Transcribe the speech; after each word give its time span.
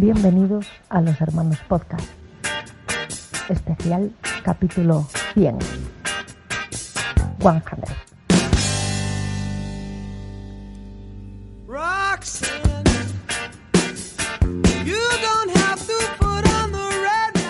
Bienvenidos 0.00 0.66
a 0.88 1.02
Los 1.02 1.20
Hermanos 1.20 1.58
Podcast. 1.68 2.08
Especial 3.50 4.10
capítulo 4.42 5.06
100. 5.34 5.58
100. 7.38 7.86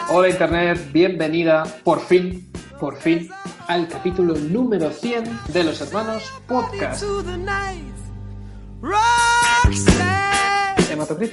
Hola 0.09 0.29
Internet, 0.29 0.91
bienvenida 0.93 1.63
por 1.85 2.01
fin, 2.01 2.51
por 2.81 2.97
fin, 2.97 3.31
al 3.69 3.87
capítulo 3.87 4.35
número 4.35 4.91
100 4.91 5.53
de 5.53 5.63
Los 5.63 5.81
Hermanos 5.81 6.25
Podcast. 6.49 7.05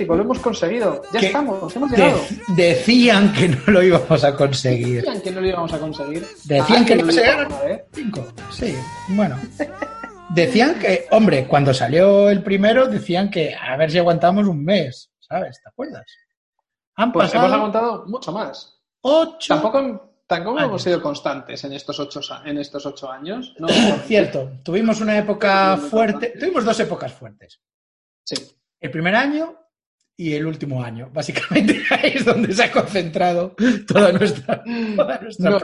Lo 0.07 0.21
hemos 0.21 0.39
conseguido. 0.39 1.01
Ya 1.13 1.19
Que- 1.19 1.25
estamos, 1.27 1.75
hemos 1.75 1.91
De- 1.91 1.97
llegado. 1.97 2.19
decían 2.55 3.33
que 3.33 3.49
no 3.49 3.61
lo 3.67 3.83
íbamos 3.83 4.23
a 4.23 4.35
conseguir. 4.35 5.01
Decían 5.03 5.21
que 5.21 5.31
no 5.31 5.41
lo 5.41 5.47
íbamos 5.47 5.73
a 5.73 5.79
conseguir. 5.79 6.25
Decían 6.45 6.83
Ah, 6.83 6.85
que 6.85 6.95
lo 6.95 7.05
no 7.05 7.11
llegaron. 7.11 7.53
vez. 7.65 7.81
Cinco. 7.93 8.27
Sí, 8.51 8.75
bueno. 9.09 9.37
Decían 10.29 10.77
que, 10.79 11.07
hombre, 11.11 11.47
cuando 11.47 11.73
salió 11.73 12.29
el 12.29 12.43
primero, 12.43 12.87
decían 12.87 13.29
que 13.31 13.55
a 13.55 13.77
ver 13.77 13.89
si 13.91 13.97
aguantamos 13.97 14.47
un 14.47 14.63
mes, 14.63 15.09
¿sabes? 15.19 15.61
¿Te 15.63 15.69
acuerdas? 15.69 16.05
Han 16.95 17.11
Pues 17.11 17.31
hemos 17.31 17.43
pasado 17.43 17.55
aguantado 17.55 18.05
mucho 18.07 18.31
más. 18.31 18.81
ocho. 19.01 19.53
Tampoco, 19.53 20.11
tampoco 20.27 20.57
años. 20.57 20.67
hemos 20.69 20.81
sido 20.83 21.01
constantes 21.01 21.63
en 21.63 21.73
estos 21.73 21.99
ocho, 21.99 22.19
en 22.45 22.57
estos 22.57 22.85
ocho 22.85 23.09
años. 23.11 23.55
No, 23.57 23.67
Cierto, 24.07 24.51
tuvimos 24.63 24.99
una 24.99 25.17
época 25.17 25.77
fuerte, 25.77 26.33
tuvimos 26.39 26.65
dos 26.65 26.79
épocas 26.79 27.13
fuertes. 27.13 27.61
Sí. 28.25 28.35
El 28.79 28.91
primer 28.91 29.15
año 29.15 29.55
y 30.19 30.33
el 30.33 30.45
último 30.47 30.83
año. 30.83 31.09
Básicamente 31.13 31.79
ahí 31.91 32.13
es 32.15 32.25
donde 32.25 32.51
se 32.53 32.63
ha 32.63 32.71
concentrado 32.71 33.55
toda 33.87 34.11
nuestra, 34.11 34.63
toda 34.95 35.19
nuestra 35.21 35.49
No, 35.51 35.59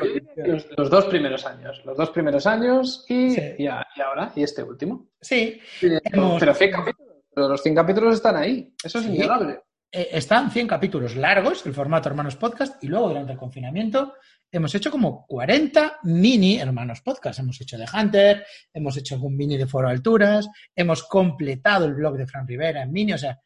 los, 0.45 0.67
los 0.77 0.89
dos 0.89 1.05
primeros 1.05 1.45
años. 1.45 1.81
Los 1.83 1.97
dos 1.97 2.11
primeros 2.11 2.45
años 2.45 3.03
y, 3.09 3.31
Sí. 3.31 3.41
y, 3.57 3.67
a- 3.67 3.85
y 3.95 4.01
ahora, 4.01 4.31
y 4.35 4.43
este 4.43 4.61
último. 4.63 5.09
Sí, 5.19 5.59
Pero, 5.81 5.99
Hemos- 6.03 6.39
pero 6.39 6.53
100 6.53 6.71
capítulos. 6.71 7.13
Pero 7.35 7.47
los 7.49 7.63
100 7.63 7.75
capítulos 7.75 8.13
están 8.15 8.35
ahí. 8.37 8.73
Eso 8.83 8.99
es 8.99 9.05
Sí. 9.05 9.15
innegable. 9.15 9.59
eh, 9.95 10.09
están 10.13 10.49
100 10.49 10.67
capítulos 10.67 11.15
largos, 11.15 11.65
el 11.67 11.73
formato 11.73 12.09
Hermanos 12.09 12.35
Podcast, 12.35 12.83
y 12.83 12.88
luego 12.88 13.09
durante 13.09 13.31
el 13.33 13.38
confinamiento 13.38 14.13
hemos 14.51 14.73
hecho 14.75 14.89
como 14.91 15.25
40 15.27 15.99
mini 16.03 16.57
Hermanos 16.59 17.01
Podcast. 17.01 17.39
Hemos 17.39 17.59
hecho 17.61 17.77
de 17.77 17.85
Hunter, 17.91 18.45
hemos 18.73 18.97
hecho 18.97 19.15
algún 19.15 19.35
mini 19.38 19.55
de 19.57 19.65
Foro 19.67 19.89
Alturas, 19.89 20.47
hemos 20.75 21.03
completado 21.07 21.85
el 21.85 21.93
blog 21.95 22.17
de 22.17 22.25
Fran 22.27 22.47
Rivera 22.47 22.81
en 22.83 22.91
mini, 22.91 23.13
o 23.13 23.17
sea, 23.19 23.39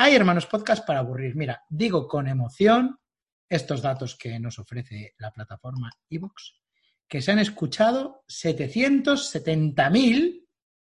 hay 0.00 0.14
Hermanos 0.14 0.46
Podcast 0.46 0.86
para 0.86 1.00
aburrir. 1.00 1.34
Mira, 1.34 1.64
digo 1.68 2.06
con 2.06 2.28
emoción 2.28 2.98
estos 3.48 3.82
datos 3.82 4.16
que 4.16 4.38
nos 4.38 4.58
ofrece 4.58 5.14
la 5.18 5.32
plataforma 5.32 5.90
iVoox, 6.08 6.52
que 7.08 7.20
se 7.20 7.32
han 7.32 7.38
escuchado 7.40 8.22
770.000 8.28 10.46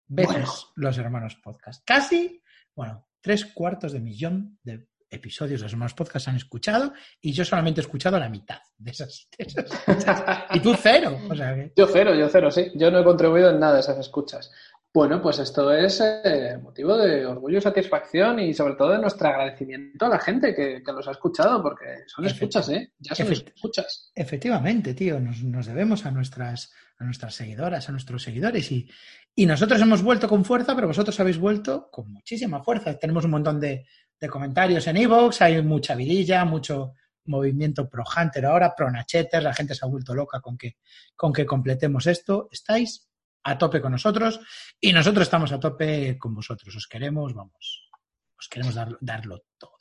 veces 0.07 0.33
Bueno. 0.35 0.51
los 0.75 0.97
Hermanos 0.97 1.35
Podcast. 1.41 1.83
Casi, 1.85 2.41
bueno, 2.75 3.07
tres 3.21 3.45
cuartos 3.45 3.93
de 3.93 3.99
millón 3.99 4.59
de 4.63 4.87
episodios 5.11 5.61
de 5.61 5.65
los 5.65 5.73
Hermanos 5.73 5.93
Podcast 5.93 6.25
se 6.25 6.29
han 6.31 6.35
escuchado 6.37 6.93
y 7.21 7.31
yo 7.31 7.45
solamente 7.45 7.81
he 7.81 7.83
escuchado 7.83 8.19
la 8.19 8.29
mitad 8.29 8.59
de 8.77 8.91
esas. 8.91 9.27
de 9.37 9.45
esas 9.45 10.43
y 10.53 10.59
tú 10.59 10.75
cero. 10.75 11.17
O 11.29 11.35
sea 11.35 11.55
que- 11.55 11.73
Yo 11.75 11.87
cero, 11.87 12.13
yo 12.15 12.27
cero, 12.29 12.51
sí. 12.51 12.71
Yo 12.75 12.91
no 12.91 12.99
he 12.99 13.03
contribuido 13.03 13.49
en 13.49 13.59
nada 13.59 13.75
de 13.75 13.79
esas 13.79 13.97
escuchas. 13.97 14.51
Bueno, 14.91 15.21
pues 15.21 15.37
esto 15.37 15.71
es 15.71 16.01
eh, 16.01 16.57
motivo 16.61 16.97
de 16.97 17.23
orgullo 17.23 17.59
y 17.59 17.61
satisfacción 17.61 18.39
y 18.39 18.55
sobre 18.55 18.73
todo 18.73 18.93
de 18.93 18.97
nuestro 18.97 19.27
agradecimiento 19.27 20.07
a 20.07 20.09
la 20.09 20.19
gente 20.19 20.55
que, 20.55 20.81
que 20.83 20.91
los 20.91 21.07
ha 21.07 21.11
escuchado, 21.11 21.61
porque 21.61 21.85
son 22.07 22.25
escuchas, 22.25 22.69
¿eh? 22.69 22.91
Ya 22.97 23.13
son 23.13 23.31
escuchas. 23.31 24.11
Efectivamente, 24.15 24.95
tío, 24.95 25.19
nos, 25.19 25.43
nos 25.43 25.67
debemos 25.67 26.07
a 26.07 26.11
nuestras, 26.11 26.73
a 26.97 27.03
nuestras 27.03 27.35
seguidoras, 27.35 27.87
a 27.87 27.91
nuestros 27.91 28.23
seguidores 28.23 28.71
y, 28.71 28.89
y 29.35 29.45
nosotros 29.45 29.79
hemos 29.79 30.01
vuelto 30.01 30.27
con 30.27 30.43
fuerza, 30.43 30.73
pero 30.73 30.87
vosotros 30.87 31.19
habéis 31.19 31.37
vuelto 31.37 31.89
con 31.91 32.11
muchísima 32.11 32.63
fuerza. 32.63 32.97
Tenemos 32.97 33.25
un 33.25 33.31
montón 33.31 33.59
de, 33.59 33.85
de 34.19 34.27
comentarios 34.27 34.87
en 34.87 34.97
iVoox, 34.97 35.39
hay 35.43 35.61
mucha 35.61 35.93
vidilla, 35.93 36.45
mucho 36.45 36.93
movimiento 37.25 37.87
pro 37.87 38.03
Hunter 38.03 38.47
ahora, 38.47 38.73
pro 38.75 38.89
Nacheter, 38.89 39.43
la 39.43 39.53
gente 39.53 39.75
se 39.75 39.85
ha 39.85 39.87
vuelto 39.87 40.15
loca 40.15 40.41
con 40.41 40.57
que, 40.57 40.77
con 41.15 41.31
que 41.31 41.45
completemos 41.45 42.07
esto. 42.07 42.49
Estáis 42.51 43.08
a 43.43 43.57
tope 43.57 43.81
con 43.81 43.91
nosotros 43.91 44.39
y 44.79 44.91
nosotros 44.93 45.23
estamos 45.23 45.51
a 45.51 45.59
tope 45.59 46.17
con 46.17 46.33
vosotros. 46.35 46.75
Os 46.75 46.87
queremos, 46.87 47.33
vamos, 47.33 47.89
os 48.37 48.47
queremos 48.49 48.75
dar- 48.75 48.97
darlo 49.01 49.43
todo. 49.57 49.71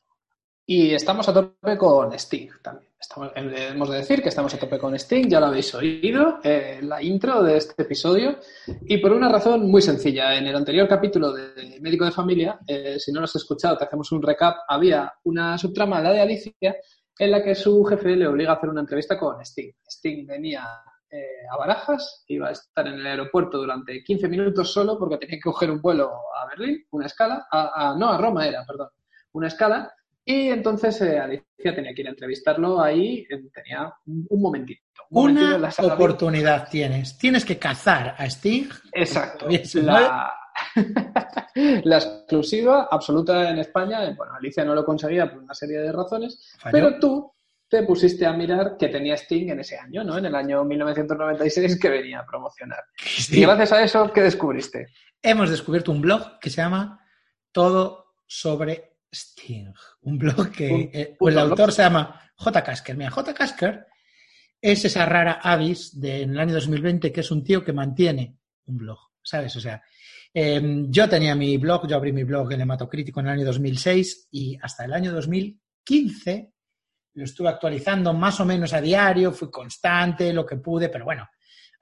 Y 0.71 0.91
estamos 0.93 1.27
a 1.29 1.33
tope 1.33 1.79
con 1.79 2.13
Sting 2.13 2.51
también. 2.63 2.93
Estamos, 3.01 3.33
eh, 3.35 3.69
hemos 3.71 3.89
de 3.89 3.97
decir 3.99 4.21
que 4.23 4.29
estamos 4.29 4.53
a 4.53 4.59
tope 4.59 4.79
con 4.79 4.95
Sting, 4.95 5.27
ya 5.29 5.41
lo 5.41 5.47
habéis 5.47 5.75
oído, 5.75 6.41
eh, 6.45 6.81
la 6.83 7.03
intro 7.03 7.43
de 7.43 7.57
este 7.57 7.85
episodio. 7.85 8.39
Y 8.83 8.99
por 8.99 9.13
una 9.13 9.31
razón 9.31 9.71
muy 9.71 9.81
sencilla. 9.81 10.37
En 10.37 10.47
el 10.47 10.55
anterior 10.55 10.87
capítulo 10.87 11.33
de 11.33 11.79
Médico 11.81 12.05
de 12.05 12.11
Familia, 12.11 12.59
eh, 12.67 12.97
si 12.99 13.13
no 13.13 13.21
lo 13.21 13.25
has 13.25 13.37
escuchado, 13.37 13.79
te 13.79 13.85
hacemos 13.85 14.13
un 14.13 14.21
recap. 14.21 14.57
Había 14.69 15.11
una 15.25 15.57
subtrama, 15.57 16.03
la 16.03 16.11
de 16.13 16.21
Alicia, 16.21 16.77
en 17.19 17.31
la 17.31 17.43
que 17.43 17.55
su 17.55 17.83
jefe 17.85 18.15
le 18.15 18.27
obliga 18.27 18.53
a 18.53 18.57
hacer 18.57 18.69
una 18.69 18.81
entrevista 18.83 19.17
con 19.19 19.41
Sting. 19.41 19.73
Sting 19.89 20.27
venía 20.27 20.69
eh, 21.11 21.47
a 21.51 21.57
Barajas, 21.57 22.25
iba 22.29 22.49
a 22.49 22.53
estar 22.53 22.87
en 22.87 22.95
el 22.95 23.07
aeropuerto 23.07 23.59
durante 23.59 24.03
15 24.03 24.29
minutos 24.29 24.73
solo 24.73 24.99
porque 24.99 25.17
tenía 25.19 25.37
que 25.37 25.43
coger 25.43 25.71
un 25.71 25.81
vuelo 25.81 26.11
a 26.37 26.47
Berlín, 26.47 26.85
una 26.91 27.07
escala, 27.07 27.47
a- 27.51 27.91
a- 27.93 27.97
no, 27.97 28.11
a 28.11 28.19
Roma 28.19 28.47
era, 28.47 28.65
perdón, 28.67 28.89
una 29.33 29.49
escala. 29.49 29.93
Y 30.25 30.49
entonces 30.51 31.01
eh, 31.01 31.19
Alicia 31.19 31.75
tenía 31.75 31.95
que 31.95 32.03
ir 32.03 32.07
a 32.09 32.11
entrevistarlo 32.11 32.81
ahí, 32.83 33.27
tenía 33.55 33.91
un, 34.07 34.27
un 34.29 34.43
momentito. 34.43 34.83
un 35.11 35.23
momentito 35.23 35.55
en 35.55 35.55
Una 35.63 35.73
la 35.89 35.95
oportunidad 35.95 36.69
tienes. 36.69 37.17
Tienes 37.17 37.45
que 37.47 37.59
cazar 37.59 38.15
a 38.19 38.27
Sting. 38.27 38.69
Exacto. 38.93 39.47
La... 39.75 40.35
la 41.85 41.97
exclusiva 41.97 42.89
absoluta 42.91 43.49
en 43.51 43.59
España, 43.59 44.01
bueno, 44.17 44.35
Alicia 44.35 44.65
no 44.65 44.75
lo 44.75 44.85
conseguía 44.85 45.31
por 45.31 45.41
una 45.43 45.55
serie 45.55 45.79
de 45.79 45.93
razones, 45.93 46.53
Falló. 46.59 46.73
pero 46.73 46.99
tú 46.99 47.33
te 47.69 47.83
pusiste 47.83 48.25
a 48.25 48.33
mirar 48.33 48.77
que 48.79 48.89
tenía 48.89 49.15
Sting 49.15 49.51
en 49.51 49.61
ese 49.61 49.77
año, 49.77 50.03
¿no? 50.03 50.17
En 50.17 50.25
el 50.25 50.35
año 50.35 50.65
1996 50.65 51.79
que 51.79 51.89
venía 51.89 52.21
a 52.21 52.27
promocionar. 52.27 52.85
Sí. 52.97 53.39
Y 53.39 53.43
gracias 53.43 53.73
a 53.73 53.83
eso, 53.83 54.11
¿qué 54.13 54.23
descubriste? 54.23 54.89
Hemos 55.23 55.51
descubierto 55.51 55.93
un 55.93 56.01
blog 56.01 56.39
que 56.41 56.49
se 56.49 56.63
llama 56.63 57.05
Todo 57.53 58.15
sobre 58.27 58.97
Sting. 59.13 59.73
Un 60.03 60.19
blog 60.19 60.51
que 60.51 60.73
Un 60.73 60.91
eh, 60.93 61.17
puto 61.19 61.31
el 61.31 61.39
autor 61.39 61.73
se 61.73 61.83
llama 61.83 62.33
J. 62.37 62.63
Kasker. 62.65 62.97
Mira, 62.97 63.11
J. 63.11 63.35
Kasker 63.35 63.87
es 64.61 64.85
esa 64.85 65.05
rara 65.05 65.41
avis 65.43 66.01
de, 66.01 66.23
en 66.23 66.31
el 66.31 66.39
año 66.39 66.55
2020 66.55 67.13
que 67.13 67.21
es 67.21 67.31
un 67.31 67.45
tío 67.45 67.63
que 67.63 67.73
mantiene 67.73 68.39
un 68.67 68.79
blog, 68.79 68.99
¿sabes? 69.23 69.55
O 69.57 69.61
sea, 69.61 69.83
eh, 70.33 70.85
yo 70.89 71.09
tenía 71.09 71.35
mi 71.35 71.59
blog, 71.59 71.87
yo 71.87 71.97
abrí 71.97 72.13
mi 72.13 72.25
blog 72.25 72.53
El 72.53 72.63
Hematocrítico 72.63 73.21
en 73.21 73.27
el 73.27 73.33
año 73.33 73.45
2006 73.45 74.29
y 74.31 74.59
hasta 74.61 74.85
el 74.85 74.93
año 74.93 75.13
2015 75.13 76.53
lo 77.19 77.25
estuve 77.25 77.49
actualizando 77.49 78.13
más 78.15 78.39
o 78.39 78.45
menos 78.45 78.73
a 78.73 78.81
diario, 78.81 79.33
fui 79.33 79.51
constante, 79.51 80.33
lo 80.33 80.47
que 80.47 80.57
pude, 80.57 80.89
pero 80.89 81.05
bueno, 81.05 81.29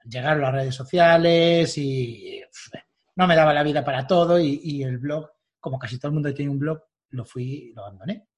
llegaron 0.03 0.41
las 0.41 0.51
redes 0.51 0.73
sociales 0.73 1.77
y 1.77 2.41
pff, 2.41 2.73
no 3.15 3.27
me 3.27 3.35
daba 3.35 3.53
la 3.53 3.61
vida 3.61 3.85
para 3.85 4.07
todo 4.07 4.39
y, 4.39 4.59
y 4.63 4.83
el 4.83 4.97
blog, 4.97 5.29
como 5.59 5.77
casi 5.77 5.99
todo 5.99 6.09
el 6.09 6.15
mundo 6.15 6.33
tiene 6.33 6.51
un 6.51 6.57
blog, 6.57 6.81
lo 7.11 7.23
fui, 7.23 7.71
lo 7.75 7.83
abandoné. 7.83 8.29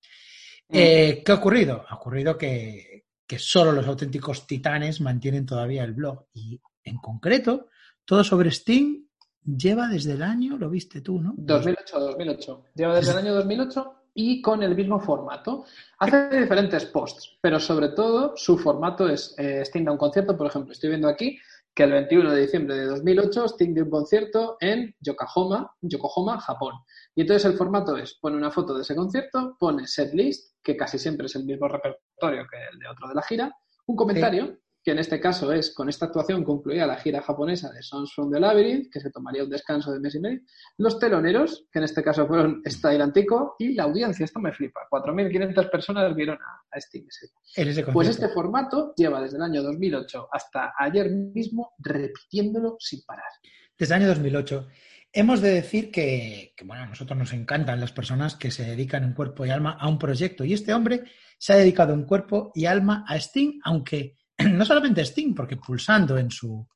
Eh, 0.68 1.24
¿Qué 1.26 1.32
ha 1.32 1.36
ocurrido? 1.36 1.86
Ha 1.88 1.96
ocurrido 1.96 2.38
que, 2.38 3.06
que 3.26 3.40
solo 3.40 3.72
los 3.72 3.88
auténticos 3.88 4.46
titanes 4.46 5.00
mantienen 5.00 5.46
todavía 5.46 5.86
el 5.86 5.94
blog 5.94 6.28
y 6.34 6.60
en 6.84 6.98
concreto, 6.98 7.70
todo 8.04 8.26
sobre 8.26 8.52
Steam 8.52 9.08
lleva 9.46 9.88
desde 9.88 10.14
el 10.14 10.22
año, 10.22 10.58
lo 10.58 10.70
viste 10.70 11.00
tú, 11.00 11.22
¿no? 11.22 11.34
2008, 11.38 11.98
2008. 11.98 12.66
Lleva 12.76 12.96
desde 12.96 13.12
el 13.14 13.18
año 13.20 13.36
2008 13.36 13.99
y 14.22 14.42
con 14.42 14.62
el 14.64 14.76
mismo 14.76 15.00
formato. 15.00 15.64
Hace 15.98 16.42
diferentes 16.42 16.86
posts, 16.88 17.38
pero 17.40 17.58
sobre 17.58 17.90
todo 17.90 18.36
su 18.36 18.58
formato 18.58 19.08
es 19.08 19.34
eh, 19.38 19.62
Sting 19.62 19.86
da 19.86 19.94
un 19.94 19.98
concierto. 19.98 20.36
Por 20.36 20.48
ejemplo, 20.48 20.74
estoy 20.74 20.90
viendo 20.90 21.08
aquí 21.08 21.40
que 21.74 21.84
el 21.84 21.94
21 21.94 22.32
de 22.32 22.42
diciembre 22.42 22.76
de 22.76 22.86
2008 22.88 23.46
Sting 23.46 23.74
dio 23.74 23.86
un 23.86 23.90
concierto 23.90 24.58
en 24.60 24.94
Yokohama, 25.00 25.74
Yokohama, 25.80 26.38
Japón. 26.42 26.74
Y 27.16 27.22
entonces 27.22 27.50
el 27.50 27.58
formato 27.58 27.96
es, 27.96 28.16
pone 28.20 28.36
una 28.36 28.52
foto 28.52 28.76
de 28.76 28.82
ese 28.82 28.94
concierto, 28.94 29.56
pone 29.58 29.88
setlist, 29.88 30.54
que 30.62 30.76
casi 30.76 31.00
siempre 31.00 31.28
es 31.28 31.36
el 31.38 31.46
mismo 31.46 31.70
repertorio 31.70 32.46
que 32.52 32.58
el 32.74 32.78
de 32.78 32.90
otro 32.90 33.08
de 33.08 33.16
la 33.16 33.22
gira, 33.22 33.56
un 33.86 33.96
comentario, 33.96 34.58
que 34.84 34.92
en 34.92 35.00
este 35.00 35.20
caso 35.20 35.52
es, 35.52 35.74
con 35.74 35.90
esta 35.90 36.06
actuación 36.06 36.44
concluía 36.44 36.86
la 36.86 36.98
gira 36.98 37.22
japonesa 37.22 37.72
de 37.72 37.82
Songs 37.82 38.14
from 38.14 38.32
the 38.32 38.40
Labyrinth, 38.40 38.92
que 38.92 39.00
se 39.00 39.12
tomaría 39.12 39.44
un 39.44 39.50
descanso 39.50 39.92
de 39.92 40.00
mes 40.00 40.16
y 40.16 40.20
medio, 40.20 40.40
los 40.78 40.98
teloneros, 41.00 41.66
que 41.72 41.80
en 41.80 41.86
este 41.86 42.02
caso 42.02 42.26
fueron 42.28 42.62
Style 42.66 43.02
Antico, 43.02 43.56
y 43.60 43.74
la 43.74 43.84
audiencia, 43.84 44.24
esto 44.24 44.40
me 44.40 44.54
flipa, 44.54 44.82
4.500 44.90 45.70
personas 45.70 46.16
vieron 46.16 46.38
a, 46.38 46.64
a 46.72 46.78
Sting 46.80 47.06
ese. 47.08 47.32
En 47.56 47.68
ese 47.68 47.84
Pues 47.84 48.08
este 48.08 48.30
formato 48.30 48.94
lleva 48.96 49.22
desde 49.22 49.38
el 49.38 49.44
año 49.44 49.62
2008 49.64 50.30
hasta 50.32 50.74
ayer 50.78 51.10
mismo 51.12 51.74
repitiéndolo 51.80 52.78
sin 52.80 53.02
parar. 53.06 53.32
Desde 53.78 53.96
el 53.96 54.02
año 54.02 54.10
2008. 54.10 54.68
Hemos 55.12 55.42
de 55.42 55.50
decir 55.50 55.90
que, 55.90 56.54
que, 56.56 56.64
bueno, 56.64 56.84
a 56.84 56.86
nosotros 56.86 57.18
nos 57.18 57.34
encantan 57.34 57.80
las 57.80 57.92
personas 57.92 58.36
que 58.36 58.52
se 58.52 58.64
dedican 58.64 59.04
en 59.04 59.14
cuerpo 59.14 59.44
y 59.44 59.50
alma 59.50 59.76
a 59.80 59.88
un 59.88 59.98
proyecto. 59.98 60.46
Y 60.46 60.54
este 60.54 60.72
hombre 60.72 61.04
se 61.40 61.54
ha 61.54 61.56
dedicado 61.56 61.94
en 61.94 62.04
cuerpo 62.04 62.52
y 62.54 62.66
alma 62.66 63.06
a 63.08 63.16
Sting, 63.16 63.60
aunque 63.64 64.19
no 64.52 64.66
solamente 64.66 65.06
Sting, 65.06 65.34
porque 65.34 65.58
pulsando 65.58 66.18
en 66.18 66.32
su, 66.32 66.68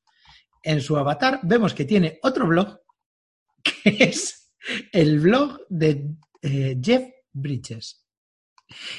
en 0.62 0.81
su 0.81 0.98
avatar 0.98 1.39
vemos 1.44 1.74
que 1.74 1.86
tiene 1.86 2.19
otro 2.24 2.48
blog, 2.48 2.80
que 3.63 4.04
es 4.04 4.54
el 4.92 5.19
blog 5.19 5.62
de 5.69 6.10
eh, 6.42 6.77
Jeff 6.81 7.04
Bridges. 7.31 8.06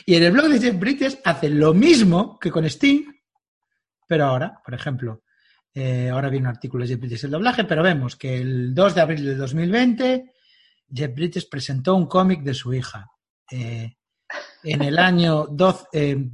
Y 0.06 0.14
en 0.14 0.22
el 0.22 0.32
blog 0.32 0.49
de 0.49 0.61
Jeff 0.61 0.78
Bridges 0.78 1.19
hace 1.25 1.50
lo 1.50 1.75
mismo 1.75 2.38
que 2.38 2.50
con 2.50 2.64
Sting, 2.64 3.05
pero 4.06 4.26
ahora, 4.26 4.61
por 4.64 4.75
ejemplo, 4.75 5.22
eh, 5.72 6.08
ahora 6.08 6.28
viene 6.28 6.46
un 6.46 6.55
artículo 6.55 6.84
de 6.84 6.90
Jeff 6.90 7.00
Bridges 7.00 7.25
el 7.25 7.31
doblaje, 7.32 7.64
pero 7.64 7.82
vemos 7.82 8.17
que 8.17 8.37
el 8.37 8.75
2 8.75 8.94
de 8.94 9.00
abril 9.00 9.25
de 9.25 9.34
2020 9.34 10.34
Jeff 10.93 11.14
Bridges 11.14 11.46
presentó 11.46 11.94
un 11.94 12.06
cómic 12.06 12.43
de 12.43 12.55
su 12.55 12.72
hija. 12.72 13.10
Eh, 13.50 13.96
en 14.62 14.82
el 14.82 14.99
año 14.99 15.46
12, 15.46 16.31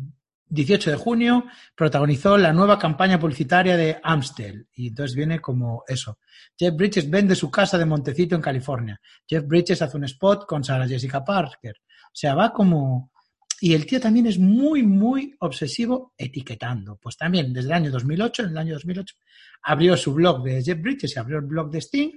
18 0.51 0.91
de 0.91 0.97
junio 0.97 1.45
protagonizó 1.75 2.37
la 2.37 2.53
nueva 2.53 2.79
campaña 2.79 3.19
publicitaria 3.19 3.77
de 3.77 3.99
Amstel. 4.03 4.69
Y 4.75 4.89
entonces 4.89 5.17
viene 5.17 5.41
como 5.41 5.85
eso. 5.87 6.19
Jeff 6.59 6.75
Bridges 6.75 7.09
vende 7.09 7.35
su 7.35 7.51
casa 7.51 7.79
de 7.79 7.87
Montecito 7.87 8.35
en 8.35 8.43
California. 8.43 9.01
Jeff 9.27 9.47
Bridges 9.47 9.81
hace 9.81 9.97
un 9.97 10.05
spot 10.05 10.47
con 10.47 10.63
Sarah 10.65 10.87
Jessica 10.89 11.25
Parker. 11.25 11.77
O 12.07 12.15
sea, 12.15 12.35
va 12.35 12.53
como... 12.53 13.11
Y 13.63 13.75
el 13.75 13.85
tío 13.87 14.01
también 14.01 14.27
es 14.27 14.39
muy, 14.39 14.83
muy 14.83 15.37
obsesivo 15.41 16.15
etiquetando. 16.17 16.97
Pues 16.97 17.17
también 17.17 17.53
desde 17.53 17.69
el 17.69 17.75
año 17.75 17.91
2008, 17.91 18.45
en 18.45 18.49
el 18.51 18.59
año 18.59 18.75
2008, 18.75 19.15
abrió 19.65 19.97
su 19.99 20.15
blog 20.15 20.43
de 20.43 20.63
Jeff 20.63 20.81
Bridges 20.81 21.15
y 21.15 21.19
abrió 21.19 21.39
el 21.39 21.45
blog 21.45 21.71
de 21.71 21.79
Sting. 21.79 22.11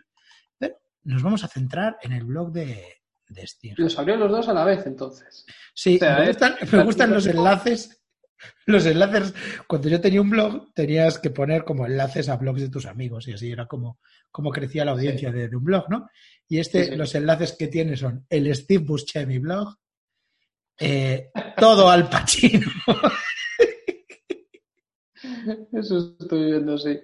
Pero 0.57 0.75
nos 1.03 1.21
vamos 1.21 1.43
a 1.43 1.49
centrar 1.49 1.97
en 2.01 2.13
el 2.13 2.23
blog 2.23 2.53
de, 2.53 2.81
de 3.27 3.41
Sting. 3.43 3.73
Los 3.75 3.99
abrió 3.99 4.15
los 4.15 4.31
dos 4.31 4.47
a 4.47 4.53
la 4.53 4.63
vez, 4.63 4.85
entonces. 4.85 5.45
Sí, 5.73 5.97
O 5.97 5.99
sea, 5.99 6.15
me 6.19 6.23
es- 6.23 6.27
gustan, 6.29 6.55
me 6.71 6.83
gustan 6.85 7.11
los 7.13 7.27
enlaces. 7.27 7.99
Los 8.65 8.85
enlaces, 8.85 9.33
cuando 9.67 9.89
yo 9.89 10.01
tenía 10.01 10.21
un 10.21 10.29
blog, 10.29 10.73
tenías 10.73 11.19
que 11.19 11.29
poner 11.29 11.63
como 11.63 11.85
enlaces 11.85 12.27
a 12.29 12.37
blogs 12.37 12.61
de 12.61 12.69
tus 12.69 12.85
amigos 12.85 13.27
y 13.27 13.33
así 13.33 13.51
era 13.51 13.67
como, 13.67 13.99
como 14.31 14.51
crecía 14.51 14.85
la 14.85 14.91
audiencia 14.91 15.31
de, 15.31 15.47
de 15.47 15.55
un 15.55 15.63
blog, 15.63 15.89
¿no? 15.89 16.09
Y 16.47 16.59
este, 16.59 16.85
Sí, 16.85 16.91
sí. 16.91 16.95
los 16.97 17.13
enlaces 17.15 17.55
que 17.57 17.67
tiene 17.67 17.95
son 17.95 18.25
el 18.29 18.53
Steve 18.55 18.83
Buscemi 18.83 19.37
blog, 19.39 19.75
eh, 20.79 21.29
todo 21.57 21.89
al 21.89 22.09
Pacino. 22.09 22.67
Eso 25.71 26.15
estoy 26.19 26.45
viendo, 26.51 26.77
sí. 26.77 26.99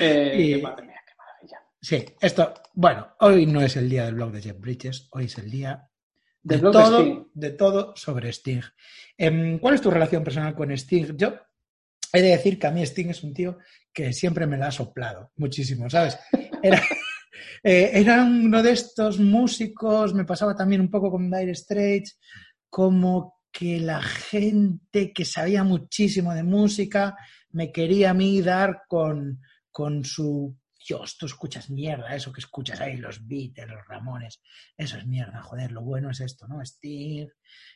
Eh, 0.00 0.56
Y- 0.58 0.62
Madre 0.62 0.86
mía, 0.86 1.00
qué 1.06 1.12
maravilla. 1.18 1.58
Sí, 1.80 2.04
esto, 2.20 2.54
bueno, 2.74 3.14
hoy 3.20 3.46
no 3.46 3.60
es 3.60 3.76
el 3.76 3.88
día 3.90 4.06
del 4.06 4.14
blog 4.14 4.32
de 4.32 4.42
Jeff 4.42 4.58
Bridges, 4.58 5.08
hoy 5.12 5.26
es 5.26 5.36
el 5.38 5.50
día 5.50 5.88
de, 6.44 6.58
todo, 6.58 7.00
Sting. 7.00 7.24
de 7.34 7.50
todo 7.50 7.96
sobre 7.96 8.28
Sting. 8.28 8.60
Em, 9.16 9.58
¿Cuál 9.58 9.74
es 9.74 9.80
tu 9.80 9.90
relación 9.90 10.22
personal 10.22 10.54
con 10.54 10.70
Sting? 10.70 11.16
Yo 11.16 11.34
he 12.12 12.22
de 12.22 12.28
decir 12.28 12.58
que 12.58 12.66
a 12.66 12.70
mí 12.70 12.82
Sting 12.82 13.08
es 13.08 13.24
un 13.24 13.32
tío 13.34 13.58
que 13.92 14.12
siempre 14.12 14.46
me 14.46 14.58
la 14.58 14.68
ha 14.68 14.72
soplado 14.72 15.32
muchísimo, 15.36 15.88
¿sabes? 15.88 16.18
Era, 16.62 16.80
eh, 17.62 17.90
era 17.94 18.22
uno 18.22 18.62
de 18.62 18.72
estos 18.72 19.18
músicos, 19.18 20.14
me 20.14 20.24
pasaba 20.24 20.54
también 20.54 20.80
un 20.80 20.90
poco 20.90 21.10
con 21.10 21.30
Dire 21.30 21.54
Straits, 21.54 22.18
como 22.68 23.40
que 23.50 23.80
la 23.80 24.02
gente 24.02 25.12
que 25.12 25.24
sabía 25.24 25.64
muchísimo 25.64 26.34
de 26.34 26.42
música 26.42 27.16
me 27.50 27.70
quería 27.72 28.10
a 28.10 28.14
mí 28.14 28.42
dar 28.42 28.82
con, 28.88 29.40
con 29.70 30.04
su 30.04 30.56
Dios, 30.86 31.16
tú 31.16 31.26
escuchas 31.26 31.70
mierda, 31.70 32.14
eso 32.14 32.32
que 32.32 32.40
escuchas 32.40 32.80
ahí, 32.80 32.96
los 32.96 33.26
Beatles, 33.26 33.68
los 33.68 33.86
Ramones, 33.86 34.42
eso 34.76 34.98
es 34.98 35.06
mierda, 35.06 35.42
joder, 35.42 35.72
lo 35.72 35.82
bueno 35.82 36.10
es 36.10 36.20
esto, 36.20 36.46
¿no? 36.46 36.60
Eh, 36.62 37.28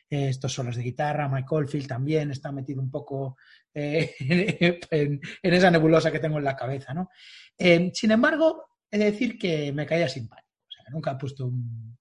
estos 0.09 0.53
solos 0.53 0.75
de 0.75 0.83
guitarra, 0.83 1.27
Mike 1.27 1.47
Oldfield 1.49 1.87
también 1.87 2.31
está 2.31 2.51
metido 2.51 2.81
un 2.81 2.91
poco 2.91 3.37
eh, 3.73 4.15
en, 4.91 5.19
esa 5.41 5.71
nebulosa 5.71 6.11
que 6.11 6.19
tengo 6.19 6.37
en 6.37 6.43
la 6.43 6.55
cabeza, 6.55 6.93
¿no? 6.93 7.09
Eh, 7.57 7.91
sin 7.93 8.11
embargo, 8.11 8.77
he 8.91 8.97
de 8.97 9.05
decir 9.05 9.37
que 9.37 9.71
me 9.71 9.85
caía 9.85 10.07
simpático, 10.07 10.65
o 10.67 10.71
sea, 10.71 10.83
nunca 10.91 11.11
he 11.11 11.17
puesto 11.17 11.47
un, 11.47 11.97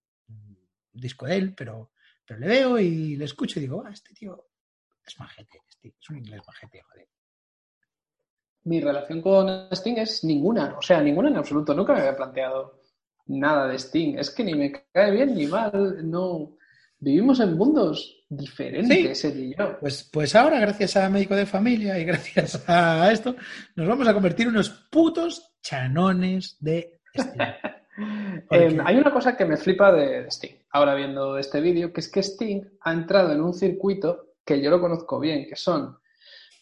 disco 0.93 1.27
de 1.27 1.37
él, 1.37 1.55
pero, 1.55 1.93
pero 2.27 2.41
le 2.41 2.49
veo 2.49 2.79
y 2.79 3.17
le 3.17 3.25
escucho 3.25 3.59
y 3.59 3.63
digo, 3.63 3.85
ah, 3.87 3.91
este 3.93 4.13
tío 4.15 4.49
es 5.07 5.19
majete, 5.21 5.61
Sting, 5.71 5.93
es 5.99 6.11
un 6.11 6.19
inglés 6.19 6.43
majete, 6.45 6.83
joder. 6.83 7.09
Mi 8.69 8.81
relación 8.81 9.23
con 9.23 9.49
Sting 9.73 9.97
es 9.99 10.25
ninguna, 10.25 10.77
o 10.79 10.83
sea, 10.83 11.01
ninguna 11.01 11.29
en 11.31 11.37
absoluto. 11.37 11.73
Nunca 11.75 11.93
me 11.95 12.01
había 12.01 12.17
planteado 12.17 12.81
nada 13.27 13.67
de 13.69 13.77
Sting. 13.79 14.17
Es 14.19 14.31
que 14.31 14.45
ni 14.45 14.55
me 14.55 14.73
cae 14.93 15.11
bien 15.11 15.35
ni 15.35 15.47
mal. 15.47 16.09
No. 16.09 16.55
Vivimos 17.01 17.39
en 17.41 17.57
mundos 17.57 18.25
diferentes, 18.29 19.25
él 19.25 19.39
y 19.41 19.57
yo. 19.57 19.79
Pues, 19.79 20.09
pues 20.13 20.35
ahora, 20.35 20.59
gracias 20.61 20.97
a 20.97 21.09
Médico 21.09 21.35
de 21.37 21.47
Familia 21.47 21.99
y 21.99 22.05
gracias 22.05 22.63
a 22.69 23.11
esto, 23.13 23.37
nos 23.77 23.87
vamos 23.89 24.07
a 24.09 24.13
convertir 24.15 24.47
en 24.49 24.55
unos 24.55 24.69
putos 24.91 25.55
chanones 25.63 26.57
de 26.61 27.01
Sting. 27.15 27.39
Porque- 28.49 28.67
Eh, 28.67 28.79
hay 28.85 28.97
una 28.97 29.13
cosa 29.13 29.37
que 29.37 29.45
me 29.45 29.57
flipa 29.57 29.91
de, 29.93 30.23
de 30.23 30.29
Sting, 30.31 30.55
ahora 30.71 30.95
viendo 30.95 31.37
este 31.39 31.61
vídeo, 31.61 31.93
que 31.93 32.01
es 32.01 32.09
que 32.11 32.21
Sting 32.23 32.63
ha 32.83 32.93
entrado 32.93 33.33
en 33.33 33.41
un 33.41 33.55
circuito 33.55 34.35
que 34.45 34.61
yo 34.63 34.71
lo 34.71 34.81
conozco 34.81 35.19
bien, 35.21 35.47
que 35.49 35.57
son 35.57 35.97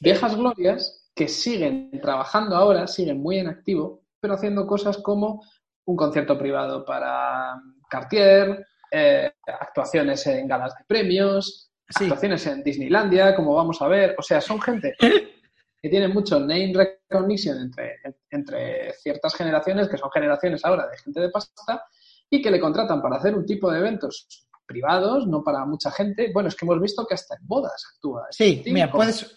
viejas 0.01 0.35
glorias 0.37 1.06
que 1.17 1.29
siguen 1.29 1.91
trabajando 2.03 2.55
ahora, 2.55 2.87
siguen 2.87 3.23
muy 3.23 3.39
en 3.39 3.49
activo, 3.49 4.03
pero 4.21 4.35
haciendo 4.35 4.67
cosas 4.67 4.99
como 4.99 5.43
un 5.87 5.97
concierto 5.97 6.39
privado 6.39 6.85
para 6.85 7.61
Cartier, 7.89 8.67
eh, 8.91 9.33
actuaciones 9.47 10.27
en 10.27 10.47
galas 10.47 10.75
de 10.77 10.85
premios, 10.87 11.63
Sí. 11.89 12.03
actuaciones 12.05 12.45
en 12.49 12.65
Disneylandia, 12.65 13.35
como 13.37 13.55
vamos 13.55 13.81
a 13.81 13.87
ver. 13.87 14.17
O 14.19 14.23
sea, 14.23 14.41
son 14.41 14.61
gente 14.61 14.97
que 15.81 15.89
tiene 15.89 16.09
mucho 16.09 16.41
name 16.41 16.73
recognition 16.75 17.59
entre, 17.59 18.01
entre 18.31 18.93
ciertas 18.95 19.35
generaciones, 19.37 19.89
que 19.89 19.97
son 19.97 20.11
generaciones 20.11 20.65
ahora 20.65 20.89
de 20.89 20.99
gente 20.99 21.21
de 21.21 21.31
pasta, 21.31 21.85
y 22.29 22.43
que 22.43 22.51
le 22.51 22.59
contratan 22.61 23.01
para 23.01 23.19
hacer 23.19 23.37
un 23.37 23.47
tipo 23.47 23.71
de 23.71 23.79
eventos 23.79 24.27
privados, 24.67 25.29
no 25.29 25.45
para 25.45 25.65
mucha 25.65 25.93
gente. 25.93 26.33
Bueno, 26.35 26.49
es 26.49 26.57
que 26.57 26.65
hemos 26.65 26.81
visto 26.81 27.07
que 27.07 27.15
hasta 27.15 27.37
en 27.37 27.47
bodas 27.47 27.81
actúa. 27.95 28.27
Sí, 28.31 28.57
Sting, 28.59 28.75
mira, 28.75 28.91
puedes, 28.91 29.37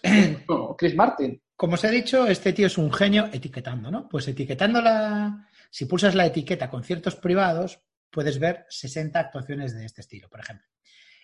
Chris 0.76 0.96
Martin. 0.96 1.40
Como 1.60 1.74
os 1.74 1.84
he 1.84 1.90
dicho, 1.90 2.26
este 2.26 2.54
tío 2.54 2.68
es 2.68 2.78
un 2.78 2.90
genio 2.90 3.28
etiquetando, 3.30 3.90
¿no? 3.90 4.08
Pues 4.08 4.26
etiquetando 4.26 4.80
la, 4.80 5.46
si 5.70 5.84
pulsas 5.84 6.14
la 6.14 6.24
etiqueta 6.24 6.70
conciertos 6.70 7.16
privados, 7.16 7.82
puedes 8.08 8.38
ver 8.38 8.64
60 8.70 9.20
actuaciones 9.20 9.74
de 9.74 9.84
este 9.84 10.00
estilo, 10.00 10.30
por 10.30 10.40
ejemplo. 10.40 10.66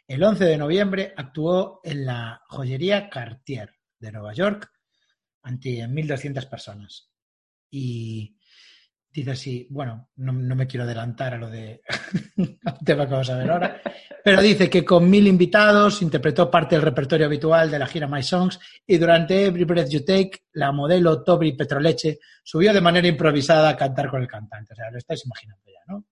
El 0.06 0.22
11 0.22 0.44
de 0.44 0.58
noviembre 0.58 1.14
actuó 1.16 1.80
en 1.82 2.04
la 2.04 2.42
joyería 2.48 3.08
Cartier 3.08 3.76
de 3.98 4.12
Nueva 4.12 4.34
York 4.34 4.70
ante 5.40 5.78
1.200 5.88 6.46
personas. 6.50 7.10
Y 7.70 8.35
dice 9.20 9.30
así, 9.30 9.66
bueno, 9.70 10.10
no, 10.16 10.32
no 10.32 10.54
me 10.54 10.66
quiero 10.66 10.84
adelantar 10.84 11.34
a 11.34 11.38
lo 11.38 11.48
de 11.48 11.80
al 12.64 12.78
tema 12.84 13.06
que 13.06 13.12
vamos 13.12 13.30
a 13.30 13.38
ver 13.38 13.50
ahora, 13.50 13.80
pero 14.22 14.42
dice 14.42 14.68
que 14.68 14.84
con 14.84 15.08
mil 15.08 15.26
invitados 15.26 16.02
interpretó 16.02 16.50
parte 16.50 16.74
del 16.74 16.84
repertorio 16.84 17.26
habitual 17.26 17.70
de 17.70 17.78
la 17.78 17.86
gira 17.86 18.06
My 18.06 18.22
Songs 18.22 18.58
y 18.86 18.98
durante 18.98 19.46
Every 19.46 19.64
Breath 19.64 19.88
You 19.88 20.04
Take, 20.04 20.42
la 20.52 20.70
modelo 20.70 21.22
Toby 21.22 21.52
Petroleche 21.52 22.18
subió 22.42 22.74
de 22.74 22.80
manera 22.80 23.08
improvisada 23.08 23.70
a 23.70 23.76
cantar 23.76 24.10
con 24.10 24.20
el 24.20 24.28
cantante. 24.28 24.74
O 24.74 24.76
sea, 24.76 24.90
lo 24.90 24.98
estáis 24.98 25.24
imaginando 25.24 25.64
ya, 25.66 25.92
¿no? 25.92 26.04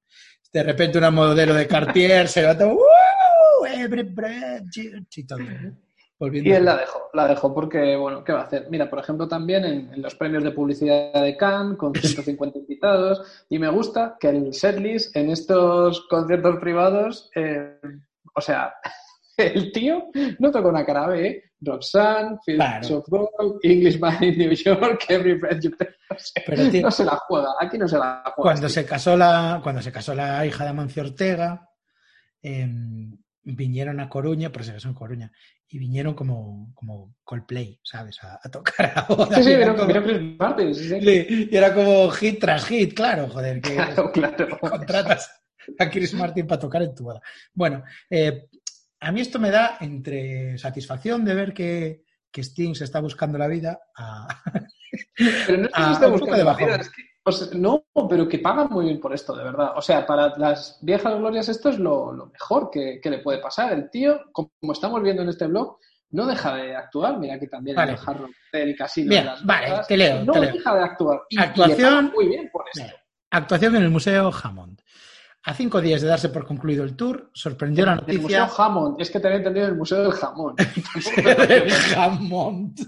De 0.52 0.62
repente 0.62 0.96
una 0.96 1.10
modelo 1.10 1.52
de 1.52 1.66
Cartier 1.66 2.28
se 2.28 2.40
levanta, 2.40 2.66
¡Woo! 2.66 3.66
Every 3.66 4.02
Breath 4.04 4.64
You 4.74 5.26
todo. 5.26 5.38
Volviendo 6.18 6.48
Y 6.48 6.52
él 6.52 6.64
la 6.64 6.76
dejó, 6.76 7.10
la 7.12 7.26
dejó 7.26 7.52
porque, 7.52 7.96
bueno, 7.96 8.22
¿qué 8.22 8.32
va 8.32 8.40
a 8.40 8.44
hacer? 8.44 8.66
Mira, 8.70 8.88
por 8.88 9.00
ejemplo, 9.00 9.26
también 9.26 9.64
en, 9.64 9.92
en 9.92 10.00
los 10.02 10.14
premios 10.14 10.44
de 10.44 10.52
publicidad 10.52 11.12
de 11.22 11.36
Cannes, 11.36 11.76
con 11.76 11.92
150 11.94 12.58
invitados, 12.58 13.44
y 13.48 13.58
me 13.58 13.68
gusta 13.68 14.16
que 14.20 14.28
el 14.28 14.54
setlist 14.54 15.14
en 15.16 15.30
estos 15.30 16.06
conciertos 16.08 16.56
privados, 16.60 17.30
eh, 17.34 17.78
o 18.34 18.40
sea, 18.40 18.74
el 19.36 19.72
tío 19.72 20.06
no 20.38 20.50
toca 20.52 20.68
una 20.68 20.86
cara 20.86 21.08
B, 21.08 21.26
¿eh? 21.26 21.42
Roxanne, 21.66 22.38
Fields 22.44 22.62
Claro. 22.88 22.98
of 22.98 23.06
Gold, 23.08 23.58
Englishman 23.62 24.22
in 24.22 24.36
New 24.38 24.52
York, 24.52 25.04
Every 25.08 25.34
Breath 25.38 25.62
You 25.62 25.70
Take. 25.70 25.94
O 26.10 26.14
sea, 26.18 26.42
Pero, 26.46 26.68
tío, 26.70 26.82
no 26.82 26.90
se 26.90 27.04
la 27.06 27.16
juega, 27.26 27.48
aquí 27.58 27.78
no 27.78 27.88
se 27.88 27.96
la 27.98 28.22
juega. 28.36 28.50
cuando 28.52 28.68
se 28.68 28.84
casó 28.84 29.16
la 29.16 29.60
cuando 29.62 29.80
se 29.80 29.90
casó 29.90 30.14
la 30.14 30.44
hija 30.46 30.62
de 30.64 30.70
Amancio 30.70 31.02
Ortega 31.02 31.70
eh, 32.42 32.68
vinieron 33.44 33.98
a 34.00 34.08
Coruña 34.10 34.50
pero 34.50 34.64
se 34.64 34.72
casó 34.74 34.88
en 34.88 34.94
Coruña 34.94 35.32
y 35.74 35.78
vinieron 35.78 36.14
como 36.14 36.72
como 36.74 37.16
Coldplay 37.24 37.80
sabes 37.82 38.22
a, 38.22 38.38
a 38.42 38.48
tocar 38.48 38.92
a 38.96 39.02
boda. 39.08 39.36
Sí, 39.36 39.42
sí, 39.42 39.50
era 39.52 39.74
como- 39.74 39.92
Chris 39.92 40.38
Martin, 40.38 40.74
sí, 40.74 40.88
sí. 40.88 41.00
Sí, 41.00 41.48
y 41.50 41.56
era 41.56 41.74
como 41.74 42.10
hit 42.10 42.38
tras 42.40 42.64
hit 42.66 42.94
claro 42.94 43.28
joder 43.28 43.60
que 43.60 43.74
Claro, 43.74 44.12
claro. 44.14 44.58
contratas 44.60 45.30
a 45.78 45.90
Chris 45.90 46.14
Martin 46.14 46.46
para 46.46 46.60
tocar 46.60 46.82
en 46.82 46.94
tu 46.94 47.04
boda 47.04 47.20
bueno 47.52 47.82
eh, 48.08 48.46
a 49.00 49.10
mí 49.12 49.20
esto 49.20 49.38
me 49.40 49.50
da 49.50 49.76
entre 49.80 50.56
satisfacción 50.58 51.24
de 51.24 51.34
ver 51.34 51.52
que 51.52 52.04
que 52.30 52.42
Sting 52.42 52.74
se 52.74 52.84
está 52.84 53.00
buscando 53.00 53.36
la 53.38 53.46
vida 53.48 53.80
a, 53.96 54.26
Pero 55.46 55.58
no 55.58 55.64
es 55.66 55.72
que 55.72 55.72
Ah, 55.74 55.94
se 55.94 56.00
poco 56.06 56.18
buscando 56.18 56.44
la 56.44 56.54
vida, 56.54 56.76
es 56.76 56.90
que 56.90 57.02
Sea, 57.26 57.48
no, 57.54 57.84
pero 58.08 58.28
que 58.28 58.38
pagan 58.38 58.68
muy 58.70 58.84
bien 58.86 59.00
por 59.00 59.14
esto, 59.14 59.34
de 59.34 59.44
verdad. 59.44 59.72
O 59.76 59.80
sea, 59.82 60.04
para 60.06 60.36
las 60.36 60.78
viejas 60.82 61.16
glorias 61.16 61.48
esto 61.48 61.70
es 61.70 61.78
lo, 61.78 62.12
lo 62.12 62.26
mejor 62.26 62.70
que, 62.70 63.00
que 63.02 63.08
le 63.10 63.18
puede 63.18 63.38
pasar. 63.38 63.72
El 63.72 63.88
tío, 63.90 64.20
como 64.32 64.50
estamos 64.72 65.02
viendo 65.02 65.22
en 65.22 65.30
este 65.30 65.46
blog, 65.46 65.78
no 66.10 66.26
deja 66.26 66.54
de 66.54 66.76
actuar. 66.76 67.18
Mira 67.18 67.38
que 67.38 67.46
también 67.48 67.76
Vale. 67.76 67.92
el 67.92 67.98
Hotel 67.98 68.68
y 68.70 68.76
Casino 68.76 69.08
Bien, 69.08 69.22
de 69.24 69.30
Las 69.30 69.44
vale, 69.46 69.72
te 69.88 69.96
leo, 69.96 70.22
No 70.24 70.32
te 70.34 70.40
leo. 70.40 70.52
deja 70.52 70.74
de 70.74 70.82
actuar. 70.82 71.22
Y, 71.30 71.38
Actuación- 71.38 72.12
muy 72.14 72.28
bien 72.28 72.50
por 72.52 72.64
esto. 72.72 72.94
Actuación 73.30 73.76
en 73.76 73.82
el 73.84 73.90
Museo 73.90 74.30
Hammond. 74.42 74.80
A 75.46 75.52
cinco 75.52 75.80
días 75.80 76.00
de 76.00 76.08
darse 76.08 76.30
por 76.30 76.46
concluido 76.46 76.84
el 76.84 76.96
tour, 76.96 77.30
sorprendió 77.34 77.84
la 77.84 77.92
El 78.06 78.18
Museo 78.20 78.40
noticia 78.46 78.64
Hammond, 78.64 79.00
es 79.00 79.10
que 79.10 79.20
te 79.20 79.26
había 79.26 79.38
entendido 79.38 79.66
el 79.66 79.74
Museo 79.76 80.02
del 80.02 80.12
Jamón. 80.12 80.54
del 81.48 81.72
Hammond. 81.96 82.78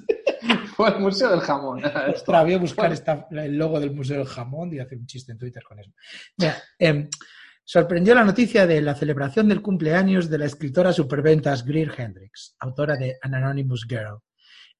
Fue 0.74 0.88
el 0.88 1.00
Museo 1.00 1.30
del 1.30 1.40
Jamón. 1.40 1.82
Ostras, 2.14 2.44
voy 2.44 2.54
a 2.54 2.58
buscar 2.58 2.92
esta- 2.92 3.26
el 3.30 3.58
logo 3.58 3.78
del 3.78 3.94
Museo 3.94 4.18
del 4.18 4.26
Jamón 4.26 4.72
y 4.72 4.78
hacer 4.78 4.96
un 4.98 5.06
chiste 5.06 5.32
en 5.32 5.38
Twitter 5.38 5.62
con 5.64 5.78
eso. 5.80 5.90
Mira, 6.38 6.56
em, 6.78 7.08
sorprendió 7.62 8.14
la 8.14 8.24
noticia 8.24 8.66
de 8.66 8.80
la 8.80 8.94
celebración 8.94 9.48
del 9.48 9.60
cumpleaños 9.60 10.30
de 10.30 10.38
la 10.38 10.46
escritora 10.46 10.94
superventas 10.94 11.62
Greer 11.64 11.92
Hendricks, 11.94 12.56
autora 12.60 12.96
de 12.96 13.18
An 13.20 13.34
Anonymous 13.34 13.86
Girl, 13.86 14.18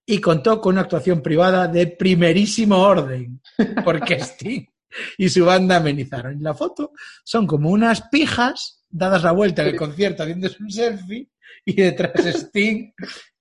y 0.07 0.19
contó 0.21 0.63
con 0.63 0.75
una 0.75 0.83
actuación 0.83 1.21
privada 1.21 1.67
de 1.69 1.89
primerísimo 1.89 2.79
orden, 2.79 3.43
porque 3.85 4.15
Sting 4.15 4.65
y 5.19 5.29
su 5.29 5.45
banda 5.45 5.77
amenizaron. 5.77 6.39
Y 6.39 6.43
la 6.43 6.55
foto 6.55 6.93
son 7.25 7.47
como 7.47 7.71
unas 7.71 8.03
pijas 8.09 8.85
dadas 8.89 9.23
la 9.23 9.33
vuelta 9.33 9.63
en 9.63 9.69
el 9.69 9.77
concierto 9.77 10.23
haciéndose 10.23 10.63
un 10.63 10.71
selfie 10.71 11.31
y 11.65 11.75
detrás 11.75 12.25
Sting. 12.27 12.93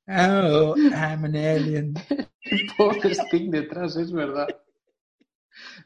Oh, 0.07 0.75
I'm 0.77 1.25
an 1.25 1.35
alien. 1.35 1.93
Pobre 2.77 3.11
Sting 3.11 3.49
detrás, 3.49 3.95
es 3.95 4.11
verdad. 4.11 4.47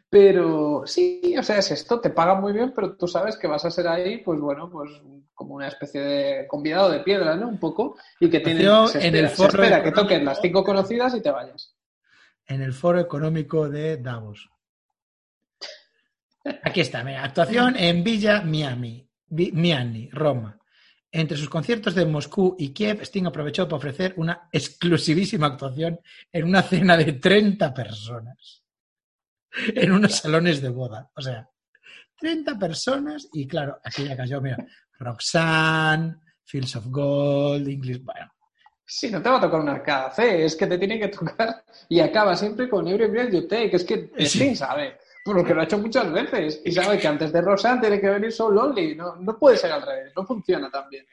Pero 0.09 0.83
sí, 0.85 1.35
o 1.37 1.43
sea, 1.43 1.59
es 1.59 1.71
esto, 1.71 2.01
te 2.01 2.09
pagan 2.09 2.41
muy 2.41 2.51
bien, 2.51 2.73
pero 2.75 2.97
tú 2.97 3.07
sabes 3.07 3.37
que 3.37 3.47
vas 3.47 3.63
a 3.65 3.71
ser 3.71 3.87
ahí, 3.87 4.17
pues 4.23 4.39
bueno, 4.39 4.69
pues 4.69 4.89
como 5.35 5.53
una 5.55 5.67
especie 5.67 6.01
de 6.01 6.47
convidado 6.47 6.89
de 6.89 7.01
piedra, 7.01 7.35
¿no? 7.35 7.47
Un 7.47 7.59
poco, 7.59 7.95
y 8.19 8.29
que 8.29 8.39
tienen, 8.39 8.65
en 8.65 9.15
el 9.15 9.29
se 9.29 9.35
foro 9.35 9.49
espera 9.63 9.83
que 9.83 9.91
toquen 9.91 10.25
las 10.25 10.41
cinco 10.41 10.63
conocidas 10.63 11.13
y 11.15 11.21
te 11.21 11.29
vayas. 11.29 11.75
en 12.47 12.63
el 12.63 12.73
Foro 12.73 12.99
Económico 12.99 13.69
de 13.69 13.97
Davos. 13.97 14.49
Aquí 16.63 16.81
está, 16.81 17.03
mira, 17.03 17.23
actuación 17.23 17.75
en 17.75 18.03
Villa 18.03 18.41
Miami, 18.41 19.07
Miami, 19.29 20.09
Roma. 20.11 20.57
Entre 21.11 21.37
sus 21.37 21.49
conciertos 21.49 21.95
de 21.95 22.05
Moscú 22.05 22.55
y 22.57 22.71
Kiev, 22.71 23.01
Sting 23.01 23.25
aprovechó 23.25 23.67
para 23.67 23.77
ofrecer 23.77 24.13
una 24.17 24.47
exclusivísima 24.51 25.47
actuación 25.47 25.99
en 26.31 26.45
una 26.45 26.61
cena 26.61 26.95
de 26.95 27.13
30 27.13 27.73
personas. 27.73 28.63
En 29.73 29.91
unos 29.91 30.13
salones 30.15 30.61
de 30.61 30.69
boda. 30.69 31.09
O 31.15 31.21
sea, 31.21 31.49
30 32.19 32.59
personas 32.59 33.27
y 33.33 33.47
claro, 33.47 33.79
aquí 33.83 34.05
ya 34.05 34.15
cayó, 34.15 34.39
mira, 34.39 34.57
Roxanne, 34.99 36.17
Fields 36.43 36.75
of 36.75 36.85
Gold, 36.87 37.67
English, 37.67 38.03
bueno, 38.03 38.31
Sí, 38.91 39.11
no 39.11 39.21
te 39.21 39.29
va 39.29 39.37
a 39.37 39.41
tocar 39.41 39.59
una 39.59 39.73
arcada 39.73 40.09
C, 40.09 40.45
es 40.45 40.55
que 40.55 40.65
te 40.65 40.79
tiene 40.79 40.99
que 40.99 41.09
tocar 41.09 41.63
y 41.89 41.99
acaba 41.99 42.35
siempre 42.35 42.67
con 42.67 42.87
Every 42.87 43.05
Breath 43.07 43.31
You 43.31 43.47
Take. 43.47 43.75
Es 43.75 43.83
que 43.83 44.11
Sí. 44.17 44.25
Sting 44.25 44.55
sabe, 44.55 44.97
porque 45.33 45.53
lo 45.53 45.61
ha 45.61 45.63
hecho 45.63 45.77
muchas 45.77 46.11
veces 46.11 46.61
y 46.65 46.71
sabe 46.71 46.97
que 46.97 47.07
antes 47.07 47.31
de 47.31 47.41
Rosanne 47.41 47.81
tiene 47.81 48.01
que 48.01 48.09
venir 48.09 48.31
So 48.31 48.49
Lonely. 48.49 48.95
No, 48.95 49.15
no 49.15 49.37
puede 49.37 49.57
ser 49.57 49.71
al 49.71 49.81
revés, 49.81 50.11
no 50.15 50.25
funciona 50.25 50.69
tan 50.69 50.89
bien. 50.89 51.05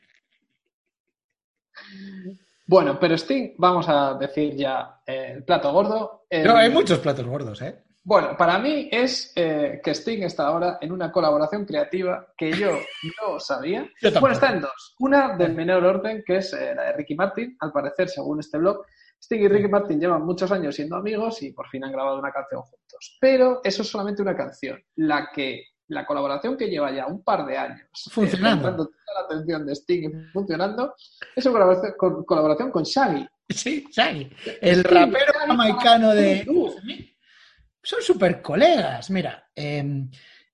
Bueno, 2.67 2.99
pero 2.99 3.15
Sting, 3.15 3.55
vamos 3.59 3.89
a 3.89 4.15
decir 4.15 4.57
ya 4.57 5.01
eh, 5.07 5.35
el 5.37 5.45
plato 5.45 5.73
gordo. 5.73 6.25
Pero 6.29 6.57
hay 6.57 6.71
muchos 6.71 6.99
platos 6.99 7.25
gordos, 7.25 7.63
¿eh? 7.63 7.83
Bueno, 8.03 8.37
para 8.37 8.59
mí 8.61 8.89
es 8.93 9.33
eh, 9.35 9.81
que 9.83 9.91
Sting 9.93 10.23
está 10.23 10.47
ahora 10.47 10.79
en 10.81 10.93
una 10.93 11.11
colaboración 11.11 11.65
creativa 11.65 12.29
que 12.37 12.53
yo 12.53 12.79
no 13.21 13.41
sabía. 13.41 13.89
Yo. 14.01 14.13
Bueno, 14.21 14.35
está 14.35 14.53
en 14.53 14.61
dos. 14.61 14.95
Una 15.01 15.37
del 15.37 15.55
menor 15.55 15.85
orden, 15.85 16.23
que 16.25 16.37
es 16.37 16.53
eh, 16.53 16.73
la 16.75 16.85
de 16.85 16.93
Ricky 16.93 17.17
Martin, 17.17 17.57
al 17.59 17.73
parecer, 17.73 18.09
según 18.09 18.39
este 18.39 18.59
blog. 18.59 18.85
Sting 19.27 19.43
y 19.43 19.49
Ricky 19.49 19.67
Martin 19.67 19.99
llevan 19.99 20.25
muchos 20.25 20.53
años 20.53 20.77
siendo 20.77 20.95
amigos 20.95 21.43
y 21.43 21.51
por 21.51 21.69
fin 21.69 21.83
han 21.83 21.91
grabado 21.91 22.17
una 22.21 22.31
canción 22.31 22.63
juntos. 22.63 23.19
Pero 23.21 23.61
eso 23.65 23.83
es 23.83 23.89
solamente 23.89 24.23
una 24.23 24.37
canción. 24.37 24.81
La 24.95 25.31
que 25.35 25.65
la 25.89 26.07
colaboración 26.07 26.57
que 26.57 26.69
lleva 26.69 26.93
ya 26.93 27.07
un 27.07 27.25
par 27.25 27.45
de 27.45 27.57
años 27.57 28.07
eh, 28.07 28.11
Funcionando. 28.11 28.77
toda 28.77 28.89
la 29.17 29.25
atención 29.25 29.67
de 29.67 29.75
Sting 29.75 30.09
y 30.09 30.33
funcionando 30.33 30.95
es 31.35 31.45
una 31.45 31.53
colaboración 31.55 31.95
con, 31.99 32.25
colaboración 32.25 32.71
con 32.71 32.85
Shaggy. 32.85 33.27
Sí, 33.49 33.85
Shaggy. 33.91 34.31
El 34.61 34.85
rapero 34.85 35.33
Shaggy, 35.33 35.47
jamaicano 35.49 36.15
de... 36.15 36.47
Son 37.83 38.03
súper 38.03 38.41
colegas. 38.41 39.11
Mira, 39.11 39.51
eh, 39.57 40.09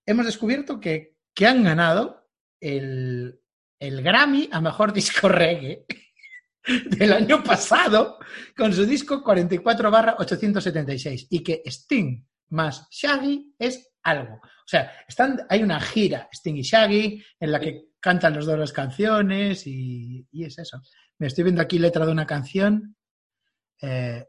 hemos 0.07 0.25
descubierto 0.27 0.81
que, 0.81 1.19
que 1.35 1.47
han 1.47 1.63
ganado 1.63 2.27
el, 2.59 3.39
el 3.79 4.03
Grammy 4.03 4.49
a 4.51 4.63
Mejor 4.63 4.95
Disco 4.95 5.29
Reggae 5.29 5.85
del 6.91 7.13
año 7.13 7.43
pasado 7.43 8.19
con 8.57 8.73
su 8.73 8.85
disco 8.87 9.23
44 9.23 9.91
barra 9.91 10.17
876 10.19 11.27
y 11.31 11.43
que 11.43 11.63
Sting 11.67 12.25
más 12.51 12.87
Shaggy 12.91 13.55
es 13.59 13.93
algo. 14.03 14.35
O 14.37 14.67
sea, 14.67 14.93
están, 15.09 15.41
hay 15.49 15.63
una 15.63 15.81
gira 15.81 16.29
Sting 16.33 16.57
y 16.57 16.63
Shaggy 16.63 17.25
en 17.41 17.53
la 17.53 17.61
que 17.61 17.89
cantan 18.01 18.35
los 18.35 18.47
dos 18.47 18.59
las 18.59 18.73
canciones 18.73 19.67
y, 19.67 20.27
y 20.31 20.45
es 20.45 20.59
eso. 20.59 20.81
Me 21.19 21.29
estoy 21.29 21.45
viendo 21.45 21.63
aquí 21.63 21.79
letra 21.79 22.05
de 22.05 22.13
una 22.13 22.27
canción 22.27 22.97
eh, 23.81 24.27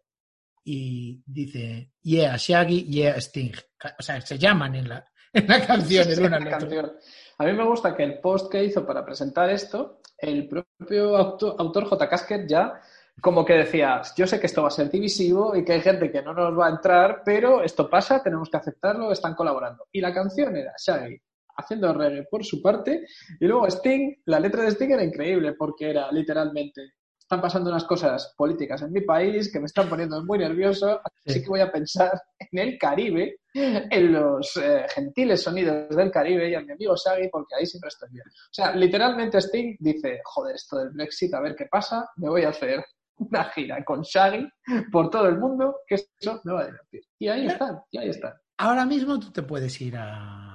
y 0.64 1.22
dice 1.26 1.92
Yeah, 2.02 2.36
Shaggy, 2.38 2.84
yeah, 2.86 3.16
Sting. 3.18 3.52
O 4.00 4.02
sea, 4.02 4.22
se 4.22 4.38
llaman 4.38 4.76
en 4.76 4.90
la, 4.90 5.06
en 5.34 5.48
la 5.48 5.66
canción 5.66 6.06
Sí, 6.06 6.22
la 6.22 6.38
otro. 6.38 6.50
canción. 6.50 6.94
A 7.38 7.46
mí 7.46 7.54
me 7.54 7.66
gusta 7.66 7.96
que 7.96 8.04
el 8.04 8.20
post 8.20 8.52
que 8.52 8.64
hizo 8.64 8.86
para 8.86 9.04
presentar 9.06 9.50
esto, 9.50 10.02
el 10.24 10.48
propio 10.48 11.16
auto- 11.18 11.56
autor 11.60 11.86
J. 11.86 12.10
Kasker 12.10 12.48
ya 12.48 12.80
como 13.22 13.46
que 13.46 13.54
decía, 13.54 14.02
yo 14.18 14.26
sé 14.26 14.40
que 14.40 14.48
esto 14.48 14.64
va 14.64 14.70
a 14.70 14.72
ser 14.72 14.90
divisivo 14.90 15.56
y 15.56 15.64
que 15.64 15.74
hay 15.74 15.82
gente 15.82 16.12
que 16.12 16.22
no 16.24 16.34
nos 16.34 16.58
va 16.58 16.68
a 16.68 16.72
entrar, 16.72 17.22
pero 17.24 17.62
esto 17.62 17.88
pasa, 17.90 18.24
tenemos 18.24 18.50
que 18.50 18.58
aceptarlo, 18.58 19.12
están 19.12 19.36
colaborando. 19.36 19.86
Y 19.92 20.02
la 20.02 20.12
canción 20.14 20.56
era 20.56 20.74
Shaggy 20.78 21.18
haciendo 21.56 21.94
reggae 21.94 22.24
por 22.30 22.44
su 22.44 22.60
parte 22.62 23.06
y 23.40 23.46
luego 23.46 23.68
Sting, 23.68 24.16
la 24.26 24.40
letra 24.40 24.64
de 24.64 24.70
Sting 24.72 24.90
era 24.92 25.04
increíble 25.04 25.54
porque 25.54 25.92
era 25.92 26.12
literalmente 26.12 26.94
están 27.24 27.42
pasando 27.42 27.70
unas 27.70 27.86
cosas 27.86 28.34
políticas 28.38 28.82
en 28.82 28.92
mi 28.92 29.02
país 29.02 29.52
que 29.52 29.60
me 29.60 29.66
están 29.66 29.90
poniendo 29.90 30.24
muy 30.24 30.38
nervioso, 30.40 31.00
así 31.04 31.40
Sí. 31.40 31.42
que 31.44 31.50
voy 31.50 31.62
a 31.62 31.72
pensar 31.72 32.12
en 32.40 32.60
el 32.60 32.78
Caribe, 32.78 33.38
en 33.54 34.12
los 34.14 34.56
eh, 34.58 34.86
gentiles 34.94 35.42
sonidos 35.42 35.90
del 35.96 36.12
Caribe 36.12 36.50
y 36.50 36.56
a 36.56 36.62
mi 36.62 36.72
amigo 36.74 36.96
Shaggy, 36.96 37.30
porque 37.30 37.56
ahí 37.56 37.66
siempre 37.66 37.88
estoy 37.90 38.10
bien. 38.12 38.26
O 38.28 38.54
sea, 38.54 38.76
literalmente 38.76 39.38
Sting 39.40 39.78
dice, 39.80 40.20
joder, 40.24 40.56
esto 40.56 40.78
del 40.80 40.90
Brexit, 40.90 41.34
a 41.34 41.40
ver 41.42 41.56
qué 41.56 41.66
pasa, 41.72 42.10
me 42.18 42.30
voy 42.30 42.44
a 42.44 42.50
hacer 42.50 42.84
una 43.18 43.46
gira 43.46 43.84
con 43.86 44.02
Shaggy 44.02 44.48
por 44.92 45.10
todo 45.10 45.28
el 45.28 45.38
mundo, 45.38 45.78
que 45.88 45.96
eso 45.96 46.42
me 46.44 46.54
va 46.54 46.62
a 46.62 46.66
divertir. 46.66 47.02
Y 47.20 47.28
ahí 47.30 47.46
están, 47.48 47.80
y 47.92 47.98
ahí 48.00 48.10
están. 48.10 48.34
Ahora 48.58 48.86
mismo 48.86 49.20
tú 49.20 49.32
te 49.32 49.44
puedes 49.44 49.80
ir 49.82 49.96
a, 49.98 50.53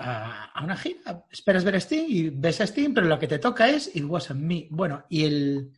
a, 0.00 0.46
a 0.52 0.64
una 0.64 0.76
gira, 0.76 1.24
esperas 1.30 1.64
ver 1.64 1.76
a 1.76 1.80
Sting 1.80 2.06
y 2.08 2.30
ves 2.30 2.60
a 2.60 2.64
Sting, 2.64 2.94
pero 2.94 3.06
lo 3.06 3.18
que 3.18 3.28
te 3.28 3.38
toca 3.38 3.68
es 3.68 3.94
It 3.94 4.04
Wasn't 4.04 4.40
Me. 4.40 4.66
Bueno, 4.70 5.04
y 5.08 5.24
el, 5.24 5.70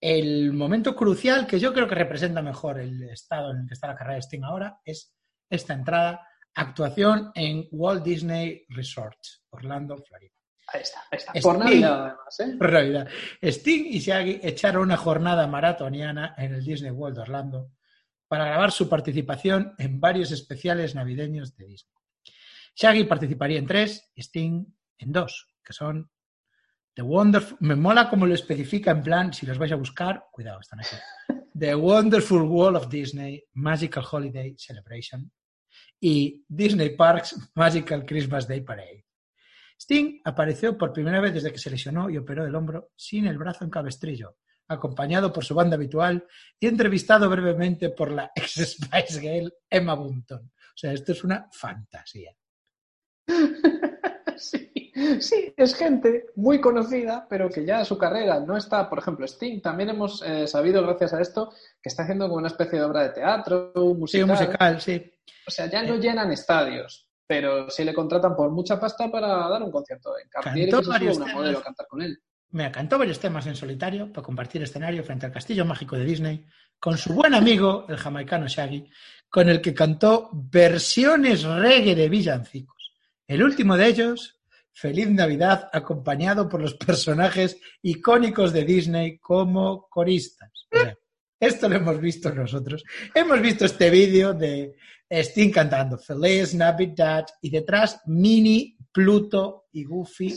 el 0.00 0.52
momento 0.52 0.94
crucial 0.94 1.46
que 1.46 1.58
yo 1.58 1.74
creo 1.74 1.88
que 1.88 1.96
representa 1.96 2.40
mejor 2.42 2.78
el 2.78 3.02
estado 3.10 3.50
en 3.50 3.60
el 3.60 3.66
que 3.66 3.74
está 3.74 3.88
la 3.88 3.96
carrera 3.96 4.14
de 4.14 4.22
Sting 4.22 4.44
ahora 4.44 4.80
es 4.84 5.14
esta 5.50 5.74
entrada, 5.74 6.26
actuación 6.54 7.32
en 7.34 7.66
Walt 7.72 8.04
Disney 8.04 8.64
Resort, 8.68 9.18
Orlando, 9.50 9.96
Florida. 9.98 10.32
Ahí 10.68 10.82
está, 10.82 11.00
ahí 11.10 11.18
está. 11.18 11.32
Sting. 11.32 11.42
Por 11.42 11.58
Navidad, 11.58 12.04
además, 12.04 12.40
¿eh? 12.40 12.44
En 12.44 12.60
realidad, 12.60 13.08
Sting 13.42 13.84
y 13.86 13.98
Shaggy 13.98 14.40
echaron 14.42 14.82
una 14.82 14.96
jornada 14.96 15.46
maratoniana 15.46 16.34
en 16.38 16.54
el 16.54 16.64
Disney 16.64 16.90
World 16.90 17.16
de 17.16 17.22
Orlando 17.22 17.70
para 18.28 18.46
grabar 18.46 18.72
su 18.72 18.88
participación 18.88 19.74
en 19.78 20.00
varios 20.00 20.32
especiales 20.32 20.94
navideños 20.94 21.56
de 21.56 21.66
Disney. 21.66 21.95
Shaggy 22.76 23.04
participaría 23.04 23.58
en 23.58 23.66
tres 23.66 24.10
y 24.14 24.20
Sting 24.20 24.66
en 24.98 25.10
dos, 25.10 25.48
que 25.64 25.72
son 25.72 26.10
The 26.94 27.00
Wonderful. 27.00 27.56
Me 27.60 27.74
mola 27.74 28.10
como 28.10 28.26
lo 28.26 28.34
especifica 28.34 28.90
en 28.90 29.02
plan, 29.02 29.32
si 29.32 29.46
los 29.46 29.56
vais 29.56 29.72
a 29.72 29.76
buscar, 29.76 30.26
cuidado, 30.30 30.60
están 30.60 30.80
aquí. 30.80 30.96
The 31.58 31.74
Wonderful 31.74 32.42
World 32.42 32.76
of 32.76 32.90
Disney 32.90 33.42
Magical 33.54 34.04
Holiday 34.10 34.54
Celebration 34.58 35.32
y 35.98 36.44
Disney 36.46 36.94
Parks 36.94 37.50
Magical 37.54 38.04
Christmas 38.04 38.46
Day 38.46 38.60
Parade. 38.60 39.06
Sting 39.80 40.20
apareció 40.24 40.76
por 40.76 40.92
primera 40.92 41.22
vez 41.22 41.32
desde 41.32 41.52
que 41.52 41.58
se 41.58 41.70
lesionó 41.70 42.10
y 42.10 42.18
operó 42.18 42.44
el 42.44 42.54
hombro 42.54 42.90
sin 42.94 43.26
el 43.26 43.38
brazo 43.38 43.64
en 43.64 43.70
cabestrillo, 43.70 44.36
acompañado 44.68 45.32
por 45.32 45.46
su 45.46 45.54
banda 45.54 45.76
habitual 45.76 46.26
y 46.60 46.66
entrevistado 46.66 47.30
brevemente 47.30 47.88
por 47.88 48.10
la 48.10 48.30
ex 48.34 48.52
Spice 48.76 49.18
Girl 49.18 49.50
Emma 49.70 49.94
Bunton. 49.94 50.44
O 50.44 50.78
sea, 50.78 50.92
esto 50.92 51.12
es 51.12 51.24
una 51.24 51.48
fantasía. 51.50 52.36
Sí, 54.38 54.92
sí, 55.20 55.54
es 55.56 55.74
gente 55.74 56.26
muy 56.36 56.60
conocida, 56.60 57.26
pero 57.28 57.48
que 57.48 57.64
ya 57.64 57.84
su 57.86 57.96
carrera 57.96 58.38
no 58.40 58.54
está, 58.56 58.88
por 58.88 58.98
ejemplo, 58.98 59.24
Sting. 59.24 59.62
También 59.62 59.88
hemos 59.88 60.22
eh, 60.22 60.46
sabido, 60.46 60.82
gracias 60.82 61.14
a 61.14 61.22
esto, 61.22 61.52
que 61.82 61.88
está 61.88 62.02
haciendo 62.02 62.26
como 62.26 62.36
una 62.38 62.48
especie 62.48 62.78
de 62.78 62.84
obra 62.84 63.02
de 63.04 63.08
teatro, 63.10 63.72
un 63.76 64.06
Sí, 64.06 64.22
musical. 64.24 64.28
musical, 64.28 64.80
sí. 64.80 65.10
O 65.46 65.50
sea, 65.50 65.70
ya 65.70 65.82
no 65.84 65.96
llenan 65.96 66.30
estadios, 66.32 67.08
pero 67.26 67.70
sí 67.70 67.82
le 67.82 67.94
contratan 67.94 68.36
por 68.36 68.50
mucha 68.50 68.78
pasta 68.78 69.10
para 69.10 69.28
dar 69.48 69.62
un 69.62 69.70
concierto 69.70 70.12
en 70.22 70.28
Cartier 70.28 70.68
y 70.68 70.70
que 70.70 70.82
se 70.82 70.88
una 70.90 70.98
temas. 70.98 71.34
modelo 71.34 71.58
a 71.58 71.62
cantar 71.62 71.86
con 71.86 72.02
él. 72.02 72.18
Me 72.50 72.70
cantó 72.70 72.98
varios 72.98 73.18
temas 73.18 73.46
en 73.46 73.56
solitario 73.56 74.12
para 74.12 74.24
compartir 74.24 74.62
escenario 74.62 75.02
frente 75.02 75.24
al 75.24 75.32
castillo 75.32 75.64
mágico 75.64 75.96
de 75.96 76.04
Disney 76.04 76.44
con 76.78 76.98
su 76.98 77.14
buen 77.14 77.32
amigo, 77.34 77.86
el 77.88 77.96
jamaicano 77.96 78.46
Shaggy, 78.48 78.86
con 79.30 79.48
el 79.48 79.62
que 79.62 79.72
cantó 79.72 80.28
versiones 80.32 81.42
reggae 81.44 81.94
de 81.94 82.08
villancicos. 82.08 82.75
El 83.26 83.42
último 83.42 83.76
de 83.76 83.88
ellos, 83.88 84.40
Feliz 84.72 85.10
Navidad, 85.10 85.68
acompañado 85.72 86.48
por 86.48 86.60
los 86.60 86.74
personajes 86.74 87.58
icónicos 87.82 88.52
de 88.52 88.64
Disney 88.64 89.18
como 89.18 89.88
coristas. 89.88 90.50
O 90.72 90.78
sea, 90.78 90.96
esto 91.40 91.68
lo 91.68 91.76
hemos 91.76 92.00
visto 92.00 92.32
nosotros. 92.32 92.84
Hemos 93.14 93.40
visto 93.40 93.64
este 93.64 93.90
vídeo 93.90 94.32
de 94.32 94.76
Sting 95.10 95.50
cantando 95.50 95.98
Feliz 95.98 96.54
Navidad 96.54 97.26
y 97.40 97.50
detrás 97.50 98.00
Minnie, 98.06 98.76
Pluto 98.92 99.66
y 99.72 99.84
Goofy 99.84 100.34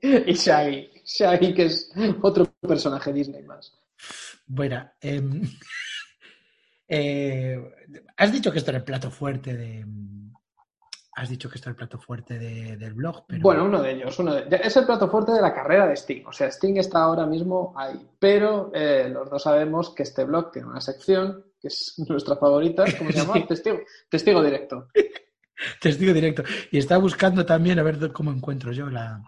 y 0.00 0.32
Shaggy. 0.34 0.90
Shaggy, 1.04 1.54
que 1.54 1.66
es 1.66 1.90
otro 2.22 2.54
personaje 2.60 3.12
Disney 3.12 3.42
más. 3.42 3.72
Bueno, 4.46 4.90
em, 5.00 5.42
eh, 6.88 7.58
has 8.16 8.32
dicho 8.32 8.52
que 8.52 8.58
esto 8.58 8.70
era 8.70 8.78
el 8.78 8.84
plato 8.84 9.10
fuerte 9.10 9.56
de. 9.56 9.84
Has 11.16 11.28
dicho 11.28 11.48
que 11.48 11.58
era 11.58 11.70
el 11.70 11.76
plato 11.76 11.98
fuerte 11.98 12.38
de- 12.38 12.76
del 12.76 12.94
blog, 12.94 13.24
pero. 13.28 13.40
Bueno, 13.42 13.64
uno 13.66 13.80
de 13.80 13.92
ellos. 13.92 14.18
Uno 14.18 14.34
de- 14.34 14.60
es 14.62 14.76
el 14.76 14.84
plato 14.84 15.08
fuerte 15.08 15.30
de 15.32 15.40
la 15.40 15.54
carrera 15.54 15.86
de 15.86 15.94
Sting. 15.96 16.24
O 16.26 16.32
sea, 16.32 16.48
Sting 16.48 16.76
está 16.76 17.02
ahora 17.04 17.24
mismo 17.26 17.72
ahí. 17.76 18.04
Pero 18.18 18.72
eh, 18.74 19.08
los 19.08 19.30
dos 19.30 19.42
sabemos 19.42 19.94
que 19.94 20.02
este 20.02 20.24
blog 20.24 20.50
tiene 20.50 20.68
una 20.68 20.80
sección 20.80 21.44
que 21.60 21.68
es 21.68 21.94
nuestra 22.08 22.36
favorita. 22.36 22.84
¿Cómo 22.98 23.10
se 23.12 23.18
llama? 23.18 23.34
Sí. 23.38 23.44
Testigo, 23.46 23.78
testigo 24.10 24.42
directo. 24.42 24.88
Testigo 25.80 26.12
directo. 26.12 26.42
Y 26.72 26.78
estaba 26.78 27.00
buscando 27.00 27.46
también 27.46 27.78
a 27.78 27.82
ver 27.84 28.12
cómo 28.12 28.32
encuentro 28.32 28.72
yo 28.72 28.90
la, 28.90 29.22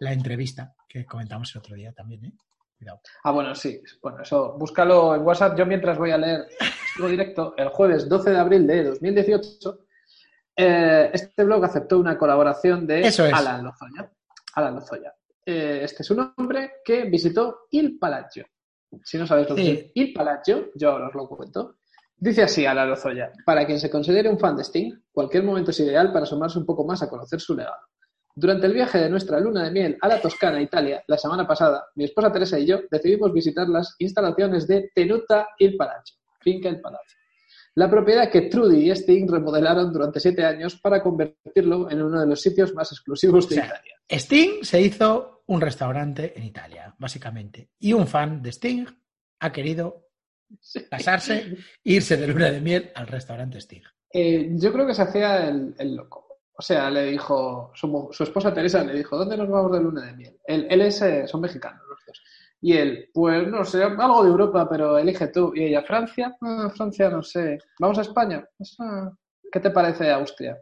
la 0.00 0.12
entrevista 0.12 0.74
que 0.88 1.06
comentamos 1.06 1.54
el 1.54 1.58
otro 1.60 1.74
día 1.74 1.92
también, 1.92 2.26
¿eh? 2.26 2.32
Cuidado. 2.76 3.00
Ah, 3.22 3.30
bueno, 3.30 3.54
sí. 3.54 3.80
Bueno, 4.02 4.20
eso, 4.22 4.56
búscalo 4.58 5.14
en 5.14 5.22
WhatsApp. 5.22 5.56
Yo 5.56 5.64
mientras 5.64 5.96
voy 5.96 6.10
a 6.10 6.18
leer 6.18 6.46
Testigo 6.58 7.08
directo, 7.08 7.54
el 7.56 7.68
jueves 7.68 8.08
12 8.08 8.30
de 8.30 8.36
abril 8.38 8.66
de 8.66 8.84
2018, 8.84 9.78
eh, 10.56 11.10
este 11.12 11.44
blog 11.44 11.64
aceptó 11.64 11.98
una 11.98 12.16
colaboración 12.18 12.86
de 12.86 13.00
Eso 13.02 13.24
es. 13.26 13.32
Alan 13.32 13.64
Lozoya. 13.64 14.10
Alan 14.54 14.74
Lozoya. 14.76 15.14
Eh, 15.46 15.80
este 15.82 16.02
es 16.02 16.10
un 16.10 16.32
hombre 16.36 16.74
que 16.84 17.04
visitó 17.04 17.66
Il 17.70 17.98
Palazzo. 17.98 18.42
Si 19.02 19.18
no 19.18 19.26
sabéis 19.26 19.48
lo 19.50 19.56
que 19.56 19.62
Sí. 19.62 19.70
es 19.70 19.90
Il 19.94 20.12
Palazzo, 20.12 20.66
yo 20.74 20.90
ahora 20.92 21.08
os 21.08 21.14
lo 21.14 21.28
cuento. 21.28 21.76
Dice 22.16 22.42
así 22.44 22.64
Alan 22.64 22.88
Lozoya, 22.88 23.32
para 23.44 23.66
quien 23.66 23.78
se 23.80 23.90
considere 23.90 24.28
un 24.28 24.38
fan 24.38 24.56
de 24.56 24.62
Sting, 24.64 24.92
cualquier 25.12 25.42
momento 25.42 25.72
es 25.72 25.80
ideal 25.80 26.12
para 26.12 26.22
asomarse 26.22 26.58
un 26.58 26.64
poco 26.64 26.84
más 26.86 27.02
a 27.02 27.08
conocer 27.10 27.40
su 27.40 27.54
legado. 27.56 27.76
Durante 28.36 28.66
el 28.66 28.72
viaje 28.72 28.98
de 28.98 29.10
nuestra 29.10 29.38
luna 29.40 29.64
de 29.64 29.70
miel 29.70 29.98
a 30.00 30.08
la 30.08 30.20
Toscana, 30.20 30.60
Italia, 30.60 31.02
la 31.06 31.18
semana 31.18 31.46
pasada, 31.46 31.86
mi 31.96 32.04
esposa 32.04 32.32
Teresa 32.32 32.58
y 32.58 32.66
yo 32.66 32.80
decidimos 32.90 33.32
visitar 33.32 33.68
las 33.68 33.94
instalaciones 33.98 34.66
de 34.66 34.90
Tenuta 34.94 35.48
Il 35.58 35.76
Palazzo, 35.76 36.14
Finca 36.40 36.68
El 36.68 36.80
Palazzo. 36.80 37.16
La 37.76 37.90
propiedad 37.90 38.30
que 38.30 38.42
Trudy 38.42 38.88
y 38.88 38.90
Sting 38.90 39.26
remodelaron 39.28 39.92
durante 39.92 40.20
siete 40.20 40.44
años 40.44 40.76
para 40.76 41.02
convertirlo 41.02 41.90
en 41.90 42.02
uno 42.02 42.20
de 42.20 42.26
los 42.26 42.40
sitios 42.40 42.72
más 42.72 42.92
exclusivos 42.92 43.48
de 43.48 43.56
O 43.56 43.58
sea, 43.58 43.66
Italia. 43.66 43.96
Sting 44.08 44.62
se 44.62 44.80
hizo 44.80 45.42
un 45.46 45.60
restaurante 45.60 46.32
en 46.36 46.44
Italia, 46.44 46.94
básicamente. 46.98 47.70
Y 47.80 47.92
un 47.92 48.06
fan 48.06 48.40
de 48.42 48.52
Sting 48.52 48.86
ha 49.40 49.52
querido 49.52 50.08
casarse 50.88 51.56
e 51.82 51.92
irse 51.92 52.16
de 52.16 52.28
luna 52.28 52.50
de 52.50 52.60
miel 52.60 52.92
al 52.94 53.08
restaurante 53.08 53.58
Sting. 53.60 53.82
Eh, 54.12 54.50
yo 54.52 54.72
creo 54.72 54.86
que 54.86 54.94
se 54.94 55.02
hacía 55.02 55.48
el, 55.48 55.74
el 55.76 55.96
loco. 55.96 56.24
O 56.56 56.62
sea, 56.62 56.88
le 56.88 57.06
dijo, 57.10 57.72
su, 57.74 58.16
esposa 58.20 58.54
Teresa 58.54 58.84
le 58.84 58.94
dijo, 58.94 59.16
¿dónde 59.16 59.36
nos 59.36 59.48
vamos 59.48 59.72
de 59.72 59.80
luna 59.80 60.06
de 60.06 60.12
miel? 60.12 60.38
Él, 60.46 60.68
él 60.70 60.80
es, 60.82 61.02
eh, 61.02 61.26
son 61.26 61.40
mexicanos 61.40 61.82
los 61.88 61.98
dos. 62.06 62.22
Y 62.66 62.72
él, 62.78 63.10
pues 63.12 63.46
no 63.46 63.62
sé, 63.62 63.82
algo 63.82 64.24
de 64.24 64.30
Europa, 64.30 64.66
pero 64.70 64.96
elige 64.96 65.26
tú. 65.28 65.52
Y 65.54 65.64
ella, 65.64 65.82
Francia, 65.82 66.34
Ah, 66.40 66.72
Francia, 66.74 67.10
no 67.10 67.22
sé. 67.22 67.58
¿Vamos 67.78 67.98
a 67.98 68.00
España? 68.00 68.42
Ah, 68.78 69.10
¿Qué 69.52 69.60
te 69.60 69.68
parece 69.68 70.10
Austria? 70.10 70.56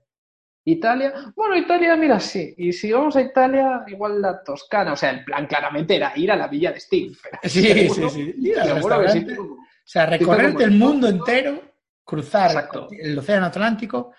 Italia, 0.64 1.12
bueno, 1.36 1.56
Italia, 1.56 1.94
mira, 1.96 2.18
sí. 2.18 2.54
Y 2.56 2.72
si 2.72 2.90
vamos 2.90 3.14
a 3.14 3.20
Italia, 3.20 3.84
igual 3.86 4.20
la 4.20 4.42
Toscana. 4.42 4.94
O 4.94 4.96
sea, 4.96 5.10
el 5.10 5.22
plan 5.24 5.46
claramente 5.46 5.94
era 5.94 6.12
ir 6.16 6.32
a 6.32 6.36
la 6.36 6.48
villa 6.48 6.72
de 6.72 6.80
Sting. 6.80 7.14
pero 7.22 7.38
Sí, 7.44 7.62
seguro- 7.88 8.08
sí, 8.10 8.32
sí. 8.32 8.50
Que 8.52 8.54
sí. 8.64 8.70
restaurante. 8.72 9.38
O 9.38 9.56
sea, 9.84 10.06
recorrerte 10.06 10.52
como 10.54 10.64
el 10.64 10.70
mundo 10.72 11.06
mundo. 11.06 11.08
entero, 11.08 11.60
cruzar 12.04 12.50
Exacto. 12.50 12.88
el 12.90 13.16
océano 13.16 13.46
Atlántico, 13.46 14.12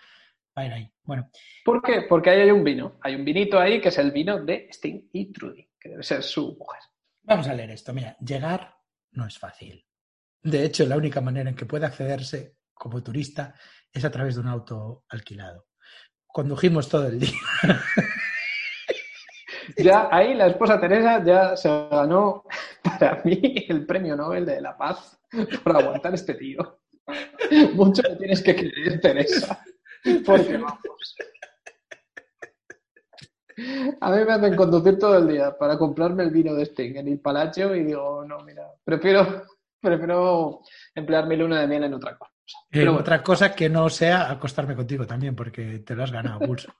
para 0.53 0.67
ir 0.67 0.73
ahí. 0.73 0.89
Bueno, 1.03 1.29
¿Por 1.65 1.81
qué? 1.81 2.03
Porque 2.07 2.29
ahí 2.29 2.39
hay 2.41 2.51
un 2.51 2.63
vino. 2.63 2.97
Hay 3.01 3.15
un 3.15 3.25
vinito 3.25 3.59
ahí 3.59 3.81
que 3.81 3.89
es 3.89 3.97
el 3.97 4.11
vino 4.11 4.39
de 4.41 4.67
Sting 4.71 5.09
y 5.11 5.33
Trudy, 5.33 5.67
que 5.77 5.89
debe 5.89 6.03
ser 6.03 6.23
su 6.23 6.55
mujer. 6.57 6.79
Vamos 7.23 7.47
a 7.47 7.53
leer 7.53 7.71
esto. 7.71 7.93
Mira, 7.93 8.15
llegar 8.19 8.77
no 9.11 9.25
es 9.25 9.37
fácil. 9.37 9.85
De 10.41 10.65
hecho, 10.65 10.85
la 10.85 10.97
única 10.97 11.21
manera 11.21 11.49
en 11.49 11.55
que 11.55 11.65
puede 11.65 11.85
accederse 11.85 12.57
como 12.73 13.01
turista 13.01 13.55
es 13.91 14.03
a 14.03 14.11
través 14.11 14.35
de 14.35 14.41
un 14.41 14.47
auto 14.47 15.05
alquilado. 15.09 15.67
Condujimos 16.27 16.89
todo 16.89 17.07
el 17.07 17.19
día. 17.19 17.31
Ya 19.77 20.09
ahí 20.11 20.33
la 20.33 20.47
esposa 20.47 20.79
Teresa 20.79 21.23
ya 21.23 21.55
se 21.55 21.69
ganó 21.89 22.43
para 22.83 23.21
mí 23.23 23.65
el 23.69 23.85
premio 23.85 24.15
Nobel 24.15 24.45
de 24.45 24.61
la 24.61 24.77
Paz 24.77 25.19
por 25.63 25.77
aguantar 25.77 26.13
este 26.13 26.35
tío. 26.35 26.81
Mucho 27.73 28.01
me 28.09 28.15
tienes 28.15 28.41
que 28.41 28.55
creer, 28.55 28.99
Teresa. 28.99 29.63
Porque 30.25 30.57
vamos. 30.57 31.15
A 34.01 34.11
mí 34.11 34.25
me 34.25 34.33
hacen 34.33 34.55
conducir 34.55 34.97
todo 34.97 35.17
el 35.17 35.27
día 35.27 35.57
para 35.57 35.77
comprarme 35.77 36.23
el 36.23 36.31
vino 36.31 36.53
de 36.53 36.63
Sting 36.63 36.95
en 36.95 37.07
el 37.07 37.19
Palacio 37.19 37.75
y 37.75 37.83
digo, 37.83 38.25
no, 38.25 38.39
mira, 38.39 38.67
prefiero, 38.83 39.43
prefiero 39.81 40.61
emplear 40.95 41.27
mi 41.27 41.35
luna 41.35 41.61
de 41.61 41.67
miel 41.67 41.83
en 41.83 41.93
otra 41.93 42.17
cosa. 42.17 42.31
Pero 42.69 42.91
bueno. 42.91 43.01
Otra 43.01 43.21
cosa 43.21 43.53
que 43.53 43.69
no 43.69 43.89
sea 43.89 44.31
acostarme 44.31 44.75
contigo 44.75 45.05
también, 45.05 45.35
porque 45.35 45.79
te 45.79 45.95
lo 45.95 46.03
has 46.03 46.11
ganado, 46.11 46.39
pulso. 46.45 46.73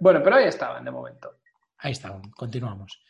Bueno, 0.00 0.20
pero 0.22 0.36
ahí 0.36 0.46
estaban 0.46 0.84
de 0.84 0.90
momento. 0.90 1.38
Ahí 1.78 1.92
está, 1.92 2.20
continuamos. 2.34 3.02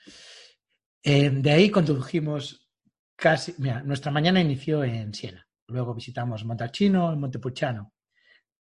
Eh, 1.03 1.31
de 1.31 1.51
ahí 1.51 1.71
condujimos 1.71 2.69
casi. 3.15 3.55
Mira, 3.59 3.83
nuestra 3.83 4.11
mañana 4.11 4.41
inició 4.41 4.83
en 4.83 5.13
Siena. 5.15 5.47
Luego 5.69 5.95
visitamos 5.95 6.45
Montalcino 6.45 7.13
y 7.13 7.17
Montepulciano. 7.17 7.94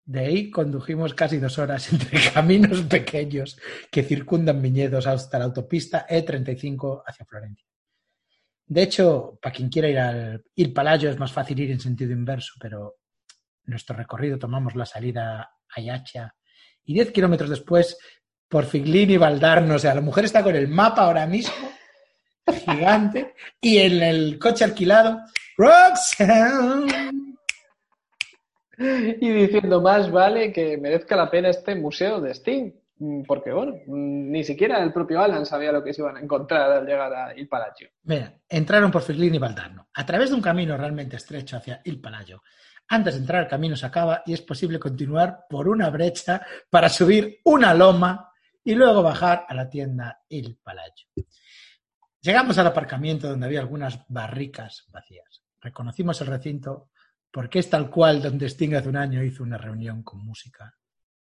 De 0.05 0.21
ahí 0.21 0.51
condujimos 0.51 1.15
casi 1.15 1.39
dos 1.39 1.59
horas 1.59 1.93
entre 1.93 2.19
caminos 2.33 2.83
pequeños 2.83 3.59
que 3.91 4.03
circundan 4.03 4.61
viñedos 4.61 5.07
hasta 5.07 5.39
la 5.39 5.47
autopista 5.47 6.07
E35 6.09 7.03
hacia 7.07 7.27
Florencia. 7.27 7.67
De 8.67 8.83
hecho, 8.83 9.39
para 9.43 9.53
quien 9.53 9.69
quiera 9.69 9.89
ir 9.89 9.99
al 9.99 10.45
Il 10.55 10.73
Palagio 10.73 11.11
es 11.11 11.19
más 11.19 11.33
fácil 11.33 11.59
ir 11.59 11.73
en 11.73 11.81
sentido 11.81 12.13
inverso, 12.13 12.55
pero 12.61 12.99
nuestro 13.65 13.97
recorrido 13.97 14.39
tomamos 14.39 14.77
la 14.77 14.87
salida 14.87 15.51
a 15.69 15.81
Iaccia 15.81 16.35
y 16.85 16.95
10 16.95 17.11
kilómetros 17.11 17.51
después 17.51 17.99
por 18.49 18.67
Figlini 18.67 19.15
y 19.15 19.17
Valdarno. 19.17 19.75
O 19.75 19.79
sea, 19.79 19.95
la 19.95 20.01
mujer 20.01 20.25
está 20.25 20.43
con 20.43 20.55
el 20.55 20.69
mapa 20.69 21.03
ahora 21.03 21.27
mismo, 21.27 21.73
gigante, 22.65 23.35
y 23.61 23.79
en 23.79 24.03
el 24.03 24.39
coche 24.39 24.65
alquilado, 24.65 25.21
Roxanne. 25.57 27.20
Y 29.21 29.31
diciendo, 29.31 29.81
más 29.81 30.11
vale 30.11 30.53
que 30.53 30.79
merezca 30.79 31.15
la 31.17 31.31
pena 31.31 31.51
este 31.51 31.75
museo 31.75 32.21
de 32.21 32.31
Sting. 32.31 32.73
Mm, 32.99 33.23
Porque, 33.23 33.53
bueno, 33.53 33.75
mm, 33.87 34.31
ni 34.31 34.45
siquiera 34.45 34.83
el 34.83 34.93
propio 34.93 35.21
Alan 35.21 35.47
sabía 35.47 35.73
lo 35.73 35.83
que 35.83 35.93
se 35.93 36.03
iban 36.03 36.17
a 36.17 36.21
encontrar 36.21 36.71
al 36.73 36.87
llegar 36.87 37.13
a 37.13 37.37
Il 37.37 37.49
Palacio. 37.49 37.91
Mira, 38.05 38.35
entraron 38.49 38.91
por 38.91 39.03
Figlini 39.03 39.37
y 39.37 39.41
Valdarno, 39.41 39.89
a 39.95 40.07
través 40.07 40.31
de 40.31 40.37
un 40.37 40.43
camino 40.43 40.77
realmente 40.77 41.17
estrecho 41.17 41.57
hacia 41.57 41.81
Il 41.85 42.01
Palagio. 42.01 42.43
Antes 42.89 43.15
de 43.15 43.21
entrar, 43.21 43.45
el 43.45 43.49
camino 43.49 43.77
se 43.77 43.87
acaba 43.87 44.23
y 44.27 44.33
es 44.33 44.43
posible 44.43 44.79
continuar 44.79 45.47
por 45.49 45.69
una 45.69 45.91
brecha 45.91 46.45
para 46.69 46.89
subir 46.89 47.39
una 47.45 47.73
loma 47.73 48.33
y 48.65 48.75
luego 48.75 49.03
bajar 49.03 49.47
a 49.49 49.55
la 49.55 49.69
tienda 49.69 50.23
Il 50.29 50.59
Palagio. 50.63 51.09
Llegamos 52.21 52.59
al 52.59 52.67
aparcamiento 52.67 53.29
donde 53.29 53.47
había 53.47 53.61
algunas 53.61 54.05
barricas 54.09 54.87
vacías. 54.89 55.43
Reconocimos 55.61 56.21
el 56.21 56.27
recinto 56.27 56.91
porque 57.31 57.61
es 57.61 57.71
tal 57.71 57.91
cual 57.91 58.23
donde 58.23 58.47
Sting 58.47 58.75
hace 58.75 58.89
un 58.89 58.97
año 58.97 59.23
hizo 59.23 59.43
una 59.43 59.59
reunión 59.59 60.03
con 60.03 60.25
música 60.25 60.75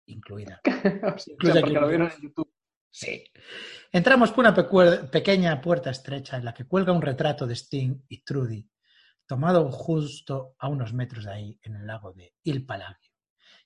incluida. 0.07 0.61
O 1.15 1.19
sea, 1.19 1.35
porque 1.39 1.59
aquí- 1.59 1.71
lo 1.73 1.89
vieron 1.89 2.11
en 2.15 2.21
YouTube. 2.23 2.53
Sí. 2.91 3.25
Entramos 3.91 4.31
por 4.31 4.45
una 4.47 4.55
pequeña 5.11 5.61
puerta 5.61 5.91
estrecha 5.91 6.37
en 6.37 6.45
la 6.45 6.55
que 6.55 6.65
cuelga 6.67 6.93
un 6.93 7.03
retrato 7.03 7.47
de 7.47 7.55
Sting 7.55 8.03
y 8.09 8.23
Trudy, 8.23 8.69
tomado 9.27 9.71
justo 9.73 10.55
a 10.59 10.69
unos 10.69 10.93
metros 10.93 11.25
de 11.25 11.33
ahí, 11.33 11.59
en 11.63 11.75
el 11.77 11.87
lago 11.87 12.13
de 12.13 12.35
Il 12.45 12.65
Palagio. 12.65 13.13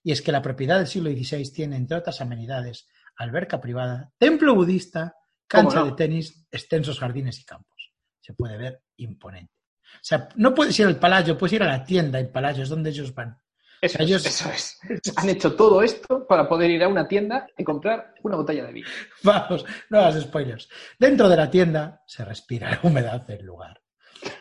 Y 0.03 0.13
es 0.13 0.23
que 0.23 0.33
la 0.33 0.41
propiedad 0.41 0.79
del 0.79 0.87
siglo 0.87 1.11
XVI 1.11 1.53
tiene, 1.53 1.77
entre 1.77 1.99
otras 1.99 2.21
amenidades, 2.23 2.89
alberca 3.17 3.61
privada, 3.61 4.11
templo 4.17 4.55
budista, 4.55 5.15
cancha 5.47 5.83
de 5.85 5.93
tenis, 5.93 6.47
extensos 6.51 6.99
jardines 6.99 7.41
y 7.41 7.45
campos. 7.45 7.93
Se 8.21 8.33
puede 8.33 8.57
ver 8.57 8.83
imponente. 8.97 9.53
O 9.95 10.01
sea, 10.09 10.29
no 10.37 10.55
puedes 10.55 10.79
ir 10.79 10.87
al 10.87 10.99
Palacio, 10.99 11.37
puedes 11.37 11.55
ir 11.55 11.63
a 11.63 11.67
la 11.67 11.85
tienda 11.85 12.19
El 12.19 12.29
Palacio, 12.31 12.63
es 12.63 12.69
donde 12.69 12.91
ellos 12.91 13.15
van. 13.15 13.39
Eso, 13.81 13.99
Ellos- 14.03 14.27
eso 14.27 14.51
es. 14.51 14.81
Han 15.17 15.29
hecho 15.29 15.55
todo 15.55 15.83
esto 15.83 16.27
para 16.27 16.49
poder 16.49 16.71
ir 16.71 16.83
a 16.83 16.89
una 16.89 17.07
tienda 17.07 17.47
y 17.57 17.63
comprar 17.63 18.13
una 18.23 18.37
botella 18.37 18.65
de 18.65 18.73
vino. 18.73 18.89
Vamos, 19.23 19.65
no 19.91 19.99
hagas 20.01 20.21
spoilers. 20.23 20.69
Dentro 20.99 21.29
de 21.29 21.37
la 21.37 21.49
tienda 21.51 22.03
se 22.07 22.25
respira 22.25 22.71
la 22.71 22.81
humedad 22.83 23.23
del 23.23 23.45
lugar. 23.45 23.81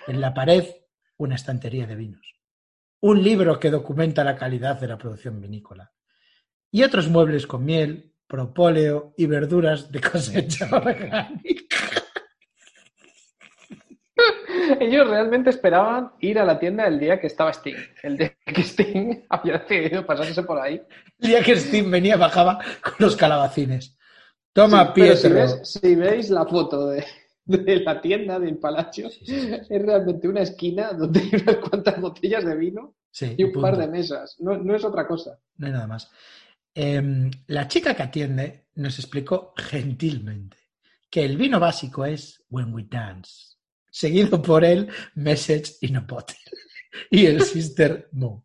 En 0.07 0.19
la 0.21 0.33
pared, 0.33 0.65
una 1.17 1.35
estantería 1.35 1.85
de 1.85 1.95
vinos. 1.95 2.33
Un 2.99 3.21
libro 3.23 3.59
que 3.59 3.69
documenta 3.69 4.23
la 4.23 4.35
calidad 4.35 4.79
de 4.79 4.87
la 4.87 4.97
producción 4.97 5.39
vinícola. 5.39 5.91
Y 6.71 6.81
otros 6.83 7.07
muebles 7.07 7.45
con 7.45 7.63
miel, 7.63 8.15
propóleo 8.25 9.13
y 9.17 9.27
verduras 9.27 9.91
de 9.91 10.01
cosecha 10.01 10.67
orgánica. 10.71 11.29
Ellos 14.79 15.09
realmente 15.09 15.49
esperaban 15.49 16.11
ir 16.19 16.39
a 16.39 16.45
la 16.45 16.59
tienda 16.59 16.87
el 16.87 16.99
día 16.99 17.19
que 17.19 17.27
estaba 17.27 17.51
Sting. 17.51 17.75
El 18.03 18.17
día 18.17 18.35
que 18.45 18.61
Sting 18.61 19.23
había 19.29 19.57
decidido 19.59 20.05
pasarse 20.05 20.43
por 20.43 20.59
ahí. 20.59 20.81
El 21.19 21.29
día 21.29 21.43
que 21.43 21.55
Steve 21.57 21.89
venía, 21.89 22.17
bajaba 22.17 22.59
con 22.83 22.93
los 22.99 23.15
calabacines. 23.15 23.97
Toma, 24.53 24.85
Sí, 24.85 24.91
pero 24.95 25.15
si, 25.15 25.29
ves- 25.29 25.59
si 25.63 25.95
veis 25.95 26.29
la 26.29 26.45
foto 26.45 26.87
de, 26.89 27.05
de 27.45 27.75
la 27.81 28.01
tienda 28.01 28.39
del 28.39 28.57
palacio, 28.57 29.09
Sí, 29.09 29.25
sí, 29.25 29.39
sí. 29.39 29.53
es 29.69 29.81
realmente 29.81 30.27
una 30.27 30.41
esquina 30.41 30.91
donde 30.93 31.19
hay 31.21 31.31
unas 31.41 31.57
cuantas 31.57 32.01
botellas 32.01 32.43
de 32.45 32.55
vino 32.55 32.95
y 33.37 33.43
un 33.43 33.51
punto. 33.51 33.61
par 33.61 33.77
de 33.77 33.87
mesas. 33.87 34.35
No, 34.39 34.57
no 34.57 34.75
es 34.75 34.83
otra 34.83 35.07
cosa. 35.07 35.39
No 35.57 35.67
hay 35.67 35.73
nada 35.73 35.87
más. 35.87 36.09
Em, 36.73 37.31
la 37.47 37.67
chica 37.67 37.95
que 37.95 38.03
atiende 38.03 38.67
nos 38.75 38.99
explicó 38.99 39.53
gentilmente 39.57 40.57
que 41.09 41.23
el 41.25 41.37
vino 41.37 41.59
básico 41.59 42.05
es 42.05 42.43
When 42.49 42.73
We 42.73 42.85
Dance, 42.89 43.46
seguido 43.89 44.41
por 44.41 44.63
el 44.63 44.89
Message 45.15 45.77
in 45.81 45.97
a 45.97 46.01
Bottle 46.01 46.37
y 47.09 47.25
el 47.25 47.41
Sister 47.41 48.09
Moon, 48.11 48.43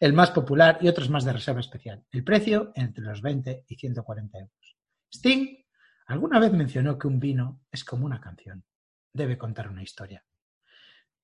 el 0.00 0.12
más 0.12 0.30
popular 0.30 0.78
y 0.80 0.88
otros 0.88 1.08
más 1.10 1.24
de 1.24 1.32
reserva 1.32 1.60
especial. 1.60 2.04
El 2.10 2.24
precio 2.24 2.72
entre 2.74 3.04
los 3.04 3.22
20 3.22 3.64
y 3.68 3.74
140 3.74 4.38
euros. 4.38 4.76
Sting 5.12 5.64
alguna 6.06 6.38
vez 6.38 6.52
mencionó 6.52 6.98
que 6.98 7.06
un 7.06 7.18
vino 7.18 7.62
es 7.70 7.84
como 7.84 8.06
una 8.06 8.20
canción, 8.20 8.64
debe 9.12 9.38
contar 9.38 9.68
una 9.68 9.82
historia. 9.82 10.24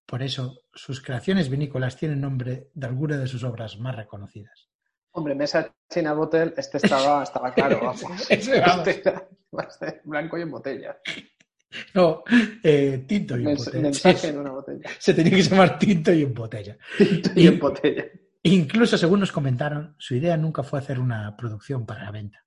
Por 0.07 0.22
eso, 0.22 0.64
sus 0.75 1.01
creaciones 1.01 1.48
vinícolas 1.48 1.96
tienen 1.96 2.20
nombre 2.20 2.70
de 2.75 2.87
alguna 2.87 3.18
de 3.18 3.27
sus 3.27 3.44
obras 3.44 3.79
más 3.79 3.94
reconocidas. 3.94 4.68
Hombre, 5.12 5.35
mesa 5.35 5.75
China 5.90 6.14
Bottle, 6.14 6.55
este 6.57 6.79
estaba, 6.79 7.22
estaba 7.22 7.53
claro. 7.53 7.81
Vamos. 7.83 8.31
Este 8.31 8.59
era 8.59 9.29
blanco 10.05 10.38
y 10.38 10.42
en 10.42 10.51
botella. 10.51 10.98
No, 11.94 12.24
eh, 12.62 13.04
tinto 13.06 13.37
y 13.37 13.46
en 13.46 13.56
botella. 13.56 13.90
se 14.98 15.14
tenía 15.14 15.37
que 15.37 15.42
llamar 15.42 15.78
tinto 15.78 16.12
y 16.12 16.22
en 16.22 16.35
botella. 16.35 16.76
Y 17.37 17.46
en 17.46 17.58
botella. 17.58 18.04
Incluso, 18.44 18.98
según 18.98 19.20
nos 19.20 19.32
comentaron, 19.32 19.94
su 19.98 20.16
idea 20.16 20.37
nunca 20.37 20.62
fue 20.62 20.78
hacer 20.78 20.98
una 20.98 21.37
producción 21.37 21.87
para 21.87 22.04
la 22.04 22.11
venta. 22.11 22.44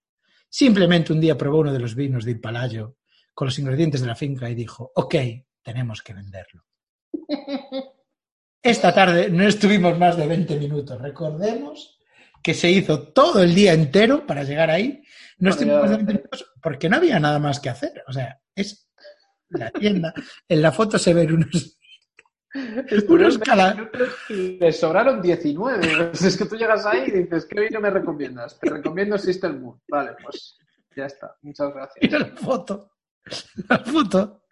Simplemente 0.50 1.14
un 1.14 1.22
día 1.22 1.38
probó 1.38 1.60
uno 1.60 1.74
de 1.74 1.80
los 1.80 1.96
vinos 1.96 2.26
de 2.26 2.32
Impalayo 2.32 2.98
con 3.34 3.48
los 3.48 3.60
ingredientes 3.60 4.02
de 4.02 4.08
la 4.08 4.16
finca 4.16 4.50
y 4.50 4.56
dijo, 4.56 4.92
ok, 4.96 5.16
tenemos 5.62 6.02
que 6.02 6.14
venderlo. 6.14 6.66
Esta 8.62 8.94
tarde 8.94 9.30
no 9.30 9.46
estuvimos 9.46 9.98
más 9.98 10.18
de 10.18 10.28
20 10.28 10.58
minutos. 10.58 11.02
Recordemos 11.02 12.00
que 12.42 12.54
se 12.54 12.70
hizo 12.70 13.10
todo 13.10 13.42
el 13.42 13.54
día 13.54 13.74
entero 13.74 14.26
para 14.26 14.44
llegar 14.44 14.70
ahí. 14.70 15.02
No 15.38 15.50
Bueno, 15.50 15.52
estuvimos 15.52 15.82
más 15.82 15.90
de 15.90 15.96
20 15.98 16.14
minutos 16.14 16.54
porque 16.62 16.90
no 16.90 16.98
había 16.98 17.20
nada 17.20 17.40
más 17.40 17.60
que 17.60 17.70
hacer. 17.70 18.04
O 18.08 18.14
sea, 18.14 18.40
es 18.56 18.85
la 19.50 19.72
tienda. 19.72 20.14
En 20.48 20.62
la 20.62 20.72
foto 20.72 20.98
se 21.00 21.14
ven 21.14 21.34
unos... 21.34 21.78
Unos 23.10 23.38
cala- 23.40 23.90
le 24.30 24.72
sobraron 24.72 25.22
19. 25.22 26.12
Es 26.14 26.38
que 26.38 26.46
tú 26.46 26.56
llegas 26.56 26.86
ahí 26.86 27.04
y 27.08 27.12
dices, 27.24 27.46
¿qué 27.46 27.60
vino 27.60 27.82
me 27.82 27.90
recomiendas? 27.90 28.58
Te 28.60 28.70
recomiendo 28.70 29.18
Sister 29.18 29.52
Moon. 29.52 29.82
Vale, 29.90 30.12
pues 30.24 30.58
ya 30.96 31.06
está. 31.06 31.36
Muchas 31.42 31.74
gracias. 31.74 31.98
Mira 32.02 32.20
la 32.20 32.28
foto. 32.28 32.92
La 33.68 33.80
foto 33.80 34.46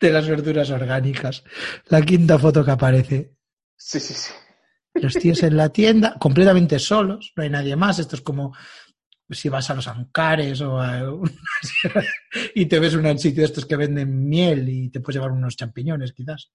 de 0.00 0.10
las 0.10 0.26
verduras 0.26 0.70
orgánicas. 0.70 1.44
La 1.88 2.00
quinta 2.00 2.38
foto 2.38 2.64
que 2.64 2.70
aparece. 2.70 3.34
Sí, 3.76 4.00
sí, 4.00 4.14
sí. 4.14 4.32
Los 4.94 5.12
tíos 5.14 5.42
en 5.42 5.56
la 5.58 5.68
tienda, 5.68 6.14
completamente 6.18 6.78
solos, 6.78 7.32
no 7.36 7.42
hay 7.42 7.50
nadie 7.50 7.76
más. 7.76 7.98
Esto 7.98 8.16
es 8.16 8.22
como 8.22 8.56
si 9.30 9.48
vas 9.48 9.70
a 9.70 9.74
los 9.74 9.88
Ancares 9.88 10.60
o 10.60 10.78
a 10.80 11.02
y 12.54 12.66
te 12.66 12.78
ves 12.78 12.94
un 12.94 13.18
sitio 13.18 13.42
de 13.42 13.46
estos 13.46 13.66
que 13.66 13.76
venden 13.76 14.28
miel 14.28 14.68
y 14.68 14.90
te 14.90 15.00
puedes 15.00 15.16
llevar 15.16 15.32
unos 15.32 15.56
champiñones, 15.56 16.12
quizás. 16.12 16.52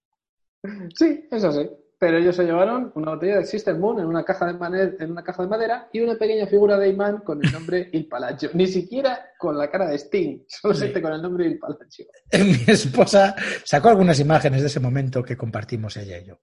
Sí, 0.95 1.27
es 1.31 1.43
así. 1.43 1.69
Pero 1.99 2.17
ellos 2.17 2.35
se 2.37 2.45
llevaron 2.45 2.93
una 2.95 3.11
botella 3.11 3.39
de 3.39 3.45
Sister 3.45 3.75
Moon 3.77 3.99
en 3.99 4.05
una 4.05 4.23
caja 4.23 4.45
de, 4.53 4.95
en 4.99 5.11
una 5.11 5.21
caja 5.21 5.43
de 5.43 5.49
madera 5.49 5.89
y 5.91 5.99
una 5.99 6.15
pequeña 6.15 6.47
figura 6.47 6.77
de 6.79 6.87
imán 6.87 7.17
con 7.19 7.43
el 7.43 7.51
nombre 7.51 7.89
Il 7.93 8.07
Palacio. 8.07 8.51
Ni 8.53 8.67
siquiera 8.67 9.19
con 9.37 9.57
la 9.57 9.69
cara 9.69 9.89
de 9.89 9.97
Sting, 9.97 10.39
solamente 10.47 10.95
Sí. 10.95 11.01
con 11.01 11.13
el 11.13 11.21
nombre 11.21 11.45
Il 11.45 11.59
Palacio. 11.59 12.05
Mi 12.33 12.63
esposa 12.73 13.35
sacó 13.65 13.89
algunas 13.89 14.17
imágenes 14.19 14.61
de 14.61 14.67
ese 14.67 14.79
momento 14.79 15.21
que 15.21 15.35
compartimos 15.35 15.97
ella 15.97 16.19
y 16.19 16.25
yo. 16.27 16.39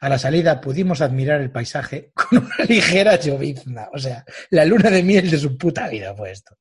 A 0.00 0.10
la 0.10 0.18
salida 0.18 0.60
pudimos 0.60 1.00
admirar 1.00 1.40
el 1.40 1.50
paisaje 1.50 2.12
con 2.14 2.44
una 2.44 2.64
ligera 2.68 3.16
llovizna. 3.16 3.88
O 3.94 3.98
sea, 3.98 4.24
la 4.50 4.66
luna 4.66 4.90
de 4.90 5.02
miel 5.02 5.30
de 5.30 5.38
su 5.38 5.56
puta 5.56 5.88
vida 5.88 6.14
fue 6.14 6.32
esto. 6.32 6.54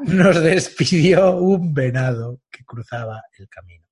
Nos 0.00 0.42
despidió 0.42 1.36
un 1.36 1.74
venado 1.74 2.40
que 2.50 2.64
cruzaba 2.64 3.22
el 3.38 3.48
camino. 3.50 3.84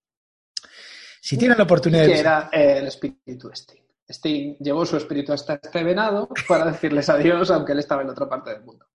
Si 1.29 1.37
tienen 1.37 1.59
la 1.59 1.65
oportunidad 1.65 2.05
de 2.05 2.09
Que 2.09 2.21
era 2.21 2.49
eh, 2.51 2.79
el 2.79 2.87
espíritu 2.87 3.51
Sting. 3.53 3.83
Sting 4.09 4.57
llevó 4.61 4.87
su 4.87 4.97
espíritu 4.97 5.35
hasta 5.35 5.61
este 5.63 5.85
venado 5.85 6.27
para 6.49 6.65
decirles 6.65 7.11
adiós, 7.11 7.51
aunque 7.51 7.73
él 7.73 7.81
estaba 7.81 8.01
en 8.01 8.09
otra 8.09 8.27
parte 8.27 8.49
del 8.49 8.65
mundo. 8.65 8.87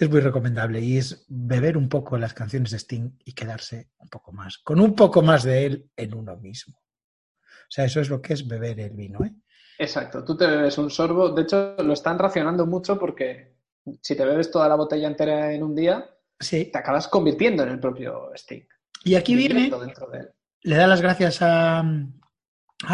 es 0.00 0.10
muy 0.10 0.18
recomendable 0.18 0.80
y 0.80 0.98
es 0.98 1.24
beber 1.28 1.76
un 1.76 1.88
poco 1.88 2.18
las 2.18 2.34
canciones 2.34 2.72
de 2.72 2.78
Sting 2.80 3.12
y 3.24 3.34
quedarse 3.34 3.90
un 3.98 4.08
poco 4.08 4.32
más, 4.32 4.58
con 4.58 4.80
un 4.80 4.96
poco 4.96 5.22
más 5.22 5.44
de 5.44 5.64
él 5.64 5.90
en 5.94 6.12
uno 6.12 6.36
mismo. 6.38 6.76
O 6.80 7.70
sea, 7.70 7.84
eso 7.84 8.00
es 8.00 8.10
lo 8.10 8.20
que 8.20 8.32
es 8.32 8.48
beber 8.48 8.80
el 8.80 8.90
vino, 8.90 9.24
¿eh? 9.24 9.32
Exacto, 9.78 10.24
tú 10.24 10.36
te 10.36 10.48
bebes 10.48 10.76
un 10.78 10.90
sorbo. 10.90 11.28
De 11.28 11.42
hecho, 11.42 11.76
lo 11.84 11.92
están 11.92 12.18
racionando 12.18 12.66
mucho 12.66 12.98
porque 12.98 13.54
si 14.00 14.16
te 14.16 14.24
bebes 14.24 14.50
toda 14.50 14.68
la 14.68 14.74
botella 14.74 15.06
entera 15.06 15.52
en 15.52 15.62
un 15.62 15.76
día, 15.76 16.04
Sí. 16.40 16.64
te 16.64 16.78
acabas 16.78 17.06
convirtiendo 17.06 17.62
en 17.62 17.68
el 17.68 17.78
propio 17.78 18.32
Sting. 18.34 18.64
Y 19.04 19.14
aquí 19.14 19.36
viene, 19.36 19.70
de 19.70 20.18
él. 20.18 20.32
Le 20.62 20.76
da 20.76 20.86
las 20.86 21.00
gracias 21.02 21.42
a, 21.42 21.80
a 21.80 21.84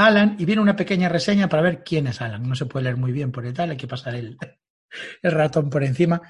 Alan 0.06 0.36
y 0.38 0.44
viene 0.44 0.62
una 0.62 0.76
pequeña 0.76 1.08
reseña 1.08 1.48
para 1.48 1.62
ver 1.62 1.82
quién 1.84 2.06
es 2.06 2.20
Alan. 2.20 2.42
No 2.48 2.54
se 2.54 2.66
puede 2.66 2.84
leer 2.84 2.96
muy 2.96 3.12
bien 3.12 3.32
por 3.32 3.46
el 3.46 3.54
tal, 3.54 3.70
hay 3.70 3.76
que 3.76 3.86
pasar 3.88 4.14
el, 4.14 4.36
el 5.22 5.32
ratón 5.32 5.70
por 5.70 5.84
encima. 5.84 6.20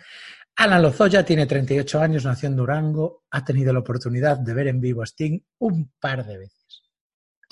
Alan 0.56 0.82
Lozoya 0.82 1.24
tiene 1.24 1.46
38 1.46 2.00
años, 2.00 2.24
nació 2.24 2.48
en 2.48 2.56
Durango, 2.56 3.24
ha 3.30 3.44
tenido 3.44 3.72
la 3.72 3.78
oportunidad 3.78 4.38
de 4.38 4.54
ver 4.54 4.66
en 4.68 4.80
vivo 4.80 5.02
a 5.02 5.06
Sting 5.06 5.38
un 5.58 5.92
par 6.00 6.26
de 6.26 6.38
veces. 6.38 6.82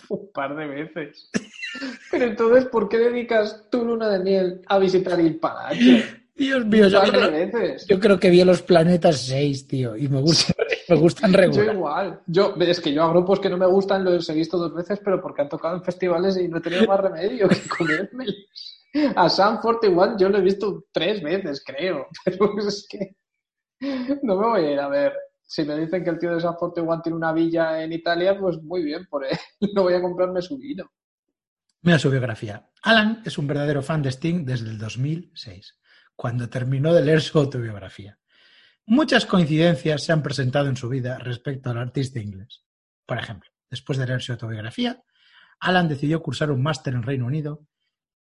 Un 0.09 0.31
par 0.33 0.57
de 0.57 0.67
veces. 0.67 1.31
Pero 2.11 2.25
entonces, 2.25 2.65
¿por 2.67 2.89
qué 2.89 2.99
dedicas 2.99 3.69
tu 3.71 3.85
luna 3.85 4.09
de 4.09 4.19
miel 4.19 4.63
a 4.67 4.79
visitar 4.79 5.21
el 5.21 5.37
palacio? 5.37 6.03
Dios 6.35 6.67
mío, 6.67 6.89
yo, 6.89 7.01
creo- 7.03 7.77
yo 7.89 7.99
creo 8.01 8.21
que 8.21 8.29
vi 8.29 8.45
los 8.45 8.61
planetas 8.63 9.21
6, 9.23 9.67
tío, 9.69 9.97
y 9.97 10.07
me 10.09 10.21
gustan, 10.21 10.56
me 10.89 10.97
gustan 10.97 11.33
Yo 11.33 11.39
regular. 11.39 11.75
igual. 11.75 12.21
Yo, 12.27 12.55
es 12.61 12.81
que 12.81 12.93
yo 12.93 13.03
a 13.03 13.11
grupos 13.11 13.41
que 13.41 13.49
no 13.51 13.57
me 13.57 13.67
gustan 13.67 14.05
los 14.05 14.29
he 14.29 14.35
visto 14.35 14.59
dos 14.59 14.75
veces, 14.75 15.01
pero 15.05 15.21
porque 15.21 15.43
han 15.43 15.49
tocado 15.49 15.77
en 15.77 15.83
festivales 15.85 16.37
y 16.37 16.49
no 16.49 16.59
he 16.59 16.61
tenido 16.61 16.87
más 16.87 17.01
remedio 17.01 17.49
que 17.49 17.57
comérmelos. 17.79 18.83
A 19.15 19.29
Sanford 19.29 19.85
igual 19.85 20.17
yo 20.19 20.29
lo 20.29 20.39
he 20.39 20.43
visto 20.43 20.85
tres 20.93 21.23
veces, 21.23 21.63
creo. 21.65 22.07
Pero 22.25 22.59
es 22.59 22.87
que 22.89 23.17
no 24.23 24.37
me 24.37 24.47
voy 24.47 24.65
a 24.65 24.73
ir 24.73 24.81
a 24.81 24.89
ver. 24.89 25.13
Si 25.43 25.65
me 25.65 25.77
dicen 25.77 26.03
que 26.03 26.11
el 26.11 26.19
tío 26.19 26.35
de 26.35 26.41
Sanford 26.41 26.73
igual 26.79 27.03
tiene 27.03 27.17
una 27.17 27.33
villa 27.33 27.83
en 27.83 27.93
Italia, 27.93 28.39
pues 28.39 28.61
muy 28.63 28.83
bien 28.83 29.07
por 29.09 29.25
él. 29.25 29.37
No 29.75 29.83
voy 29.83 29.95
a 29.95 30.01
comprarme 30.01 30.41
su 30.41 30.57
vino. 30.59 30.91
Mira 31.83 31.99
su 31.99 32.11
biografía. 32.11 32.69
Alan 32.83 33.23
es 33.25 33.39
un 33.39 33.47
verdadero 33.47 33.83
fan 33.83 34.03
de 34.03 34.11
Sting 34.11 34.45
desde 34.45 34.71
el 34.71 34.79
2006, 34.79 35.79
cuando 36.17 36.49
terminó 36.49 36.93
de 36.95 37.03
leer 37.03 37.21
su 37.21 37.39
autobiografía. 37.39 38.19
Muchas 38.87 39.27
coincidencias 39.27 40.05
se 40.05 40.13
han 40.13 40.23
presentado 40.23 40.69
en 40.69 40.77
su 40.77 40.89
vida 40.89 41.19
respecto 41.19 41.71
al 41.71 41.79
artista 41.79 42.21
inglés. 42.21 42.63
Por 43.05 43.19
ejemplo, 43.19 43.51
después 43.69 43.99
de 43.99 44.07
leer 44.07 44.23
su 44.23 44.33
autobiografía, 44.33 45.03
Alan 45.61 45.89
decidió 45.89 46.23
cursar 46.23 46.51
un 46.51 46.63
máster 46.63 46.95
en 46.95 47.03
Reino 47.03 47.27
Unido 47.27 47.67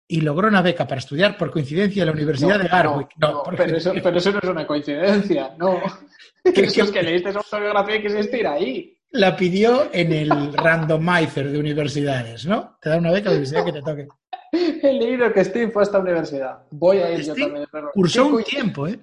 y 0.08 0.20
logró 0.20 0.48
una 0.48 0.62
beca 0.62 0.86
para 0.86 0.98
estudiar 1.00 1.36
por 1.36 1.50
coincidencia 1.50 2.02
en 2.02 2.06
la 2.06 2.12
Universidad 2.12 2.56
No, 2.58 2.62
de 2.62 2.68
Garwick. 2.68 3.08
no, 3.16 3.42
pero, 3.44 3.76
eso, 3.76 3.90
coincidencia. 3.90 4.02
pero 4.02 4.18
eso 4.18 4.32
no 4.32 4.38
es 4.38 4.48
una 4.48 4.66
coincidencia, 4.66 5.54
no. 5.58 5.80
Eso 6.44 6.84
es 6.84 6.90
que 6.92 7.02
leíste 7.02 7.32
su 7.32 7.38
autobiografía 7.38 7.96
y 7.96 8.02
quisiste 8.02 8.38
ir 8.38 8.46
ahí. 8.46 8.98
La 9.10 9.36
pidió 9.36 9.88
en 9.92 10.12
el 10.12 10.52
randomizer 10.52 11.50
de 11.50 11.58
universidades, 11.58 12.46
¿no? 12.46 12.78
Te 12.80 12.90
da 12.90 12.98
una 12.98 13.10
beca 13.10 13.30
de 13.30 13.36
universidad 13.36 13.64
que 13.64 13.72
te 13.72 13.82
toque. 13.82 14.08
He 14.52 14.92
leído 14.92 15.32
que 15.32 15.44
Steve 15.44 15.72
fue 15.72 15.82
a 15.82 15.84
esta 15.84 15.98
universidad. 15.98 16.58
Voy 16.70 16.98
a 16.98 17.10
ir 17.12 17.22
yo 17.24 17.34
también. 17.34 17.66
Cursó 17.94 18.28
¿Qué 18.28 18.32
un 18.34 18.44
tiempo, 18.44 18.86
¿eh? 18.86 18.98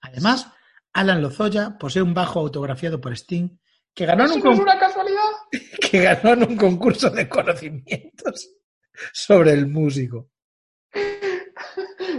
Además, 0.00 0.48
Alan 0.98 1.22
Lozoya 1.22 1.76
posee 1.78 2.02
un 2.02 2.12
bajo 2.14 2.40
autografiado 2.40 3.00
por 3.00 3.12
Sting 3.12 3.48
que 3.94 4.06
ganó, 4.06 4.24
en 4.24 4.30
¿Eso 4.30 4.34
un 4.36 4.42
no 4.44 4.50
es 4.50 4.56
con- 4.58 4.68
una 4.68 4.78
casualidad? 4.78 5.20
que 5.90 6.02
ganó 6.02 6.32
en 6.32 6.42
un 6.50 6.56
concurso 6.56 7.10
de 7.10 7.28
conocimientos 7.28 8.50
sobre 9.12 9.52
el 9.52 9.66
músico. 9.66 10.30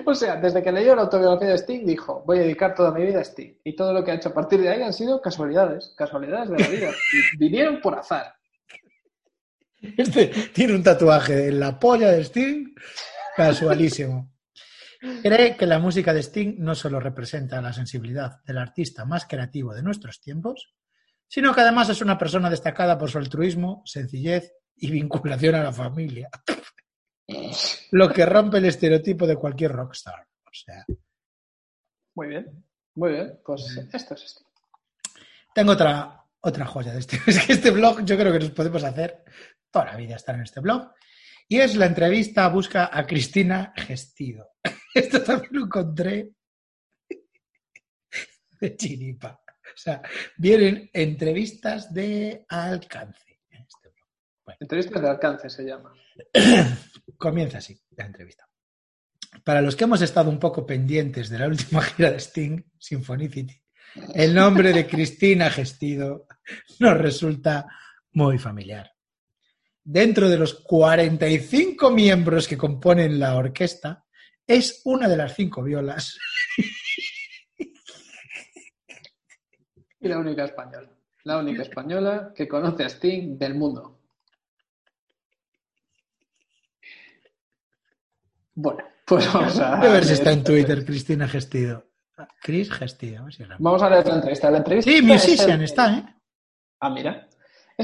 O 0.05 0.13
sea, 0.15 0.37
desde 0.37 0.63
que 0.63 0.71
leyó 0.71 0.95
la 0.95 1.03
autobiografía 1.03 1.49
de 1.49 1.57
Sting, 1.57 1.85
dijo, 1.85 2.23
voy 2.25 2.39
a 2.39 2.41
dedicar 2.41 2.73
toda 2.73 2.91
mi 2.91 3.05
vida 3.05 3.19
a 3.19 3.23
Sting. 3.23 3.53
Y 3.63 3.75
todo 3.75 3.93
lo 3.93 4.03
que 4.03 4.11
ha 4.11 4.15
hecho 4.15 4.29
a 4.29 4.33
partir 4.33 4.59
de 4.61 4.69
ahí 4.69 4.81
han 4.81 4.93
sido 4.93 5.21
casualidades, 5.21 5.93
casualidades 5.97 6.49
de 6.49 6.57
la 6.59 6.67
vida. 6.67 6.91
Vinieron 7.37 7.79
por 7.81 7.95
azar. 7.97 8.33
Este 9.97 10.27
tiene 10.53 10.73
un 10.75 10.83
tatuaje 10.83 11.47
en 11.49 11.59
la 11.59 11.77
polla 11.79 12.11
de 12.11 12.21
Sting, 12.23 12.73
casualísimo. 13.35 14.31
Cree 14.99 15.55
que 15.55 15.65
la 15.65 15.79
música 15.79 16.13
de 16.13 16.21
Sting 16.21 16.55
no 16.59 16.75
solo 16.75 16.99
representa 16.99 17.61
la 17.61 17.71
sensibilidad 17.71 18.43
del 18.43 18.57
artista 18.57 19.05
más 19.05 19.25
creativo 19.25 19.73
de 19.73 19.81
nuestros 19.81 20.19
tiempos, 20.19 20.73
sino 21.27 21.53
que 21.53 21.61
además 21.61 21.89
es 21.89 22.01
una 22.01 22.17
persona 22.17 22.49
destacada 22.49 22.97
por 22.97 23.09
su 23.09 23.17
altruismo, 23.17 23.81
sencillez 23.85 24.51
y 24.75 24.91
vinculación 24.91 25.55
a 25.55 25.63
la 25.63 25.71
familia. 25.71 26.29
Lo 27.91 28.09
que 28.09 28.25
rompe 28.25 28.57
el 28.57 28.65
estereotipo 28.65 29.25
de 29.25 29.35
cualquier 29.37 29.71
rockstar. 29.71 30.27
O 30.45 30.53
sea, 30.53 30.85
Muy 32.15 32.27
bien, 32.27 32.65
muy 32.95 33.11
bien. 33.11 33.39
Pues 33.45 33.77
esto 33.93 34.15
es 34.15 34.21
Sting. 34.23 34.45
tengo 35.53 35.73
otra, 35.73 36.25
otra 36.41 36.65
joya 36.65 36.91
de 36.91 36.99
este. 36.99 37.19
Es 37.27 37.45
que 37.45 37.53
este 37.53 37.71
blog, 37.71 38.03
yo 38.03 38.17
creo 38.17 38.33
que 38.33 38.39
nos 38.39 38.51
podemos 38.51 38.83
hacer 38.83 39.23
toda 39.71 39.85
la 39.85 39.95
vida 39.95 40.15
estar 40.15 40.35
en 40.35 40.41
este 40.41 40.59
blog. 40.59 40.91
Y 41.51 41.59
es 41.59 41.75
la 41.75 41.87
entrevista 41.87 42.47
Busca 42.47 42.91
a 42.93 43.07
Cristina 43.07 43.73
Gestido. 43.75 44.51
Esto 44.93 45.23
también 45.23 45.49
lo 45.53 45.65
encontré 45.65 46.29
de 48.61 48.75
chiripa. 48.77 49.41
O 49.65 49.77
sea, 49.77 49.99
vienen 50.37 50.91
entrevistas 50.93 51.91
de 51.91 52.45
alcance 52.47 53.41
en 53.49 53.63
este. 53.63 53.89
Entrevistas 54.59 55.01
de 55.01 55.09
alcance 55.09 55.49
se 55.49 55.63
llama. 55.63 55.91
Comienza 57.17 57.57
así 57.57 57.81
la 57.97 58.05
entrevista. 58.05 58.47
Para 59.43 59.63
los 59.63 59.75
que 59.75 59.85
hemos 59.85 60.03
estado 60.03 60.29
un 60.29 60.39
poco 60.39 60.67
pendientes 60.67 61.29
de 61.29 61.39
la 61.39 61.47
última 61.47 61.81
gira 61.81 62.11
de 62.11 62.17
Sting, 62.17 62.61
Symphonicity, 62.77 63.59
el 64.13 64.35
nombre 64.35 64.71
de 64.71 64.85
Cristina 64.85 65.49
Gestido 65.49 66.27
nos 66.79 66.95
resulta 66.95 67.65
muy 68.11 68.37
familiar. 68.37 68.91
Dentro 69.83 70.29
de 70.29 70.37
los 70.37 70.55
45 70.55 71.89
miembros 71.91 72.47
que 72.47 72.57
componen 72.57 73.19
la 73.19 73.35
orquesta, 73.35 74.05
es 74.45 74.81
una 74.85 75.07
de 75.07 75.17
las 75.17 75.35
cinco 75.35 75.63
violas 75.63 76.17
Y 79.99 80.07
la 80.07 80.17
única 80.17 80.45
española. 80.45 80.89
La 81.23 81.37
única 81.37 81.61
española 81.61 82.31
que 82.33 82.47
conoce 82.47 82.83
a 82.83 82.89
Sting 82.89 83.37
del 83.37 83.55
mundo. 83.55 83.99
Bueno, 88.53 88.83
pues 89.05 89.31
vamos 89.33 89.59
a. 89.59 89.79
A 89.79 89.89
ver 89.89 90.05
si 90.05 90.13
está 90.13 90.31
en 90.31 90.43
Twitter, 90.43 90.85
Cristina 90.85 91.27
Gestido. 91.27 91.85
Cris 92.41 92.71
Gestido. 92.71 93.25
ver 93.25 93.33
si. 93.33 93.43
Vamos 93.59 93.81
a 93.81 93.89
leer 93.89 94.07
la 94.07 94.15
entrevista. 94.15 94.51
La 94.51 94.57
entrevista 94.57 94.91
Sí, 94.91 95.01
Musician 95.01 95.61
está, 95.61 95.97
¿eh? 95.97 96.05
Ah, 96.79 96.89
mira. 96.89 97.28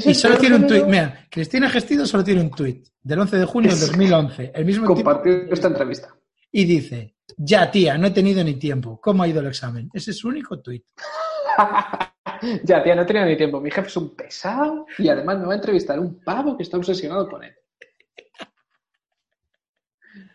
Y 0.04 0.14
solo 0.14 0.36
tiene 0.36 0.56
un 0.56 0.66
tuit. 0.66 0.84
Mira, 0.84 1.26
Cristina 1.30 1.70
Gestido 1.70 2.04
solo 2.06 2.22
tiene 2.22 2.42
un 2.42 2.50
tuit 2.50 2.86
del 3.02 3.18
11 3.20 3.36
de 3.38 3.44
junio 3.46 3.70
del 3.70 3.78
Es- 3.78 3.86
2011. 3.88 4.52
El 4.54 4.64
mismo 4.64 4.82
tipo. 4.86 4.94
Compartir 4.94 5.48
esta 5.50 5.68
entrevista. 5.68 6.14
Y 6.52 6.64
dice: 6.64 7.16
Ya, 7.36 7.70
tía, 7.70 7.96
no 7.96 8.08
he 8.08 8.10
tenido 8.10 8.44
ni 8.44 8.54
tiempo. 8.56 9.00
¿Cómo 9.00 9.22
ha 9.22 9.28
ido 9.28 9.40
el 9.40 9.46
examen? 9.46 9.88
Ese 9.94 10.10
es 10.10 10.18
su 10.18 10.28
único 10.28 10.60
tuit. 10.60 10.84
ya, 12.64 12.82
tía, 12.82 12.94
no 12.94 13.02
he 13.02 13.06
tenido 13.06 13.24
ni 13.26 13.36
tiempo. 13.36 13.60
Mi 13.60 13.70
jefe 13.70 13.88
es 13.88 13.96
un 13.96 14.14
pesado 14.14 14.86
y 14.98 15.08
además 15.08 15.38
me 15.38 15.46
va 15.46 15.52
a 15.52 15.56
entrevistar 15.56 15.98
un 15.98 16.22
pavo 16.22 16.56
que 16.56 16.62
está 16.64 16.76
obsesionado 16.76 17.28
con 17.28 17.42
él. 17.44 17.54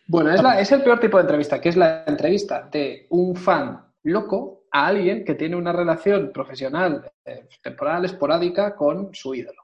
Bueno, 0.08 0.34
es, 0.34 0.41
la- 0.41 0.60
es 0.60 0.71
el 0.71 0.82
peor 0.84 1.00
tipo 1.00 1.17
de 1.17 1.21
entrevista, 1.21 1.62
que 1.62 1.69
es 1.69 1.78
la 1.78 2.04
entrevista 2.06 2.67
de 2.71 3.06
un 3.12 3.36
fan 3.36 3.80
loco 4.04 4.61
a 4.71 4.88
alguien 4.88 5.23
que 5.25 5.36
tiene 5.36 5.55
una 5.55 5.73
relación 5.73 6.31
profesional 6.34 7.12
eh, 7.25 7.47
temporal, 7.62 8.05
esporádica 8.05 8.75
con 8.75 9.13
su 9.13 9.36
ídolo. 9.36 9.62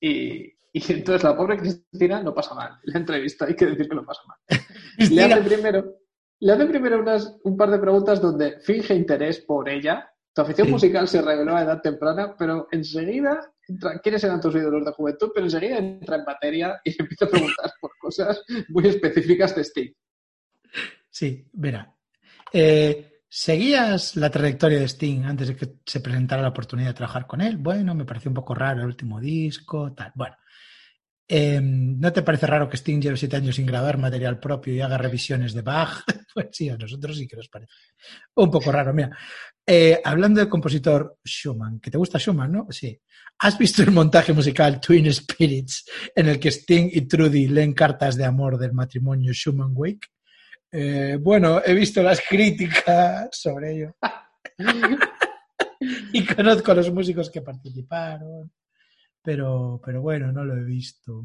Y, 0.00 0.44
y 0.72 0.92
entonces 0.92 1.22
la 1.24 1.36
pobre 1.36 1.56
Cristina 1.58 2.22
no 2.22 2.34
pasa 2.34 2.54
mal. 2.54 2.78
La 2.84 2.98
entrevista 2.98 3.46
hay 3.46 3.54
que 3.56 3.66
decir 3.66 3.88
que 3.88 3.94
no 3.94 4.04
pasa 4.04 4.22
mal. 4.26 4.38
Le 5.10 5.22
hace 5.24 5.40
primero, 5.42 5.96
le 6.40 6.52
hace 6.52 6.66
primero 6.66 7.00
unas, 7.00 7.36
un 7.44 7.56
par 7.56 7.70
de 7.70 7.78
preguntas 7.78 8.20
donde 8.20 8.60
finge 8.60 8.94
interés 8.94 9.40
por 9.40 9.68
ella. 9.68 10.08
Tu 10.32 10.42
afición 10.42 10.66
Sí. 10.66 10.72
musical 10.72 11.06
se 11.08 11.22
reveló 11.22 11.56
a 11.56 11.62
edad 11.62 11.80
temprana, 11.80 12.34
pero 12.36 12.66
enseguida, 12.72 13.52
entra, 13.68 13.98
¿quiénes 14.00 14.24
eran 14.24 14.40
tus 14.40 14.54
ídolos 14.54 14.84
de 14.84 14.92
juventud? 14.92 15.30
Pero 15.32 15.46
enseguida 15.46 15.78
entra 15.78 16.16
en 16.16 16.24
materia 16.24 16.80
y 16.84 16.90
empieza 17.00 17.24
a 17.26 17.28
preguntar 17.28 17.72
por 17.80 17.92
cosas 17.98 18.42
muy 18.68 18.86
específicas 18.88 19.54
de 19.54 19.62
Sting. 19.64 19.92
Sí, 21.08 21.48
verá. 21.52 21.94
Eh, 22.52 23.13
¿Seguías 23.36 24.14
la 24.14 24.30
trayectoria 24.30 24.78
de 24.78 24.86
Sting 24.86 25.24
antes 25.24 25.48
de 25.48 25.56
que 25.56 25.78
se 25.84 25.98
presentara 25.98 26.40
la 26.40 26.50
oportunidad 26.50 26.90
de 26.90 26.94
trabajar 26.94 27.26
con 27.26 27.40
él? 27.40 27.56
Bueno, 27.56 27.92
me 27.92 28.04
pareció 28.04 28.30
un 28.30 28.34
poco 28.36 28.54
raro 28.54 28.82
el 28.82 28.86
último 28.86 29.18
disco, 29.18 29.92
tal. 29.92 30.12
Bueno, 30.14 30.36
eh, 31.26 31.60
¿no 31.60 32.12
te 32.12 32.22
parece 32.22 32.46
raro 32.46 32.68
que 32.68 32.76
Sting 32.76 33.00
lleve 33.00 33.16
siete 33.16 33.34
años 33.34 33.56
sin 33.56 33.66
grabar 33.66 33.98
material 33.98 34.38
propio 34.38 34.72
y 34.72 34.80
haga 34.80 34.98
revisiones 34.98 35.52
de 35.52 35.62
Bach? 35.62 36.04
Pues 36.32 36.48
sí, 36.52 36.68
a 36.68 36.76
nosotros 36.76 37.16
sí 37.16 37.26
que 37.26 37.36
nos 37.36 37.48
parece. 37.48 37.72
Un 38.34 38.52
poco 38.52 38.70
raro, 38.70 38.94
mira. 38.94 39.16
Eh, 39.66 40.00
hablando 40.04 40.38
del 40.38 40.48
compositor 40.48 41.18
Schumann, 41.24 41.80
que 41.80 41.90
te 41.90 41.98
gusta 41.98 42.18
Schumann, 42.18 42.52
¿no? 42.52 42.66
Sí. 42.70 43.00
¿Has 43.38 43.58
visto 43.58 43.82
el 43.82 43.90
montaje 43.90 44.32
musical 44.32 44.80
Twin 44.80 45.12
Spirits 45.12 45.84
en 46.14 46.28
el 46.28 46.38
que 46.38 46.50
Sting 46.50 46.88
y 46.92 47.02
Trudy 47.02 47.48
leen 47.48 47.72
cartas 47.72 48.16
de 48.16 48.24
amor 48.24 48.58
del 48.58 48.72
matrimonio 48.72 49.32
Schumann-Wake? 49.32 50.13
Eh, 50.76 51.18
bueno, 51.20 51.62
he 51.64 51.72
visto 51.72 52.02
las 52.02 52.20
críticas 52.20 53.28
sobre 53.30 53.74
ello 53.74 53.94
y 56.12 56.26
conozco 56.26 56.72
a 56.72 56.74
los 56.74 56.92
músicos 56.92 57.30
que 57.30 57.42
participaron, 57.42 58.50
pero, 59.22 59.80
pero 59.84 60.02
bueno, 60.02 60.32
no 60.32 60.44
lo 60.44 60.56
he 60.56 60.64
visto. 60.64 61.22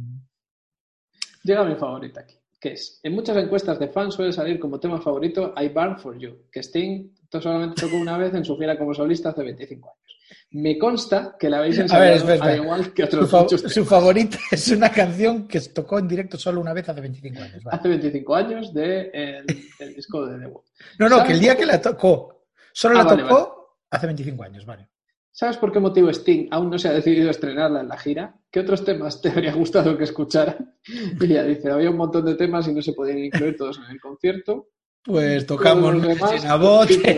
Llega 1.42 1.64
mi 1.64 1.74
favorita 1.74 2.20
aquí, 2.22 2.36
que 2.60 2.74
es, 2.74 3.00
en 3.02 3.14
muchas 3.14 3.38
encuestas 3.38 3.80
de 3.80 3.88
fans 3.88 4.14
suele 4.14 4.34
salir 4.34 4.60
como 4.60 4.80
tema 4.80 5.02
favorito 5.02 5.56
I 5.58 5.70
Burn 5.70 5.98
For 5.98 6.16
You, 6.16 6.48
que 6.52 6.60
Sting 6.60 7.12
solamente 7.32 7.82
tocó 7.82 7.98
una 7.98 8.18
vez 8.18 8.34
en 8.34 8.44
su 8.46 8.58
gira 8.58 8.78
como 8.78 8.94
solista 8.94 9.30
hace 9.30 9.44
25 9.44 9.88
años. 9.90 10.20
Me 10.52 10.78
consta 10.80 11.36
que 11.40 11.50
la 11.50 11.60
habéis 11.60 11.76
A 11.76 11.84
ver, 12.00 12.14
ensayado 12.14 12.16
espera. 12.34 12.46
al 12.54 12.56
igual 12.64 12.94
que 12.94 13.04
Su, 13.04 13.08
otros 13.18 13.30
fa- 13.32 13.42
muchos 13.42 13.62
su 13.62 13.86
favorita 13.86 14.38
es 14.52 14.68
una 14.70 14.92
canción 14.92 15.48
que 15.48 15.60
tocó 15.62 16.00
en 16.00 16.08
directo 16.08 16.38
solo 16.38 16.60
una 16.62 16.74
vez 16.74 16.90
hace 16.90 17.02
25 17.02 17.40
años. 17.42 17.64
vale. 17.64 17.78
hace 17.78 17.88
25 17.90 18.36
años 18.36 18.74
del 18.74 19.12
de 19.12 19.38
el, 19.40 19.46
el 19.80 19.96
disco 19.96 20.26
de 20.26 20.46
Wall. 20.48 20.64
No, 20.98 21.08
no, 21.10 21.18
¿Sabes 21.18 21.28
que 21.28 21.34
el 21.34 21.40
día 21.40 21.56
que 21.56 21.66
la 21.66 21.80
tocó, 21.82 22.46
solo 22.74 22.96
Ah, 23.00 23.04
la 23.04 23.10
vale, 23.12 23.24
tocó 23.24 23.78
hace 23.92 24.06
25 24.08 24.44
años, 24.44 24.66
vale. 24.66 24.90
¿Sabes 25.32 25.58
por 25.58 25.72
qué 25.72 25.80
motivo 25.80 26.10
Sting 26.10 26.48
aún 26.52 26.70
no 26.70 26.78
se 26.78 26.90
ha 26.90 26.94
decidido 26.94 27.28
a 27.30 27.32
estrenarla 27.32 27.82
en 27.82 27.88
la 27.88 27.98
gira? 27.98 28.36
¿Qué 28.52 28.60
otros 28.60 28.84
temas 28.84 29.22
te 29.22 29.30
habría 29.30 29.54
gustado 29.54 29.98
que 29.98 30.04
escuchara? 30.06 30.58
Y 31.22 31.26
ella 31.26 31.44
dice, 31.44 31.70
había 31.70 31.92
un 31.92 31.98
montón 31.98 32.26
de 32.26 32.36
temas 32.36 32.68
y 32.68 32.74
no 32.74 32.82
se 32.82 32.94
podían 32.94 33.20
incluir 33.20 33.56
todos 33.56 33.78
en 33.78 33.92
el 33.92 34.02
concierto. 34.02 34.70
Pues 35.04 35.46
tocamos 35.46 35.92
Todos 35.92 36.06
los 36.06 36.18
demás, 36.18 36.42
China 36.42 36.56
Bote. 36.56 36.98
tipo, 36.98 37.10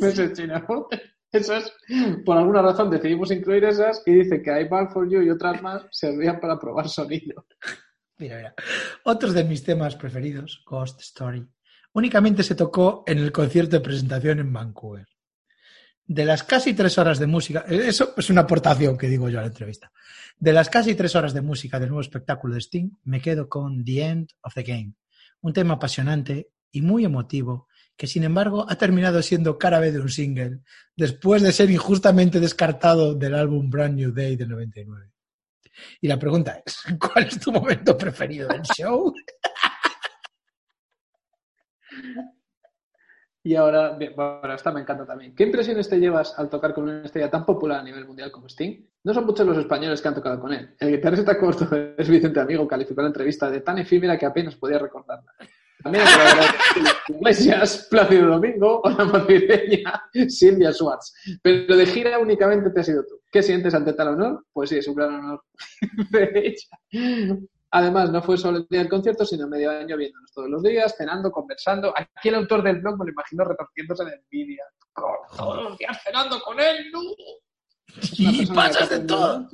no 0.00 0.10
sé, 0.10 0.32
China 0.32 0.64
Bote. 0.66 1.02
Esas, 1.32 1.72
por 2.26 2.36
alguna 2.36 2.60
razón 2.60 2.90
decidimos 2.90 3.30
incluir 3.30 3.64
esas 3.64 4.02
y 4.04 4.12
dice 4.12 4.42
que 4.42 4.60
I 4.60 4.68
Burn 4.68 4.90
For 4.90 5.08
You 5.08 5.22
y 5.22 5.30
otras 5.30 5.62
más 5.62 5.82
servían 5.90 6.38
para 6.40 6.58
probar 6.58 6.88
sonido. 6.88 7.46
Mira, 8.18 8.36
mira. 8.36 8.54
Otros 9.04 9.32
de 9.32 9.44
mis 9.44 9.64
temas 9.64 9.96
preferidos, 9.96 10.62
Ghost 10.66 11.00
Story, 11.00 11.46
únicamente 11.94 12.42
se 12.42 12.54
tocó 12.54 13.02
en 13.06 13.18
el 13.18 13.32
concierto 13.32 13.76
de 13.76 13.80
presentación 13.80 14.40
en 14.40 14.52
Vancouver. 14.52 15.06
De 16.04 16.24
las 16.24 16.42
casi 16.42 16.74
tres 16.74 16.98
horas 16.98 17.18
de 17.18 17.26
música, 17.26 17.64
eh, 17.66 17.84
eso 17.86 18.12
es 18.16 18.28
una 18.28 18.42
aportación 18.42 18.98
que 18.98 19.08
digo 19.08 19.28
yo 19.30 19.38
a 19.38 19.42
la 19.42 19.48
entrevista. 19.48 19.90
De 20.36 20.52
las 20.52 20.68
casi 20.68 20.94
tres 20.94 21.16
horas 21.16 21.32
de 21.32 21.40
música 21.40 21.80
del 21.80 21.88
nuevo 21.88 22.02
espectáculo 22.02 22.54
de 22.54 22.60
Sting, 22.60 22.90
me 23.04 23.20
quedo 23.22 23.48
con 23.48 23.82
The 23.84 24.04
End 24.04 24.28
of 24.42 24.52
the 24.52 24.62
Game, 24.62 24.92
un 25.42 25.52
tema 25.52 25.74
apasionante 25.74 26.50
y 26.70 26.82
muy 26.82 27.04
emotivo 27.04 27.68
que 27.96 28.06
sin 28.06 28.24
embargo 28.24 28.66
ha 28.68 28.76
terminado 28.76 29.22
siendo 29.22 29.58
cara 29.58 29.78
B 29.78 29.92
de 29.92 30.00
un 30.00 30.08
single 30.08 30.60
después 30.96 31.42
de 31.42 31.52
ser 31.52 31.70
injustamente 31.70 32.40
descartado 32.40 33.14
del 33.14 33.34
álbum 33.34 33.70
Brand 33.70 33.94
New 33.94 34.12
Day 34.12 34.36
del 34.36 34.48
99. 34.48 35.10
Y 36.00 36.08
la 36.08 36.18
pregunta 36.18 36.62
es, 36.64 36.82
¿cuál 36.98 37.26
es 37.26 37.38
tu 37.38 37.52
momento 37.52 37.96
preferido 37.96 38.48
del 38.48 38.62
show? 38.62 39.12
Y 43.44 43.56
ahora, 43.56 43.98
bueno, 44.14 44.54
esta 44.54 44.70
me 44.70 44.80
encanta 44.80 45.04
también. 45.04 45.34
¿Qué 45.34 45.42
impresiones 45.42 45.88
te 45.88 45.98
llevas 45.98 46.38
al 46.38 46.48
tocar 46.48 46.72
con 46.72 46.84
una 46.84 47.04
estrella 47.04 47.28
tan 47.28 47.44
popular 47.44 47.80
a 47.80 47.82
nivel 47.82 48.06
mundial 48.06 48.30
como 48.30 48.46
Sting? 48.48 48.86
No 49.02 49.12
son 49.12 49.26
muchos 49.26 49.44
los 49.44 49.58
españoles 49.58 50.00
que 50.00 50.08
han 50.08 50.14
tocado 50.14 50.38
con 50.40 50.52
él. 50.52 50.76
El 50.78 50.92
guitarrista 50.92 51.36
corto 51.36 51.68
es 51.98 52.08
Vicente 52.08 52.38
Amigo, 52.38 52.68
calificó 52.68 53.02
la 53.02 53.08
entrevista 53.08 53.50
de 53.50 53.60
tan 53.60 53.78
efímera 53.78 54.16
que 54.16 54.26
apenas 54.26 54.54
podía 54.54 54.78
recordarla. 54.78 55.32
También 55.82 56.04
Iglesias, 57.08 57.88
Plácido 57.90 58.28
Domingo 58.28 58.80
o 58.84 58.90
la 58.90 59.04
madrileña 59.04 60.04
Silvia 60.28 60.72
Schwartz. 60.72 61.12
Pero 61.42 61.76
de 61.76 61.86
gira 61.86 62.20
únicamente 62.20 62.70
te 62.70 62.80
has 62.80 62.86
sido 62.86 63.04
tú. 63.04 63.20
¿Qué 63.30 63.42
sientes 63.42 63.74
ante 63.74 63.92
tal 63.92 64.08
honor? 64.08 64.44
Pues 64.52 64.70
sí, 64.70 64.78
es 64.78 64.86
un 64.86 64.94
gran 64.94 65.14
honor 65.14 65.42
de 66.10 66.30
ella. 66.34 67.38
Además, 67.74 68.10
no 68.10 68.22
fue 68.22 68.36
solo 68.36 68.58
el 68.58 68.66
día 68.68 68.80
del 68.80 68.90
concierto, 68.90 69.24
sino 69.24 69.48
medio 69.48 69.70
año 69.70 69.96
viéndonos 69.96 70.30
todos 70.30 70.48
los 70.48 70.62
días, 70.62 70.94
cenando, 70.94 71.32
conversando. 71.32 71.94
Aquí 71.96 72.28
el 72.28 72.34
autor 72.34 72.62
del 72.62 72.80
blog 72.80 72.98
me 72.98 73.06
lo 73.06 73.12
imagino 73.12 73.44
retorciéndose 73.44 74.04
de 74.04 74.14
envidia. 74.14 74.64
Todos 74.94 75.64
los 75.64 75.78
días 75.78 75.98
cenando 76.04 76.38
con 76.40 76.60
él, 76.60 76.92
¿no? 76.92 77.00
Y 78.12 78.46
pasas 78.46 78.90
de 78.90 79.00
todo. 79.00 79.48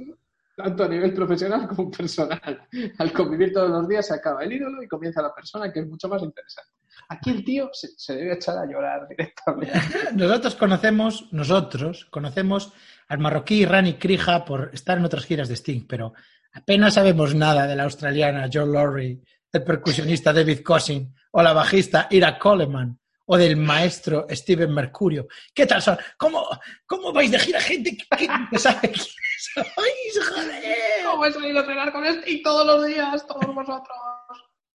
Tanto 0.57 0.83
a 0.83 0.89
nivel 0.89 1.15
profesional 1.15 1.69
como 1.69 1.93
personal. 1.93 2.67
Al 2.99 3.13
convivir 3.13 3.53
todos 3.53 3.71
los 3.71 3.87
días 3.87 4.09
se 4.09 4.15
acaba 4.15 4.43
el 4.43 4.53
ídolo 4.53 4.83
y 4.83 4.89
comienza 4.89 5.23
la 5.23 5.33
persona, 5.33 5.73
que 5.73 5.79
es 5.79 5.87
mucho 5.87 6.09
más 6.09 6.21
interesante. 6.21 6.73
Aquí 7.11 7.31
el 7.31 7.45
tío 7.45 7.71
se, 7.73 7.89
se 7.97 8.17
debe 8.17 8.35
echar 8.35 8.59
a 8.59 8.67
llorar 8.67 9.07
directamente. 9.07 9.81
Nosotros 10.15 10.57
conocemos, 10.57 11.29
nosotros 11.33 12.07
conocemos 12.11 12.73
al 13.07 13.19
marroquí 13.19 13.65
Rani 13.65 13.95
Krija 13.95 14.45
por 14.45 14.71
estar 14.73 14.99
en 14.99 15.05
otras 15.05 15.25
giras 15.25 15.49
de 15.49 15.55
Sting, 15.55 15.87
pero 15.87 16.13
apenas 16.59 16.95
sabemos 16.95 17.35
nada 17.35 17.67
de 17.67 17.77
la 17.77 17.85
australiana 17.85 18.51
Joe 18.53 18.67
Lowry, 18.67 19.23
el 19.53 19.65
percusionista 19.65 20.33
David 20.33 20.63
Cousin 20.63 21.15
o 21.31 21.43
la 21.43 21.53
bajista 21.53 22.09
Ira 22.11 22.39
Coleman 22.39 22.99
o 23.27 23.37
del 23.37 23.57
maestro 23.57 24.27
Steven 24.31 24.73
Mercurio. 24.73 25.29
¿Qué 25.55 25.67
tal 25.67 25.83
son? 25.83 25.99
¿Cómo, 26.17 26.49
cómo 26.87 27.13
vais 27.13 27.31
de 27.31 27.39
gira 27.39 27.61
gente 27.61 27.97
que, 27.97 28.59
sabe 28.59 28.91
quiénes 28.91 29.13
sois? 29.55 30.29
¡Joder! 30.29 31.05
¿Cómo 31.05 31.25
he 31.27 31.33
salido 31.33 31.61
a 31.61 31.67
cenar 31.67 31.93
con 31.93 32.05
Sting 32.05 32.43
todos 32.43 32.67
los 32.67 32.87
días, 32.87 33.27
todos 33.27 33.55
vosotros? 33.55 33.99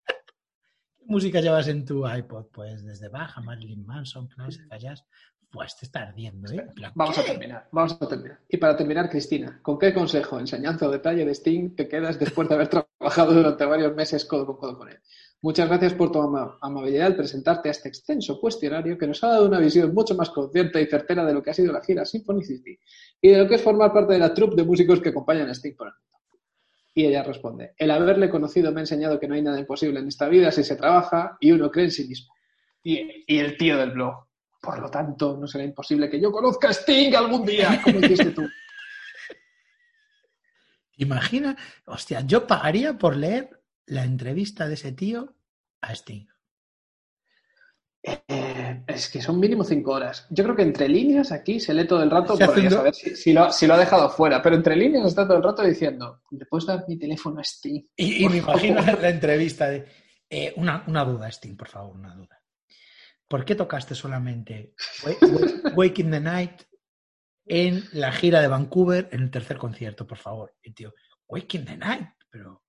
¿Qué 0.07 1.05
música 1.07 1.41
llevas 1.41 1.69
en 1.69 1.85
tu 1.85 2.09
iPod? 2.09 2.47
Pues 2.53 2.85
desde 2.85 3.09
baja, 3.09 3.41
Marilyn 3.41 3.87
Manson, 3.87 4.27
Classic 4.29 4.67
Jazz. 4.79 5.05
Pues 5.51 5.77
te 5.77 5.87
está 5.87 6.03
ardiendo, 6.03 6.53
¿eh? 6.53 6.67
Plan, 6.75 6.93
Vamos 6.95 7.17
a 7.19 7.25
terminar, 7.25 7.69
vamos 7.73 7.97
a 8.01 8.07
terminar. 8.07 8.39
Y 8.49 8.59
para 8.59 8.77
terminar, 8.77 9.09
Cristina, 9.09 9.61
¿con 9.63 9.79
qué 9.79 9.95
consejo, 9.95 10.39
enseñanza 10.39 10.87
o 10.87 10.91
detalle 10.91 11.25
de 11.25 11.35
Sting 11.35 11.75
te 11.75 11.89
quedas 11.89 12.19
después 12.19 12.49
de 12.49 12.55
haber 12.55 12.69
trabajado 12.99 13.33
durante 13.33 13.65
varios 13.65 13.95
meses 13.95 14.27
codo 14.27 14.45
con 14.47 14.57
codo 14.59 14.77
con 14.79 14.91
él? 14.91 14.99
Muchas 15.41 15.69
gracias 15.69 15.95
por 15.95 16.13
tu 16.13 16.21
ama- 16.21 16.59
amabilidad 16.61 17.07
al 17.07 17.17
presentarte 17.17 17.69
a 17.69 17.73
este 17.73 17.89
extenso 17.89 18.39
cuestionario 18.41 18.99
que 18.99 19.07
nos 19.07 19.23
ha 19.25 19.29
dado 19.29 19.47
una 19.47 19.59
visión 19.61 19.95
mucho 19.95 20.15
más 20.17 20.29
consciente 20.31 20.83
y 20.83 20.87
certera 20.87 21.25
de 21.25 21.33
lo 21.33 21.43
que 21.43 21.51
ha 21.51 21.55
sido 21.55 21.73
la 21.73 21.81
gira 21.83 22.05
Symphony 22.05 22.43
City 22.45 22.79
y 23.21 23.29
de 23.31 23.39
lo 23.39 23.49
que 23.49 23.55
es 23.55 23.63
formar 23.63 23.93
parte 23.93 24.13
de 24.15 24.19
la 24.19 24.35
troupe 24.35 24.57
de 24.57 24.65
músicos 24.65 25.01
que 25.01 25.11
acompañan 25.11 25.49
a 25.49 25.53
Sting 25.55 25.77
por 25.77 25.87
el 25.87 25.95
mundo. 25.95 26.19
Y 26.93 27.07
ella 27.07 27.23
responde, 27.23 27.73
el 27.79 27.91
haberle 27.91 28.29
conocido 28.29 28.73
me 28.73 28.81
ha 28.81 28.83
enseñado 28.83 29.19
que 29.21 29.29
no 29.29 29.35
hay 29.35 29.43
nada 29.43 29.59
imposible 29.61 30.01
en 30.01 30.09
esta 30.09 30.29
vida 30.29 30.51
si 30.51 30.65
se 30.65 30.77
trabaja 30.77 31.39
y 31.41 31.53
uno 31.53 31.71
cree 31.71 31.87
en 31.87 31.91
sí 31.93 32.07
mismo. 32.07 32.35
Y, 32.83 33.25
y 33.27 33.39
el 33.39 33.57
tío 33.57 33.77
del 33.79 33.93
blog, 33.93 34.27
por 34.61 34.79
lo 34.79 34.91
tanto, 34.91 35.37
no 35.37 35.47
será 35.47 35.65
imposible 35.65 36.11
que 36.11 36.21
yo 36.21 36.31
conozca 36.33 36.69
a 36.69 36.73
Sting 36.73 37.15
algún 37.15 37.45
día, 37.47 37.81
como 37.83 38.01
hiciste 38.01 38.31
tú. 38.33 38.43
Imagina, 40.97 41.57
hostia, 41.87 42.23
yo 42.23 42.47
pagaría 42.47 42.99
por 42.99 43.17
leer 43.17 43.63
la 43.87 44.05
entrevista 44.05 44.67
de 44.67 44.75
ese 44.75 44.93
tío 44.93 45.35
a 45.81 45.93
Sting. 45.95 46.27
Eh, 48.03 48.85
es 48.87 49.09
que 49.11 49.21
son 49.21 49.39
mínimo 49.39 49.65
cinco 49.65 49.93
horas. 49.93 50.27
Yo 50.31 50.45
creo 50.45 50.57
que 50.57 50.63
entre 50.63 50.89
líneas 50.89 51.31
aquí 51.31 51.61
se 51.61 51.75
lee 51.75 51.87
todo 51.87 52.03
el 52.03 52.11
rato 52.11 52.37
Se 52.37 52.45
por 52.47 52.55
hace 52.55 52.63
un 52.65 52.69
do- 52.71 52.77
saber 52.77 52.95
si, 52.95 53.17
si 53.17 53.33
lo, 53.33 53.53
si 53.53 53.67
lo 53.67 53.75
ha 53.75 53.79
dejado 53.79 54.09
fuera, 54.11 54.43
pero 54.43 54.57
entre 54.57 54.77
líneas 54.77 55.07
está 55.07 55.27
todo 55.27 55.37
el 55.37 55.43
rato 55.43 55.63
diciendo, 55.63 56.23
¿le 56.31 56.47
puedes 56.47 56.67
dar 56.67 56.85
mi 56.89 56.99
teléfono 56.99 57.41
a 57.41 57.45
Sting? 57.45 57.83
Y, 57.97 58.29
me 58.29 58.39
imagino 58.39 58.81
la 59.01 59.11
entrevista 59.11 59.69
de 59.69 59.87
eh, 60.31 60.53
una, 60.57 60.85
una 60.87 61.05
duda, 61.05 61.29
Sting, 61.29 61.57
por 61.57 61.69
favor, 61.69 61.97
una 61.97 62.15
duda. 62.15 62.38
¿Por 63.29 63.45
qué 63.45 63.55
tocaste 63.55 63.95
solamente 63.95 64.75
Wa- 65.05 65.29
Wa- 65.29 65.73
Wake 65.75 66.01
in 66.03 66.11
the 66.11 66.21
Night 66.21 66.63
en 67.47 67.85
la 67.93 68.13
gira 68.13 68.41
de 68.41 68.49
Vancouver 68.49 69.09
en 69.13 69.23
el 69.23 69.31
tercer 69.31 69.57
concierto, 69.59 70.07
por 70.07 70.19
favor? 70.19 70.55
Y 70.63 70.73
tío, 70.73 70.95
Wake 71.29 71.59
in 71.59 71.65
the 71.67 71.77
Night, 71.77 72.09
pero 72.31 72.65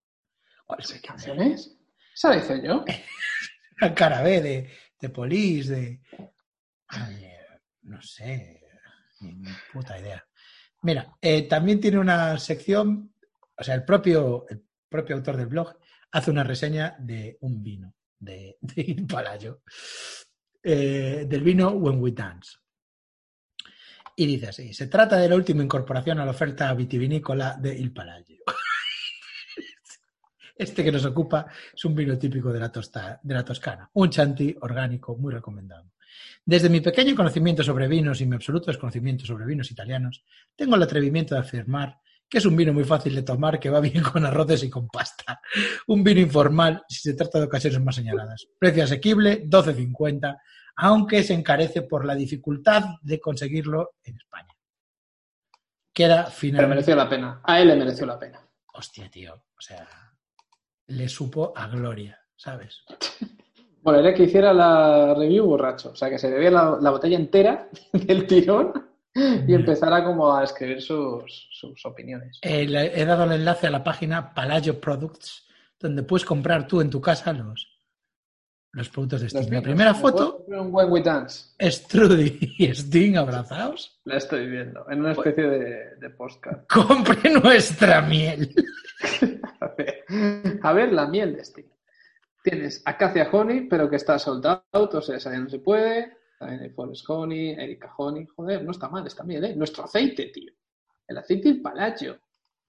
¿cuál 0.65 0.80
es 0.82 0.91
¿Qué 0.93 1.02
canciones? 1.02 1.78
Esa 2.13 2.30
la 2.30 2.38
hice 2.38 2.62
yo. 2.63 2.84
La 3.82 3.95
cara 3.95 4.22
B 4.22 4.41
de, 4.41 4.69
de 5.00 5.10
Police, 5.10 5.72
de... 5.74 6.02
Ay, 6.89 7.26
no 7.84 8.02
sé, 8.02 8.62
ni, 9.22 9.36
ni 9.36 9.50
puta 9.72 9.98
idea. 9.98 10.28
Mira, 10.82 11.15
eh, 11.22 11.43
también 11.48 11.80
tiene 11.80 11.98
una 11.98 12.38
sección, 12.39 13.13
o 13.58 13.63
sea, 13.63 13.76
el 13.76 13.86
propio, 13.86 14.45
el 14.50 14.65
propio 14.89 15.15
autor 15.15 15.38
del 15.38 15.48
blog 15.48 15.78
hace 16.12 16.30
una 16.30 16.43
reseña 16.43 16.98
de 17.00 17.38
un 17.39 17.63
vino 17.63 17.95
de, 18.19 18.58
de 18.60 18.82
Il 18.82 19.08
Palayo, 19.08 19.62
eh, 20.63 21.26
del 21.28 21.41
vino 21.43 21.69
When 21.72 22.00
We 22.02 22.12
Dance. 22.12 22.58
Y 24.15 24.26
dice 24.26 24.48
así, 24.48 24.74
se 24.74 24.88
trata 24.88 25.17
de 25.17 25.30
la 25.30 25.36
última 25.36 25.63
incorporación 25.63 26.19
a 26.19 26.26
la 26.26 26.32
oferta 26.32 26.74
vitivinícola 26.74 27.56
de 27.60 27.78
Il 27.78 27.93
Palayo. 27.93 28.36
Este 30.56 30.84
que 30.84 30.91
nos 30.91 31.06
ocupa 31.06 31.48
es 31.74 31.86
un 31.86 31.95
vino 31.95 32.17
típico 32.17 32.52
de 32.52 32.60
la, 32.60 32.69
tosta- 32.69 33.17
de 33.24 33.34
la 33.34 33.45
Toscana, 33.45 33.89
un 33.93 34.10
chanti 34.10 34.54
orgánico 34.60 35.15
muy 35.15 35.34
recomendado. 35.34 35.93
Desde 36.43 36.67
mi 36.69 36.82
pequeño 36.82 37.15
conocimiento 37.15 37.63
sobre 37.63 37.88
vinos 37.88 38.19
y 38.19 38.26
mi 38.26 38.36
absoluto 38.36 38.65
desconocimiento 38.65 39.26
sobre 39.26 39.45
vinos 39.45 39.72
italianos, 39.72 40.22
tengo 40.58 40.76
el 40.76 40.84
atrevimiento 40.84 41.34
de 41.34 41.41
afirmar 41.41 41.98
que 42.30 42.38
es 42.38 42.46
un 42.46 42.56
vino 42.56 42.72
muy 42.72 42.84
fácil 42.84 43.15
de 43.15 43.24
tomar 43.24 43.60
que 43.60 43.70
va 43.70 43.80
bien 43.80 44.04
con 44.04 44.26
arroces 44.26 44.63
y 44.63 44.70
con 44.70 44.88
pasta. 44.88 45.42
Un 45.88 46.04
vino 46.04 46.22
informal 46.22 46.84
si 46.88 47.00
se 47.00 47.15
trata 47.15 47.39
de 47.39 47.46
ocasiones 47.46 47.82
más 47.82 47.96
señaladas. 47.96 48.48
Precio 48.58 48.84
asequible, 48.84 49.44
12.50, 49.46 50.38
aunque 50.76 51.24
se 51.24 51.34
encarece 51.34 51.82
por 51.82 52.06
la 52.06 52.15
dificultad 52.15 52.84
de 53.02 53.20
conseguirlo 53.20 53.96
en 54.04 54.18
España. 54.18 54.56
Queda 55.92 56.26
Pero 56.26 56.36
finalmente... 56.36 56.70
mereció 56.70 56.96
la 56.96 57.10
pena. 57.10 57.42
A 57.44 57.60
él 57.60 57.68
le 57.70 57.76
mereció 57.76 58.06
la 58.06 58.20
pena. 58.20 58.48
Hostia, 58.74 59.10
tío. 59.10 59.34
O 59.34 59.62
sea, 59.62 59.88
le 60.88 61.10
supo 61.10 61.52
a 61.56 61.68
gloria, 61.68 62.20
¿sabes? 62.36 62.84
Bueno, 63.82 64.00
era 64.00 64.13
que 64.13 64.24
hiciera 64.24 64.54
la 64.54 65.13
review 65.15 65.46
borracho. 65.46 65.92
O 65.92 65.96
sea, 65.96 66.10
que 66.10 66.20
se 66.20 66.30
bebía 66.30 66.52
la, 66.52 66.78
la 66.80 66.92
botella 66.92 67.18
entera 67.18 67.70
del 67.94 68.28
tirón 68.28 68.88
y 69.47 69.53
empezara 69.53 70.03
como 70.03 70.36
a 70.36 70.43
escribir 70.43 70.82
sus, 70.82 71.47
sus 71.51 71.86
opiniones. 71.86 72.39
Eh, 72.41 72.65
le 72.67 72.99
he 72.99 73.05
dado 73.05 73.23
el 73.25 73.34
enlace 73.34 73.67
a 73.67 73.71
la 73.71 73.84
página 73.84 74.34
Palacio 74.34 74.79
Products, 74.79 75.47
donde 75.79 76.03
puedes 76.03 76.25
comprar 76.25 76.67
tú 76.67 76.82
en 76.82 76.89
tu 76.89 76.99
casa 77.01 77.32
los, 77.34 77.67
los 78.71 78.89
productos 78.89 79.21
de 79.21 79.25
Los 79.25 79.34
Sting. 79.34 79.43
La 79.45 79.49
vinos. 79.49 79.63
primera 79.63 79.93
¿Me 79.93 79.99
puedo 79.99 80.17
foto 80.17 80.45
Un 80.47 80.73
When 80.73 80.91
We 80.91 81.01
Dance. 81.01 81.53
es 81.58 81.88
Trudy 81.88 82.55
y 82.58 82.65
Sting 82.67 83.17
abrazados. 83.17 83.99
La 84.05 84.17
estoy 84.17 84.47
viendo. 84.47 84.86
En 84.89 84.99
una 84.99 85.12
especie 85.13 85.43
de, 85.47 85.95
de 85.95 86.10
postcard. 86.12 86.65
Compre 86.69 87.29
nuestra 87.32 88.01
miel. 88.01 88.53
A 89.62 89.67
ver, 89.77 90.05
a 90.63 90.73
ver, 90.73 90.91
la 90.93 91.08
miel 91.08 91.36
de 91.36 91.41
Sting. 91.43 91.65
Tienes 92.43 92.82
Acacia 92.86 93.29
Honey, 93.32 93.62
pero 93.67 93.89
que 93.89 93.97
está 93.97 94.17
sold 94.17 94.45
out, 94.45 94.93
o 94.93 95.01
sea, 95.01 95.17
esa 95.17 95.32
ya 95.32 95.39
no 95.39 95.49
se 95.49 95.60
puede. 95.60 96.17
También 96.39 96.73
Forest 96.73 97.04
Honey, 97.10 97.49
Erika 97.52 97.93
Honey. 97.97 98.25
Joder, 98.36 98.63
no 98.63 98.71
está 98.71 98.88
mal 98.89 99.06
esta 99.06 99.23
miel, 99.23 99.43
¿eh? 99.43 99.56
Nuestro 99.56 99.84
aceite, 99.84 100.28
tío. 100.34 100.52
El 101.08 101.17
aceite 101.17 101.49
del 101.49 101.62
Palacio. 101.62 102.17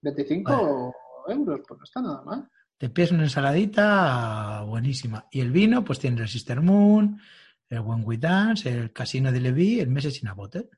25 0.03 0.93
euros, 1.29 1.61
pues 1.69 1.79
no 1.79 1.85
está 1.85 2.03
nada 2.03 2.23
mal. 2.23 2.49
Te 2.77 2.89
pides 2.89 3.13
una 3.13 3.23
ensaladita 3.25 4.63
buenísima. 4.63 5.27
Y 5.31 5.41
el 5.41 5.53
vino, 5.53 5.85
pues 5.85 5.99
tiene 5.99 6.21
el 6.23 6.29
Sister 6.29 6.61
Moon, 6.61 7.21
el 7.69 7.81
When 7.81 8.03
We 8.05 8.17
Dance, 8.17 8.69
el 8.69 8.93
Casino 8.93 9.31
de 9.31 9.41
Levy, 9.41 9.81
el 9.81 9.91
Message 9.91 10.21
in 10.23 10.29
a 10.29 10.35
Bottle. 10.35 10.69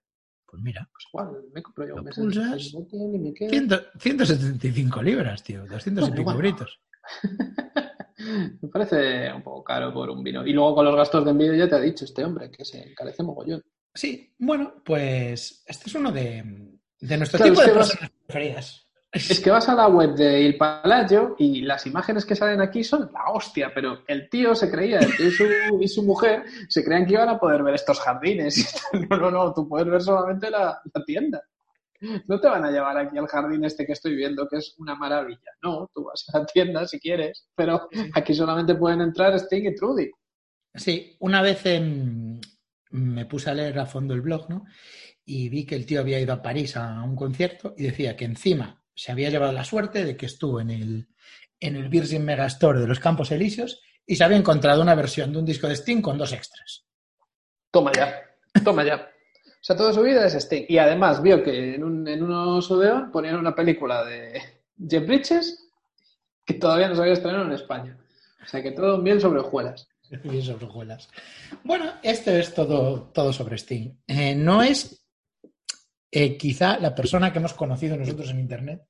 Pues 0.45 0.63
mira, 0.63 0.87
Pues 0.93 1.07
igual, 1.09 1.45
me 1.55 1.63
compro 1.63 1.87
yo 1.89 1.95
un 1.95 2.05
mes 2.05 2.15
pulsas. 2.15 2.75
y 2.75 3.19
me 3.19 3.33
queda. 3.33 3.51
100 3.51 3.71
175 3.99 5.03
libras, 5.03 5.43
tío. 5.43 5.65
200 5.67 6.09
y 6.09 6.13
pico 6.13 6.25
bueno. 6.35 6.57
Me 8.61 8.69
parece 8.69 9.33
un 9.33 9.43
poco 9.43 9.65
caro 9.65 9.93
por 9.93 10.11
un 10.11 10.23
vino. 10.23 10.47
Y 10.47 10.53
luego 10.53 10.75
con 10.77 10.85
los 10.85 10.97
gastos 10.97 11.25
de 11.25 11.31
envío 11.33 11.55
ya 11.55 11.69
te 11.69 11.75
ha 11.77 11.81
dicho 11.81 12.05
este 12.05 12.25
hombre 12.25 12.51
que 12.51 12.65
se 12.65 12.91
encarece 12.91 13.23
mogollón. 13.23 13.63
Sí, 13.95 14.35
bueno, 14.39 14.75
pues 14.85 15.63
este 15.67 15.89
es 15.89 15.95
uno 15.95 16.11
de, 16.13 16.43
de 17.01 17.17
nuestro 17.19 17.39
Claro, 17.39 17.53
tipo 17.53 17.63
de 17.67 17.73
vas- 17.73 17.89
personas 17.91 18.11
preferidas. 18.27 18.79
Es 19.15 19.41
que 19.41 19.51
vas 19.51 19.69
a 19.69 19.75
la 19.75 19.89
web 19.89 20.15
de 20.15 20.41
Il 20.41 20.57
Palacio 20.57 21.37
y 21.39 21.61
las 21.61 21.87
imágenes 21.87 22.25
que 22.25 22.35
salen 22.35 22.63
aquí 22.63 22.83
son 22.83 23.11
la 23.13 23.31
hostia, 23.31 23.71
pero 23.75 23.99
el 24.09 24.31
tío 24.31 24.55
se 24.55 24.71
creía, 24.71 25.01
el 25.01 25.15
tío 25.15 25.27
y 25.27 25.31
su, 25.31 25.45
y 25.83 25.89
su 25.89 26.03
mujer 26.03 26.45
se 26.71 26.83
creían 26.83 27.05
que 27.05 27.13
iban 27.13 27.29
a 27.29 27.39
poder 27.39 27.63
ver 27.63 27.75
estos 27.75 28.01
jardines. 28.01 28.75
No, 29.11 29.17
no, 29.19 29.31
no, 29.31 29.53
tú 29.53 29.69
puedes 29.69 29.87
ver 29.87 30.01
solamente 30.01 30.49
la, 30.51 30.81
la 30.95 31.05
tienda. 31.05 31.43
No 32.27 32.41
te 32.41 32.49
van 32.49 32.65
a 32.65 32.71
llevar 32.71 32.99
aquí 32.99 33.17
al 33.19 33.27
jardín 33.27 33.65
este 33.65 33.87
que 33.87 33.93
estoy 33.93 34.17
viendo, 34.17 34.49
que 34.49 34.57
es 34.57 34.75
una 34.79 34.95
maravilla. 34.95 35.53
No, 35.63 35.91
tú 35.95 36.05
vas 36.05 36.25
a 36.33 36.41
la 36.41 36.47
tienda 36.47 36.87
si 36.87 36.99
quieres, 36.99 37.47
pero 37.55 37.89
aquí 38.15 38.35
solamente 38.35 38.75
pueden 38.75 39.01
entrar 39.01 39.35
Sting 39.39 39.67
y 39.67 39.75
Trudy. 39.75 40.11
Sí, 40.75 41.17
una 41.21 41.43
vez 41.43 41.65
em, 41.67 42.41
me 42.91 43.27
puse 43.27 43.51
a 43.51 43.55
leer 43.55 43.79
a 43.79 43.87
fondo 43.87 44.15
el 44.15 44.23
blog, 44.23 44.49
¿no? 44.49 44.65
Y 45.25 45.49
vi 45.49 45.65
que 45.65 45.77
el 45.77 45.87
tío 45.87 46.01
había 46.01 46.21
ido 46.21 46.33
a 46.33 46.43
París 46.43 46.77
a 46.77 47.03
un 47.03 47.15
concierto 47.15 47.75
y 47.77 47.85
decía 47.85 48.17
que 48.17 48.25
encima 48.25 48.83
se 48.95 49.13
había 49.13 49.31
llevado 49.31 49.53
la 49.53 49.65
suerte 49.65 50.05
de 50.05 50.17
que 50.17 50.27
estuvo 50.27 50.61
en 50.61 50.71
el, 50.71 51.09
en 51.61 51.77
el 51.77 51.89
Virgin 51.89 52.25
Megastore 52.25 52.81
de 52.81 52.87
los 52.87 53.01
Campos 53.01 53.31
Elíseos 53.31 53.81
y 54.05 54.17
se 54.17 54.25
había 54.25 54.37
encontrado 54.37 54.83
una 54.83 54.95
versión 54.95 55.33
de 55.33 55.39
un 55.39 55.45
disco 55.45 55.69
de 55.69 55.77
Sting 55.77 56.03
con 56.03 56.19
dos 56.19 56.33
extras. 56.33 56.85
Toma 57.71 57.93
ya, 57.93 58.21
toma 58.65 58.85
ya. 58.85 59.12
O 59.63 59.65
sea, 59.65 59.77
toda 59.77 59.93
su 59.93 60.03
vida 60.03 60.27
es 60.27 60.35
Sting. 60.35 60.65
Y 60.69 60.79
además 60.79 61.23
vio 61.23 61.41
que 61.41 61.77
en 61.77 61.85
un, 61.85 62.09
en 62.09 62.25
unos 62.25 62.69
Odeon 62.69 63.13
ponían 63.13 63.37
una 63.37 63.55
película 63.55 64.05
de 64.05 64.43
Jeff 64.89 65.07
Bridges 65.07 65.69
que 66.45 66.55
todavía 66.55 66.89
no 66.89 66.97
se 66.97 67.03
había 67.03 67.43
en 67.43 67.53
España. 67.53 67.97
O 68.43 68.49
sea 68.49 68.61
que 68.61 68.73
todo 68.73 69.01
bien 69.01 69.21
sobre 69.21 69.39
hojuelas. 69.39 69.89
Bien 70.25 70.43
sobre 70.43 70.67
hojuelas. 70.67 71.09
Bueno, 71.63 71.93
esto 72.03 72.33
es 72.33 72.53
todo, 72.53 73.11
todo 73.15 73.33
sobre 73.33 73.57
Steam. 73.57 73.97
Eh, 74.07 74.35
no 74.35 74.63
es 74.63 75.07
eh, 76.11 76.37
quizá 76.37 76.79
la 76.79 76.95
persona 76.95 77.33
que 77.33 77.39
hemos 77.39 77.55
conocido 77.55 77.97
nosotros 77.97 78.29
en 78.31 78.41
Internet 78.41 78.83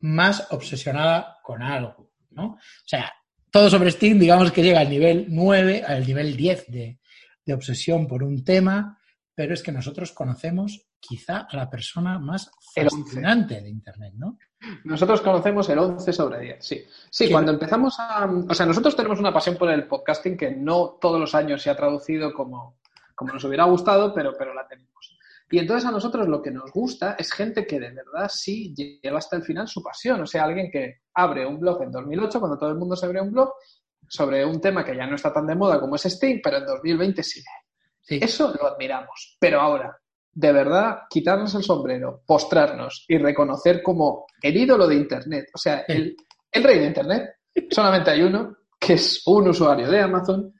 más 0.00 0.48
obsesionada 0.50 1.38
con 1.44 1.62
algo, 1.62 2.10
¿no? 2.30 2.46
O 2.46 2.58
sea, 2.86 3.12
todo 3.50 3.70
sobre 3.70 3.92
Steam, 3.92 4.18
digamos 4.18 4.50
que 4.50 4.62
llega 4.62 4.80
al 4.80 4.90
nivel 4.90 5.26
9, 5.28 5.84
al 5.86 6.04
nivel 6.04 6.34
10 6.34 6.66
de, 6.72 6.98
de 7.44 7.54
obsesión 7.54 8.08
por 8.08 8.24
un 8.24 8.42
tema, 8.42 8.98
pero 9.34 9.54
es 9.54 9.62
que 9.62 9.72
nosotros 9.72 10.12
conocemos 10.12 10.86
quizá 11.00 11.46
a 11.50 11.56
la 11.56 11.68
persona 11.68 12.18
más 12.18 12.50
fascinante 12.74 13.60
de 13.60 13.68
Internet, 13.68 14.14
¿no? 14.16 14.38
Nosotros 14.84 15.20
conocemos 15.20 15.68
el 15.68 15.78
11 15.78 16.12
sobre 16.12 16.40
10, 16.40 16.64
sí. 16.64 16.84
Sí, 17.10 17.26
¿Qué? 17.26 17.32
cuando 17.32 17.52
empezamos 17.52 17.96
a... 17.98 18.26
O 18.48 18.54
sea, 18.54 18.64
nosotros 18.64 18.96
tenemos 18.96 19.18
una 19.18 19.32
pasión 19.32 19.56
por 19.56 19.70
el 19.70 19.86
podcasting 19.86 20.36
que 20.36 20.52
no 20.52 20.98
todos 21.00 21.20
los 21.20 21.34
años 21.34 21.62
se 21.62 21.70
ha 21.70 21.76
traducido 21.76 22.32
como, 22.32 22.78
como 23.14 23.32
nos 23.32 23.44
hubiera 23.44 23.64
gustado, 23.64 24.14
pero, 24.14 24.34
pero 24.38 24.54
la 24.54 24.66
tenemos. 24.66 25.18
Y 25.50 25.58
entonces 25.58 25.88
a 25.88 25.92
nosotros 25.92 26.26
lo 26.26 26.42
que 26.42 26.50
nos 26.50 26.72
gusta 26.72 27.16
es 27.18 27.32
gente 27.32 27.66
que 27.66 27.78
de 27.78 27.92
verdad 27.92 28.28
sí 28.32 28.74
lleva 28.74 29.18
hasta 29.18 29.36
el 29.36 29.42
final 29.42 29.68
su 29.68 29.82
pasión. 29.82 30.20
O 30.22 30.26
sea, 30.26 30.44
alguien 30.44 30.70
que 30.70 31.02
abre 31.14 31.46
un 31.46 31.60
blog 31.60 31.82
en 31.82 31.92
2008, 31.92 32.40
cuando 32.40 32.58
todo 32.58 32.70
el 32.70 32.76
mundo 32.76 32.96
se 32.96 33.06
abre 33.06 33.20
un 33.20 33.30
blog, 33.30 33.52
sobre 34.08 34.44
un 34.44 34.60
tema 34.60 34.84
que 34.84 34.96
ya 34.96 35.06
no 35.06 35.16
está 35.16 35.32
tan 35.32 35.46
de 35.46 35.54
moda 35.54 35.80
como 35.80 35.96
es 35.96 36.02
Steam, 36.02 36.40
pero 36.42 36.58
en 36.58 36.66
2020 36.66 37.22
sí. 37.22 37.42
Sí. 38.04 38.18
Eso 38.22 38.54
lo 38.60 38.66
admiramos. 38.66 39.36
Pero 39.40 39.60
ahora, 39.60 39.98
de 40.32 40.52
verdad, 40.52 40.98
quitarnos 41.08 41.54
el 41.54 41.62
sombrero, 41.62 42.22
postrarnos 42.26 43.04
y 43.08 43.18
reconocer 43.18 43.82
como 43.82 44.26
el 44.42 44.56
ídolo 44.56 44.86
de 44.86 44.96
Internet, 44.96 45.46
o 45.54 45.58
sea, 45.58 45.84
el, 45.88 46.16
el 46.50 46.64
rey 46.64 46.78
de 46.80 46.86
Internet, 46.86 47.36
solamente 47.70 48.10
hay 48.10 48.22
uno, 48.22 48.56
que 48.78 48.94
es 48.94 49.22
un 49.26 49.48
usuario 49.48 49.88
de 49.88 50.00
Amazon, 50.00 50.52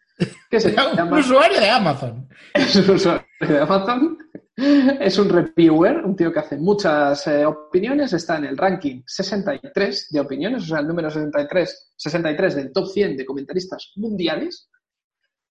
que 0.49 0.61
se 0.61 0.68
un 0.90 0.97
llama... 0.97 1.18
usuario 1.18 1.61
de 1.61 1.70
Amazon. 1.70 2.28
Es 2.55 2.76
un 2.76 2.90
usuario 2.95 3.26
de 3.40 3.59
Amazon, 3.59 4.18
es 4.57 5.18
un 5.18 5.28
reviewer, 5.28 6.05
un 6.05 6.14
tío 6.14 6.32
que 6.32 6.38
hace 6.38 6.57
muchas 6.57 7.26
eh, 7.26 7.45
opiniones, 7.45 8.12
está 8.12 8.36
en 8.36 8.45
el 8.45 8.57
ranking 8.57 9.03
63 9.05 10.09
de 10.11 10.20
opiniones, 10.20 10.62
o 10.62 10.66
sea, 10.66 10.78
el 10.78 10.86
número 10.86 11.11
63, 11.11 11.95
63 11.97 12.55
del 12.55 12.72
top 12.72 12.86
100 12.86 13.16
de 13.16 13.26
comentaristas 13.26 13.92
mundiales. 13.97 14.70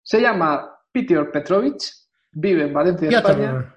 Se 0.03 0.21
llama 0.21 0.69
Peter 0.91 1.29
Petrovich, 1.31 1.91
vive 2.31 2.63
en 2.63 2.73
Valencia, 2.73 3.07
Piotr. 3.09 3.29
España. 3.31 3.75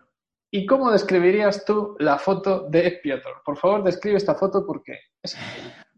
¿Y 0.50 0.64
cómo 0.66 0.90
describirías 0.92 1.64
tú 1.64 1.96
la 1.98 2.16
foto 2.18 2.68
de 2.68 3.00
Piotr? 3.02 3.28
Por 3.44 3.56
favor, 3.58 3.82
describe 3.82 4.16
esta 4.18 4.34
foto 4.34 4.64
porque 4.66 4.98
es 5.22 5.36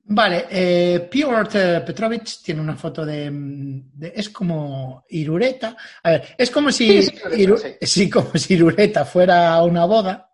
Vale, 0.09 0.47
eh, 0.51 1.09
Piotr 1.11 1.85
Petrovich 1.85 2.41
tiene 2.43 2.61
una 2.61 2.77
foto 2.77 3.05
de, 3.05 3.29
de- 3.33 4.12
Es 4.14 4.31
como 4.31 5.05
Irureta. 5.09 5.77
A 6.05 6.11
ver, 6.11 6.35
es 6.39 6.49
como 6.51 6.71
si. 6.71 7.03
Sí, 7.03 7.11
sí, 7.11 7.17
Irureta, 7.43 7.69
Iru- 7.69 7.79
sí. 7.81 7.87
sí, 7.87 8.11
como 8.11 8.31
si 8.35 8.55
Irureta 8.55 9.05
fuera 9.05 9.53
a 9.53 9.64
una 9.64 9.85
boda 9.85 10.31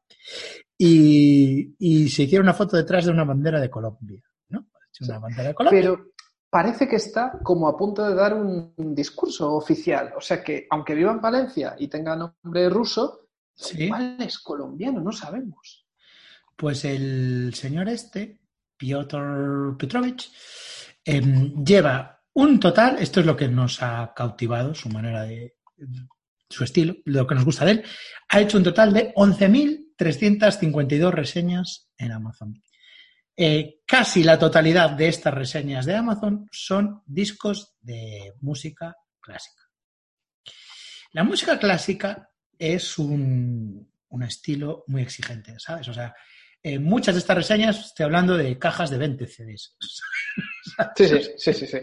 y, 0.76 1.74
y 1.78 2.08
se 2.08 2.24
hiciera 2.24 2.42
una 2.42 2.54
foto 2.54 2.76
detrás 2.76 3.04
de 3.06 3.12
una 3.12 3.24
bandera 3.24 3.60
de 3.60 3.70
Colombia. 3.70 4.22
¿No? 4.48 4.66
Una 5.00 5.18
bandera 5.18 5.48
de 5.48 5.54
Colombia. 5.54 5.80
Pero 5.80 6.11
parece 6.52 6.86
que 6.86 6.96
está 6.96 7.38
como 7.42 7.66
a 7.66 7.78
punto 7.78 8.06
de 8.06 8.14
dar 8.14 8.34
un, 8.34 8.74
un 8.76 8.94
discurso 8.94 9.54
oficial. 9.54 10.12
O 10.18 10.20
sea 10.20 10.44
que, 10.44 10.66
aunque 10.70 10.94
viva 10.94 11.10
en 11.10 11.20
Valencia 11.22 11.74
y 11.78 11.88
tenga 11.88 12.14
nombre 12.14 12.68
ruso, 12.68 13.20
Sí. 13.54 13.84
igual 13.84 14.16
es 14.20 14.38
colombiano, 14.38 15.00
no 15.00 15.12
sabemos. 15.12 15.86
Pues 16.56 16.84
el 16.84 17.52
señor 17.54 17.88
este, 17.88 18.40
Piotr 18.76 19.76
Petrovich, 19.78 20.30
em, 21.04 21.64
lleva 21.64 22.20
un 22.34 22.58
total, 22.60 22.96
esto 22.98 23.20
es 23.20 23.26
lo 23.26 23.36
que 23.36 23.48
nos 23.48 23.82
ha 23.82 24.12
cautivado, 24.14 24.74
su 24.74 24.88
manera 24.88 25.22
de, 25.22 25.56
su 26.48 26.64
estilo, 26.64 26.96
lo 27.04 27.26
que 27.26 27.34
nos 27.34 27.44
gusta 27.44 27.64
de 27.64 27.70
él, 27.72 27.84
ha 28.28 28.40
hecho 28.40 28.58
un 28.58 28.64
total 28.64 28.92
de 28.92 29.12
11.352 29.14 31.10
reseñas 31.10 31.88
en 31.96 32.12
Amazon. 32.12 32.62
Eh, 33.44 33.80
casi 33.84 34.22
la 34.22 34.38
totalidad 34.38 34.90
de 34.90 35.08
estas 35.08 35.34
reseñas 35.34 35.84
de 35.84 35.96
Amazon 35.96 36.46
son 36.52 37.02
discos 37.06 37.74
de 37.80 38.34
música 38.40 38.96
clásica. 39.20 39.64
La 41.10 41.24
música 41.24 41.58
clásica 41.58 42.30
es 42.56 42.98
un, 42.98 43.90
un 44.10 44.22
estilo 44.22 44.84
muy 44.86 45.02
exigente, 45.02 45.56
¿sabes? 45.58 45.88
O 45.88 45.92
sea, 45.92 46.14
en 46.62 46.84
muchas 46.84 47.16
de 47.16 47.18
estas 47.18 47.36
reseñas 47.36 47.86
estoy 47.86 48.04
hablando 48.04 48.36
de 48.36 48.56
cajas 48.60 48.90
de 48.90 48.98
20 48.98 49.26
CDs. 49.26 49.76
Sí, 50.96 51.06
sí, 51.08 51.20
sí, 51.36 51.52
sí, 51.52 51.66
sí. 51.66 51.78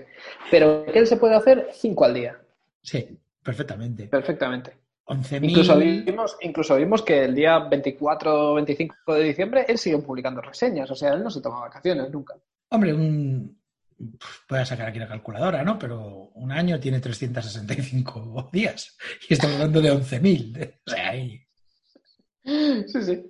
Pero 0.50 0.86
que 0.86 0.98
él 0.98 1.06
se 1.08 1.18
puede 1.18 1.36
hacer 1.36 1.70
cinco 1.74 2.06
al 2.06 2.14
día, 2.14 2.42
Sí, 2.82 3.20
perfectamente. 3.44 4.08
perfectamente. 4.08 4.79
11.000. 5.10 5.50
Incluso 5.50 5.78
vimos, 5.78 6.38
incluso 6.42 6.76
vimos 6.76 7.02
que 7.02 7.24
el 7.26 7.34
día 7.36 7.60
24 7.60 8.52
o 8.52 8.54
25 8.56 9.14
de 9.16 9.24
diciembre 9.24 9.66
él 9.68 9.78
sigue 9.78 9.98
publicando 9.98 10.40
reseñas, 10.40 10.90
o 10.92 10.96
sea, 10.96 11.14
él 11.14 11.24
no 11.24 11.32
se 11.32 11.42
toma 11.42 11.62
vacaciones 11.62 12.10
nunca. 12.12 12.36
Hombre, 12.70 12.94
un. 12.94 13.58
Voy 14.48 14.60
a 14.60 14.66
sacar 14.66 14.88
aquí 14.88 15.00
la 15.00 15.08
calculadora, 15.10 15.62
¿no? 15.64 15.78
Pero 15.78 16.30
un 16.36 16.52
año 16.54 16.80
tiene 16.80 17.02
365 17.02 18.50
días. 18.54 18.98
Y 19.28 19.34
estamos 19.34 19.56
hablando 19.58 19.82
de 19.82 19.92
11.000. 19.92 20.74
O 20.86 20.90
sea, 20.92 21.10
hay, 21.10 21.42
Sí, 22.44 23.02
sí. 23.04 23.24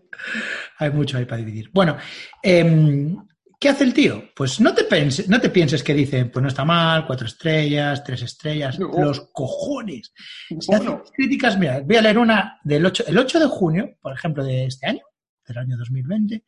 hay 0.77 0.91
mucho 0.91 1.17
ahí 1.17 1.25
para 1.25 1.37
dividir. 1.37 1.69
Bueno, 1.73 1.97
em, 2.43 3.17
¿qué 3.59 3.69
hace 3.69 3.83
el 3.83 3.93
tío? 3.93 4.23
Pues 4.35 4.59
no 4.61 4.73
te, 4.73 4.83
pense- 4.87 5.27
no 5.27 5.39
te 5.41 5.49
pienses 5.49 5.83
que 5.83 5.93
dice, 5.93 6.25
pues 6.25 6.41
no 6.41 6.47
está 6.49 6.63
mal, 6.65 7.05
cuatro 7.05 7.27
estrellas, 7.27 8.03
tres 8.03 8.21
estrellas. 8.21 8.79
No. 8.79 8.87
Los 8.97 9.29
cojones. 9.33 10.13
Se 10.59 10.73
hacen 10.75 11.01
críticas, 11.13 11.57
mira, 11.57 11.81
voy 11.81 11.95
a 11.97 12.01
leer 12.01 12.17
una 12.17 12.59
del 12.63 12.85
8, 12.85 13.03
el 13.07 13.17
8 13.17 13.39
de 13.39 13.47
junio, 13.47 13.97
por 14.01 14.13
ejemplo, 14.13 14.43
de 14.43 14.65
este 14.65 14.87
año, 14.87 15.01
del 15.45 15.57
año 15.57 15.77
2020, 15.77 16.45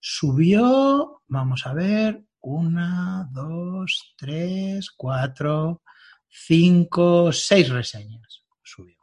subió, 0.00 1.22
vamos 1.28 1.66
a 1.66 1.74
ver, 1.74 2.24
una, 2.40 3.28
dos, 3.32 4.14
tres, 4.16 4.90
cuatro, 4.90 5.82
cinco, 6.28 7.32
seis 7.32 7.68
reseñas 7.68 8.44
subió. 8.62 8.96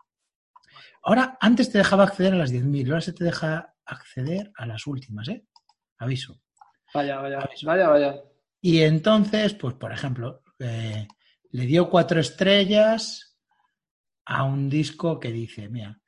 Ahora, 1.04 1.38
antes 1.42 1.72
te 1.72 1.78
dejaba 1.80 2.04
acceder 2.04 2.34
a 2.34 2.38
las 2.38 2.52
10.000, 2.52 2.88
ahora 2.88 3.02
se 3.02 3.14
te 3.14 3.24
deja 3.24 3.74
acceder 3.86 4.52
a 4.56 4.66
las 4.68 4.86
últimas, 4.86 5.28
¿eh? 5.30 5.44
Aviso. 5.98 6.40
Vaya, 6.94 7.20
vaya, 7.20 7.50
vaya, 7.64 7.88
vaya. 7.88 8.24
Y 8.62 8.82
entonces, 8.82 9.54
pues 9.54 9.76
por 9.76 9.92
ejemplo, 9.92 10.44
eh, 10.60 11.08
le 11.52 11.66
dio 11.66 11.90
cuatro 11.90 12.20
estrellas 12.20 13.38
a 14.26 14.44
un 14.44 14.70
disco 14.70 15.20
que 15.20 15.32
dice, 15.32 15.68
mira, 15.68 16.00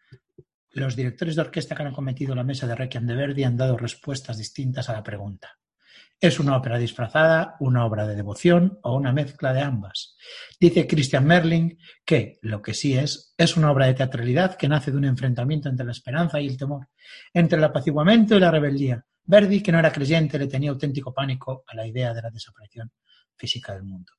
los 0.71 0.95
directores 0.95 1.36
de 1.36 1.41
orquesta 1.41 1.75
que 1.75 1.84
han 1.84 1.93
cometido 1.93 2.36
la 2.36 2.43
mesa 2.43 2.67
de 2.67 2.75
Requiem 2.75 3.05
de 3.05 3.15
Verdi 3.15 3.43
han 3.43 3.57
dado 3.57 3.77
respuestas 3.77 4.38
distintas 4.38 4.89
a 4.89 4.93
la 4.93 5.03
pregunta. 5.03 5.59
¿Es 6.19 6.39
una 6.39 6.55
ópera 6.55 6.77
disfrazada, 6.77 7.57
una 7.59 7.86
obra 7.86 8.07
de 8.07 8.15
devoción 8.15 8.79
o 8.81 8.95
una 8.95 9.11
mezcla 9.11 9.51
de 9.51 9.61
ambas? 9.61 10.15
Dice 10.59 10.88
Christian 10.88 11.25
Merling 11.25 11.77
que 12.05 12.39
lo 12.41 12.61
que 12.61 12.73
sí 12.73 12.97
es, 12.97 13.34
es 13.38 13.57
una 13.57 13.71
obra 13.71 13.88
de 13.88 13.93
teatralidad 13.93 14.55
que 14.55 14.69
nace 14.69 14.91
de 14.91 14.97
un 14.97 15.05
enfrentamiento 15.05 15.67
entre 15.67 15.86
la 15.86 15.91
esperanza 15.91 16.39
y 16.39 16.47
el 16.47 16.57
temor, 16.57 16.88
entre 17.34 17.57
el 17.57 17.63
apaciguamiento 17.65 18.38
y 18.38 18.39
la 18.39 18.51
rebeldía. 18.51 19.05
Verdi, 19.26 19.61
que 19.61 19.71
no 19.71 19.80
era 19.80 19.91
creyente, 19.91 20.38
le 20.38 20.47
tenía 20.47 20.71
auténtico 20.71 21.13
pánico 21.13 21.63
a 21.67 21.76
la 21.76 21.88
idea 21.88 22.13
de 22.13 22.21
la 22.21 22.30
desaparición 22.30 22.91
física 23.36 23.74
del 23.74 23.84
mundo. 23.84 24.13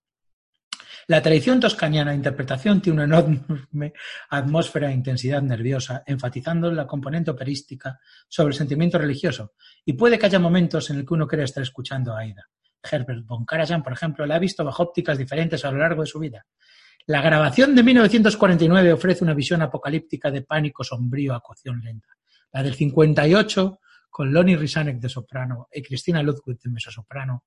La 1.06 1.20
tradición 1.20 1.60
toscaniana 1.60 2.12
de 2.12 2.16
interpretación 2.16 2.80
tiene 2.80 3.04
una 3.04 3.04
enorme 3.04 3.92
atmósfera 4.30 4.88
e 4.90 4.94
intensidad 4.94 5.42
nerviosa, 5.42 6.02
enfatizando 6.06 6.70
la 6.72 6.86
componente 6.86 7.30
operística 7.30 7.98
sobre 8.28 8.52
el 8.52 8.54
sentimiento 8.54 8.96
religioso, 8.96 9.52
y 9.84 9.92
puede 9.92 10.18
que 10.18 10.26
haya 10.26 10.38
momentos 10.38 10.88
en 10.90 10.96
el 10.96 11.06
que 11.06 11.14
uno 11.14 11.26
crea 11.26 11.44
estar 11.44 11.62
escuchando 11.62 12.14
a 12.14 12.20
Aida. 12.20 12.48
Herbert 12.90 13.26
von 13.26 13.44
Karajan, 13.44 13.82
por 13.82 13.92
ejemplo, 13.92 14.24
la 14.26 14.36
ha 14.36 14.38
visto 14.38 14.64
bajo 14.64 14.82
ópticas 14.82 15.18
diferentes 15.18 15.64
a 15.64 15.70
lo 15.70 15.78
largo 15.78 16.02
de 16.02 16.06
su 16.06 16.18
vida. 16.18 16.46
La 17.06 17.20
grabación 17.20 17.74
de 17.74 17.82
1949 17.82 18.92
ofrece 18.92 19.24
una 19.24 19.34
visión 19.34 19.60
apocalíptica 19.60 20.30
de 20.30 20.42
pánico 20.42 20.84
sombrío 20.84 21.34
a 21.34 21.40
cocción 21.40 21.82
lenta. 21.82 22.08
La 22.52 22.62
del 22.62 22.74
58, 22.74 23.80
con 24.14 24.32
Lonnie 24.32 24.56
Risanek 24.56 25.00
de 25.00 25.08
soprano 25.08 25.66
y 25.72 25.82
Cristina 25.82 26.22
Ludwig 26.22 26.60
de 26.60 26.70
mezzosoprano, 26.70 27.46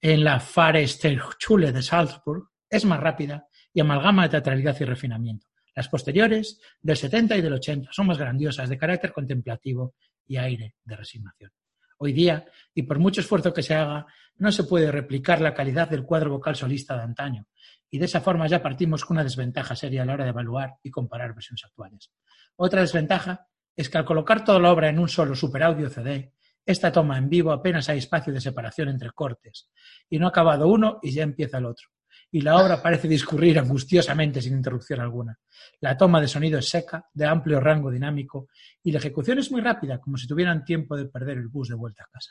en 0.00 0.22
la 0.22 0.38
Fahresteinschule 0.38 1.72
de 1.72 1.82
Salzburg, 1.82 2.50
es 2.70 2.84
más 2.84 3.00
rápida 3.00 3.48
y 3.74 3.80
amalgama 3.80 4.22
de 4.22 4.28
teatralidad 4.28 4.76
y 4.78 4.84
refinamiento. 4.84 5.48
Las 5.74 5.88
posteriores, 5.88 6.60
del 6.80 6.96
70 6.96 7.36
y 7.36 7.42
del 7.42 7.54
80, 7.54 7.88
son 7.90 8.06
más 8.06 8.16
grandiosas, 8.16 8.68
de 8.68 8.78
carácter 8.78 9.12
contemplativo 9.12 9.96
y 10.24 10.36
aire 10.36 10.76
de 10.84 10.96
resignación. 10.96 11.50
Hoy 11.98 12.12
día, 12.12 12.46
y 12.72 12.82
por 12.84 13.00
mucho 13.00 13.20
esfuerzo 13.20 13.52
que 13.52 13.64
se 13.64 13.74
haga, 13.74 14.06
no 14.36 14.52
se 14.52 14.62
puede 14.62 14.92
replicar 14.92 15.40
la 15.40 15.52
calidad 15.52 15.90
del 15.90 16.04
cuadro 16.04 16.30
vocal 16.30 16.54
solista 16.54 16.96
de 16.96 17.02
antaño, 17.02 17.48
y 17.90 17.98
de 17.98 18.04
esa 18.04 18.20
forma 18.20 18.46
ya 18.46 18.62
partimos 18.62 19.04
con 19.04 19.16
una 19.16 19.24
desventaja 19.24 19.74
seria 19.74 20.02
a 20.02 20.04
la 20.04 20.12
hora 20.12 20.24
de 20.24 20.30
evaluar 20.30 20.74
y 20.84 20.92
comparar 20.92 21.34
versiones 21.34 21.64
actuales. 21.64 22.12
Otra 22.54 22.82
desventaja 22.82 23.48
es 23.76 23.88
que 23.88 23.98
al 23.98 24.04
colocar 24.04 24.44
toda 24.44 24.58
la 24.58 24.72
obra 24.72 24.88
en 24.88 24.98
un 24.98 25.08
solo 25.08 25.34
superaudio 25.34 25.88
CD, 25.88 26.32
Esta 26.64 26.92
toma 26.92 27.18
en 27.18 27.28
vivo 27.28 27.50
apenas 27.50 27.88
hay 27.88 27.98
espacio 27.98 28.32
de 28.32 28.40
separación 28.40 28.88
entre 28.88 29.10
cortes, 29.10 29.68
y 30.08 30.18
no 30.18 30.26
ha 30.26 30.28
acabado 30.28 30.68
uno 30.68 31.00
y 31.02 31.10
ya 31.10 31.24
empieza 31.24 31.58
el 31.58 31.66
otro. 31.66 31.88
Y 32.30 32.40
la 32.40 32.56
obra 32.56 32.80
parece 32.80 33.08
discurrir 33.08 33.58
angustiosamente 33.58 34.40
sin 34.40 34.54
interrupción 34.54 35.00
alguna. 35.00 35.38
La 35.80 35.96
toma 35.96 36.20
de 36.20 36.28
sonido 36.28 36.58
es 36.58 36.68
seca, 36.68 37.06
de 37.12 37.26
amplio 37.26 37.58
rango 37.58 37.90
dinámico, 37.90 38.48
y 38.82 38.92
la 38.92 38.98
ejecución 38.98 39.38
es 39.38 39.50
muy 39.50 39.60
rápida, 39.60 39.98
como 39.98 40.16
si 40.16 40.26
tuvieran 40.28 40.64
tiempo 40.64 40.96
de 40.96 41.06
perder 41.06 41.38
el 41.38 41.48
bus 41.48 41.68
de 41.68 41.74
vuelta 41.74 42.04
a 42.04 42.10
casa. 42.12 42.30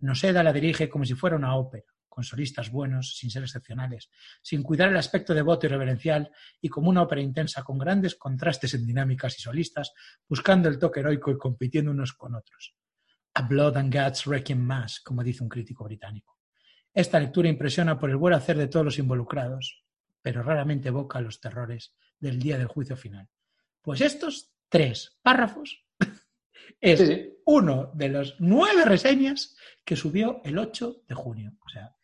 Noseda 0.00 0.42
la 0.42 0.52
dirige 0.52 0.88
como 0.88 1.04
si 1.04 1.14
fuera 1.14 1.36
una 1.36 1.56
ópera, 1.56 1.86
con 2.12 2.24
solistas 2.24 2.70
buenos, 2.70 3.16
sin 3.16 3.30
ser 3.30 3.42
excepcionales, 3.42 4.10
sin 4.42 4.62
cuidar 4.62 4.90
el 4.90 4.98
aspecto 4.98 5.32
devoto 5.32 5.64
y 5.64 5.70
reverencial, 5.70 6.30
y 6.60 6.68
como 6.68 6.90
una 6.90 7.00
ópera 7.00 7.22
intensa 7.22 7.62
con 7.62 7.78
grandes 7.78 8.16
contrastes 8.16 8.74
en 8.74 8.86
dinámicas 8.86 9.38
y 9.38 9.40
solistas, 9.40 9.94
buscando 10.28 10.68
el 10.68 10.78
toque 10.78 11.00
heroico 11.00 11.30
y 11.30 11.38
compitiendo 11.38 11.90
unos 11.90 12.12
con 12.12 12.34
otros. 12.34 12.74
A 13.32 13.42
Blood 13.48 13.78
and 13.78 13.94
Guts 13.94 14.26
Requiem 14.26 14.60
Mass, 14.60 15.00
como 15.00 15.24
dice 15.24 15.42
un 15.42 15.48
crítico 15.48 15.84
británico. 15.84 16.38
Esta 16.92 17.18
lectura 17.18 17.48
impresiona 17.48 17.98
por 17.98 18.10
el 18.10 18.16
buen 18.18 18.34
hacer 18.34 18.58
de 18.58 18.66
todos 18.68 18.84
los 18.84 18.98
involucrados, 18.98 19.82
pero 20.20 20.42
raramente 20.42 20.88
evoca 20.88 21.18
los 21.22 21.40
terrores 21.40 21.94
del 22.18 22.38
día 22.38 22.58
del 22.58 22.66
juicio 22.66 22.94
final. 22.94 23.30
Pues 23.80 24.02
estos 24.02 24.52
tres 24.68 25.18
párrafos 25.22 25.86
es 26.80 27.00
Sí, 27.00 27.06
sí. 27.06 27.34
uno 27.46 27.90
de 27.94 28.08
los 28.10 28.36
nueve 28.38 28.84
reseñas 28.84 29.56
que 29.84 29.96
subió 29.96 30.40
el 30.44 30.58
8 30.58 31.02
de 31.08 31.14
junio. 31.14 31.52
O 31.64 31.68
sea, 31.68 31.96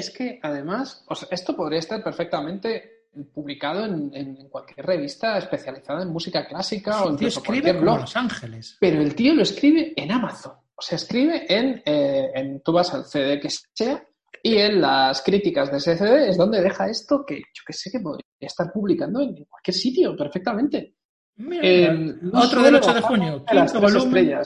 Es 0.00 0.10
que 0.10 0.40
además, 0.42 1.04
o 1.08 1.14
sea, 1.14 1.28
esto 1.30 1.54
podría 1.54 1.78
estar 1.78 2.02
perfectamente 2.02 3.00
publicado 3.34 3.84
en, 3.84 4.10
en 4.14 4.48
cualquier 4.48 4.86
revista 4.86 5.36
especializada 5.38 6.02
en 6.02 6.08
música 6.10 6.46
clásica 6.46 7.02
o 7.02 7.10
el 7.10 7.16
tío 7.16 7.28
incluso 7.28 7.42
cualquier 7.42 7.78
blog. 7.78 8.00
Los 8.00 8.16
Ángeles. 8.16 8.76
Pero 8.80 9.00
el 9.00 9.14
tío 9.14 9.34
lo 9.34 9.42
escribe 9.42 9.92
en 9.96 10.12
Amazon. 10.12 10.52
O 10.74 10.82
sea, 10.82 10.96
escribe 10.96 11.44
en, 11.48 11.82
eh, 11.84 12.30
en 12.34 12.60
tú 12.62 12.72
vas 12.72 12.94
al 12.94 13.04
CD 13.04 13.38
que 13.40 13.50
sea 13.50 14.02
y 14.42 14.56
en 14.56 14.80
las 14.80 15.20
críticas 15.22 15.70
de 15.70 15.78
ese 15.78 15.96
CD 15.96 16.30
es 16.30 16.36
donde 16.36 16.62
deja 16.62 16.88
esto 16.88 17.24
que 17.26 17.36
yo 17.38 17.62
que 17.66 17.72
sé 17.72 17.90
que 17.90 18.00
podría 18.00 18.24
estar 18.38 18.72
publicando 18.72 19.20
en 19.20 19.44
cualquier 19.44 19.74
sitio 19.74 20.16
perfectamente. 20.16 20.94
Mira, 21.36 21.62
Eh, 21.62 21.90
mira, 21.90 22.18
no 22.22 22.40
otro 22.40 22.62
del 22.62 22.76
8 22.76 22.94
de 22.94 23.00
junio, 23.00 23.44
quinto 23.44 23.80
volumen. 23.80 24.38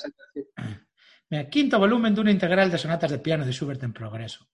Mira, 1.31 1.49
quinto 1.49 1.79
volumen 1.79 2.15
de 2.15 2.21
una 2.21 2.31
integral 2.31 2.71
de 2.71 2.79
sonatas 2.79 3.11
de 3.11 3.19
piano 3.19 3.45
de 3.45 3.53
Schubert 3.53 3.83
en 3.83 3.93
progreso. 3.93 4.49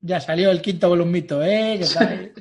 Ya 0.00 0.20
salió 0.20 0.50
el 0.50 0.62
quinto 0.62 0.88
volumito, 0.88 1.42
¿eh? 1.42 1.78
¿Qué 1.80 1.86
tal? 1.94 2.32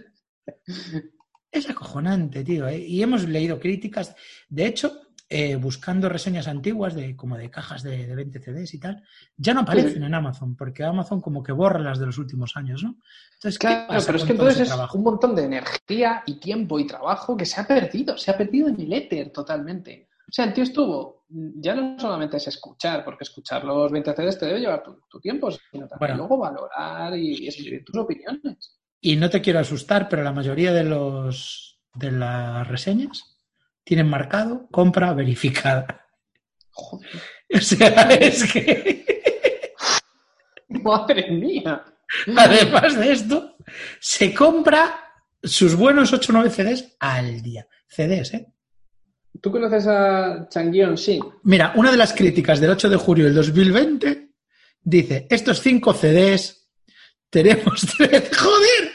Es 1.52 1.70
acojonante, 1.70 2.44
tío. 2.44 2.68
¿eh? 2.68 2.78
Y 2.80 3.02
hemos 3.02 3.28
leído 3.28 3.60
críticas. 3.60 4.16
De 4.48 4.66
hecho, 4.68 5.02
eh, 5.30 5.56
buscando 5.56 6.08
reseñas 6.08 6.48
antiguas 6.48 6.94
de 6.94 7.16
como 7.16 7.36
de 7.38 7.50
cajas 7.50 7.84
de, 7.84 8.06
de 8.06 8.16
20 8.16 8.40
CDs 8.40 8.74
y 8.76 8.80
tal, 8.80 9.04
ya 9.36 9.54
no 9.54 9.62
aparecen 9.62 9.94
Sí. 9.94 10.04
en 10.06 10.14
Amazon, 10.14 10.56
porque 10.56 10.84
Amazon 10.84 11.20
como 11.20 11.42
que 11.44 11.52
borra 11.52 11.80
las 11.80 12.00
de 12.00 12.06
los 12.06 12.18
últimos 12.18 12.56
años, 12.56 12.84
¿no? 12.84 12.96
Entonces, 13.34 13.58
¿qué 13.60 13.68
Claro, 13.68 13.88
pasa 13.88 14.06
pero 14.06 14.18
es 14.20 14.24
que 14.24 14.32
entonces 14.32 14.60
es 14.62 14.68
trabajo? 14.68 14.98
un 14.98 15.04
montón 15.04 15.36
de 15.36 15.44
energía 15.44 16.24
y 16.26 16.40
tiempo 16.40 16.80
y 16.80 16.86
trabajo 16.88 17.36
que 17.36 17.46
se 17.46 17.60
ha 17.60 17.68
perdido, 17.68 18.18
se 18.18 18.32
ha 18.32 18.38
perdido 18.38 18.70
en 18.70 18.80
el 18.80 18.94
éter 18.94 19.32
totalmente. 19.32 20.08
O 20.30 20.32
sea, 20.32 20.46
el 20.46 20.54
tío 20.54 20.64
estuvo, 20.64 21.26
ya 21.30 21.74
no 21.74 21.98
solamente 22.00 22.38
es 22.38 22.48
escuchar, 22.48 23.06
porque 23.06 23.24
escuchar 23.24 23.64
los 23.64 23.92
20 23.92 24.14
CDs 24.14 24.38
te 24.40 24.46
debe 24.46 24.60
llevar 24.60 24.84
tu, 24.84 25.00
tu 25.10 25.20
tiempo, 25.22 25.50
sino 25.52 25.88
también 25.88 25.98
Bueno. 26.00 26.16
luego 26.18 26.38
valorar 26.38 27.18
y 27.18 27.48
escribir 27.48 27.84
tus 27.86 27.96
opiniones. 27.98 28.78
Y 29.00 29.16
no 29.16 29.30
te 29.30 29.42
quiero 29.42 29.60
asustar, 29.60 30.10
pero 30.10 30.24
la 30.24 30.34
mayoría 30.34 30.74
de 30.74 30.84
los 30.84 31.80
de 31.94 32.12
las 32.12 32.68
reseñas 32.68 33.38
tienen 33.84 34.08
marcado 34.10 34.68
compra 34.70 35.14
verificada. 35.14 36.06
Joder, 36.72 37.10
O 37.56 37.60
sea, 37.60 38.04
es 38.12 38.52
que 38.52 39.06
madre 40.68 41.32
mía. 41.32 41.84
además 42.36 42.98
de 42.98 43.12
esto, 43.14 43.56
se 44.00 44.34
compra 44.34 45.00
sus 45.42 45.76
buenos 45.76 46.12
8 46.14 46.32
o 46.32 46.36
9 46.36 46.50
CDs 46.50 46.98
al 47.00 47.42
día. 47.42 47.68
CDs, 47.88 48.34
¿eh? 48.34 48.54
¿Tú 49.42 49.52
conoces 49.52 49.88
a 49.88 50.48
Changyeon 50.50 50.96
Shin? 50.96 51.24
Mira, 51.44 51.74
una 51.76 51.92
de 51.92 51.98
las 51.98 52.14
críticas 52.14 52.60
del 52.60 52.72
8 52.72 52.90
de 52.90 52.96
julio 52.98 53.26
del 53.26 53.36
2020 53.36 54.30
dice, 54.82 55.28
estos 55.30 55.62
5 55.62 55.94
CDs 55.94 56.70
tenemos 57.30 57.82
tres... 57.98 58.30
¡Joder! 58.38 58.92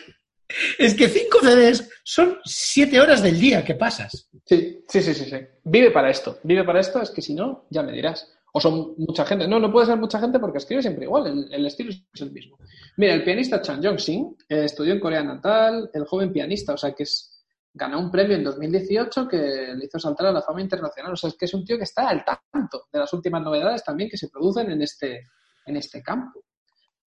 Es 0.78 0.94
que 0.94 1.08
5 1.08 1.38
CDs 1.40 1.88
son 2.04 2.38
7 2.44 3.00
horas 3.00 3.22
del 3.22 3.38
día 3.40 3.64
que 3.64 3.74
pasas. 3.74 4.28
Sí, 4.44 4.84
sí, 4.88 5.02
sí, 5.02 5.14
sí, 5.14 5.24
sí. 5.24 5.36
Vive 5.64 5.90
para 5.90 6.10
esto. 6.10 6.38
Vive 6.42 6.64
para 6.64 6.80
esto, 6.80 7.00
es 7.00 7.10
que 7.10 7.22
si 7.22 7.34
no, 7.34 7.66
ya 7.70 7.82
me 7.82 7.92
dirás. 7.92 8.30
O 8.54 8.60
son 8.60 8.94
mucha 8.98 9.24
gente. 9.24 9.48
No, 9.48 9.58
no 9.58 9.72
puede 9.72 9.86
ser 9.86 9.96
mucha 9.96 10.20
gente 10.20 10.38
porque 10.38 10.58
escribe 10.58 10.82
siempre 10.82 11.04
igual. 11.04 11.26
El, 11.26 11.54
el 11.54 11.66
estilo 11.66 11.90
es 11.90 12.20
el 12.20 12.32
mismo. 12.32 12.58
Mira, 12.98 13.14
el 13.14 13.24
pianista 13.24 13.62
Chan 13.62 13.82
Jong-shin 13.82 14.36
eh, 14.48 14.64
estudió 14.64 14.92
en 14.92 15.00
Corea 15.00 15.22
natal, 15.22 15.90
el 15.94 16.04
joven 16.04 16.32
pianista, 16.32 16.74
o 16.74 16.76
sea 16.76 16.92
que 16.92 17.04
es, 17.04 17.31
ganó 17.74 17.98
un 18.00 18.10
premio 18.10 18.36
en 18.36 18.44
2018 18.44 19.28
que 19.28 19.74
le 19.74 19.84
hizo 19.84 19.98
saltar 19.98 20.26
a 20.26 20.32
la 20.32 20.42
fama 20.42 20.60
internacional. 20.60 21.12
O 21.12 21.16
sea, 21.16 21.28
es 21.28 21.36
que 21.36 21.46
es 21.46 21.54
un 21.54 21.64
tío 21.64 21.76
que 21.76 21.84
está 21.84 22.08
al 22.08 22.24
tanto 22.24 22.86
de 22.92 22.98
las 22.98 23.12
últimas 23.12 23.42
novedades 23.42 23.84
también 23.84 24.10
que 24.10 24.16
se 24.16 24.28
producen 24.28 24.70
en 24.70 24.82
este, 24.82 25.28
en 25.66 25.76
este 25.76 26.02
campo. 26.02 26.44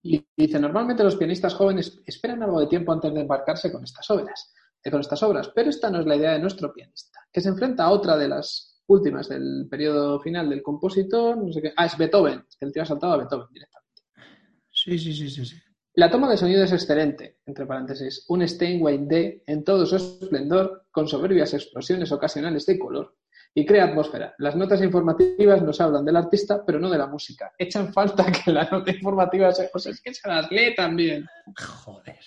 Y 0.02 0.24
dice, 0.36 0.60
normalmente 0.60 1.02
los 1.02 1.16
pianistas 1.16 1.54
jóvenes 1.54 2.00
esperan 2.06 2.42
algo 2.42 2.60
de 2.60 2.66
tiempo 2.66 2.92
antes 2.92 3.12
de 3.12 3.20
embarcarse 3.20 3.72
con 3.72 3.82
estas 3.82 4.08
obras, 4.10 4.52
eh, 4.82 4.90
con 4.90 5.00
estas 5.00 5.22
obras, 5.22 5.50
pero 5.54 5.70
esta 5.70 5.90
no 5.90 6.00
es 6.00 6.06
la 6.06 6.16
idea 6.16 6.32
de 6.32 6.38
nuestro 6.38 6.72
pianista, 6.72 7.20
que 7.32 7.40
se 7.40 7.48
enfrenta 7.48 7.84
a 7.84 7.90
otra 7.90 8.16
de 8.16 8.28
las 8.28 8.84
últimas 8.86 9.28
del 9.28 9.66
periodo 9.68 10.20
final 10.20 10.48
del 10.48 10.62
compositor, 10.62 11.36
no 11.36 11.52
sé 11.52 11.60
qué, 11.60 11.72
ah, 11.76 11.86
es 11.86 11.98
Beethoven, 11.98 12.44
que 12.58 12.66
el 12.66 12.72
tío 12.72 12.82
ha 12.82 12.86
saltado 12.86 13.14
a 13.14 13.16
Beethoven 13.16 13.48
directamente. 13.50 14.02
Sí, 14.70 14.96
sí, 14.96 15.12
sí, 15.12 15.28
sí. 15.28 15.44
sí. 15.44 15.56
La 15.98 16.10
toma 16.10 16.28
de 16.28 16.36
sonido 16.36 16.62
es 16.62 16.72
excelente, 16.72 17.38
entre 17.46 17.64
paréntesis, 17.64 18.26
un 18.28 18.46
Steinway 18.46 19.06
D 19.06 19.42
en 19.46 19.64
todo 19.64 19.86
su 19.86 19.96
esplendor, 19.96 20.84
con 20.90 21.08
soberbias 21.08 21.54
explosiones 21.54 22.12
ocasionales 22.12 22.66
de 22.66 22.78
color, 22.78 23.16
y 23.54 23.64
crea 23.64 23.86
atmósfera. 23.86 24.34
Las 24.36 24.56
notas 24.56 24.82
informativas 24.82 25.62
nos 25.62 25.80
hablan 25.80 26.04
del 26.04 26.16
artista, 26.16 26.62
pero 26.66 26.78
no 26.78 26.90
de 26.90 26.98
la 26.98 27.06
música. 27.06 27.50
Echan 27.56 27.94
falta 27.94 28.30
que 28.44 28.52
la 28.52 28.68
nota 28.70 28.90
informativa 28.90 29.50
sea... 29.52 29.70
O 29.72 29.78
sea, 29.78 29.92
es 29.92 30.02
que 30.02 30.12
se 30.12 30.28
las 30.28 30.50
lee 30.50 30.74
también. 30.74 31.24
Joder. 31.56 32.20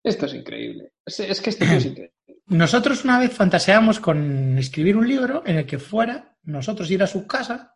Esto 0.00 0.26
es 0.26 0.34
increíble. 0.34 0.92
Es, 1.04 1.18
es 1.18 1.40
que 1.40 1.50
tío 1.50 1.72
es 1.72 1.86
increíble. 1.86 2.14
Nosotros 2.46 3.04
una 3.04 3.18
vez 3.18 3.32
fantaseamos 3.32 3.98
con 3.98 4.56
escribir 4.56 4.96
un 4.96 5.08
libro 5.08 5.42
en 5.44 5.58
el 5.58 5.66
que 5.66 5.80
fuera 5.80 6.36
nosotros 6.44 6.88
ir 6.92 7.02
a 7.02 7.08
su 7.08 7.26
casa 7.26 7.73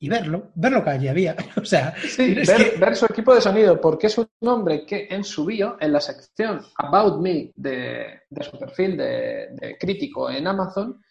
y 0.00 0.08
verlo, 0.08 0.50
ver 0.54 0.72
lo 0.72 0.84
que 0.84 0.90
allí 0.90 1.08
había. 1.08 1.34
O 1.60 1.64
sea, 1.64 1.94
Sí, 1.96 2.34
ver, 2.34 2.72
que- 2.72 2.78
ver 2.78 2.94
su 2.96 3.06
equipo 3.06 3.34
de 3.34 3.40
sonido, 3.40 3.80
porque 3.80 4.06
es 4.06 4.16
un 4.18 4.28
hombre 4.42 4.84
que 4.86 5.08
en 5.10 5.24
su 5.24 5.44
bio, 5.44 5.76
en 5.80 5.92
la 5.92 6.00
sección 6.00 6.60
About 6.76 7.20
Me 7.20 7.52
de, 7.56 8.20
de 8.30 8.44
su 8.44 8.58
perfil 8.58 8.96
de, 8.96 9.48
de 9.52 9.76
crítico 9.78 10.30
en 10.30 10.46
Amazon, 10.46 11.02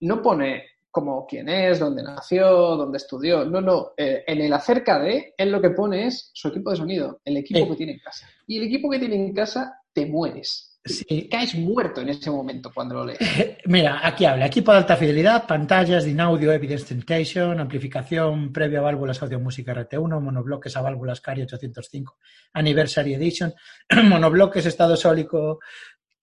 no 0.00 0.20
pone 0.22 0.64
como 0.90 1.26
quién 1.26 1.48
es, 1.50 1.78
dónde 1.78 2.02
nació, 2.02 2.48
dónde 2.76 2.96
estudió. 2.96 3.44
No, 3.44 3.60
no. 3.60 3.92
eh, 3.98 4.24
en 4.26 4.40
el 4.40 4.52
acerca 4.54 4.98
de, 4.98 5.34
él 5.36 5.52
lo 5.52 5.60
que 5.60 5.70
pone 5.70 6.06
es 6.06 6.30
su 6.32 6.48
equipo 6.48 6.70
de 6.70 6.76
sonido, 6.76 7.20
el 7.24 7.36
equipo 7.36 7.60
Sí. 7.60 7.68
que 7.70 7.76
tiene 7.76 7.92
en 7.92 7.98
casa. 7.98 8.26
Y 8.46 8.56
el 8.58 8.64
equipo 8.64 8.88
que 8.90 8.98
tiene 8.98 9.14
en 9.16 9.34
casa, 9.34 9.82
te 9.92 10.06
mueres. 10.06 10.65
Sí. 10.86 11.28
Caes 11.28 11.54
muerto 11.54 12.00
en 12.00 12.08
ese 12.08 12.30
momento 12.30 12.70
cuando 12.74 12.94
lo 12.94 13.04
lees. 13.06 13.18
Mira, 13.66 14.00
aquí 14.06 14.24
habla, 14.24 14.46
equipo 14.46 14.72
de 14.72 14.78
alta 14.78 14.96
fidelidad, 14.96 15.46
pantallas, 15.46 16.04
DIN 16.04 16.20
audio, 16.20 16.52
evidence 16.52 16.86
temptation, 16.86 17.60
amplificación 17.60 18.52
previa 18.52 18.78
a 18.78 18.82
válvulas 18.82 19.22
audio 19.22 19.40
música 19.40 19.74
RT1, 19.74 20.20
monobloques 20.20 20.76
a 20.76 20.82
válvulas 20.82 21.20
Cari 21.20 21.42
805, 21.42 22.18
Anniversary 22.54 23.14
Edition, 23.14 23.52
monobloques 24.08 24.64
estado 24.66 24.96
sólico 24.96 25.58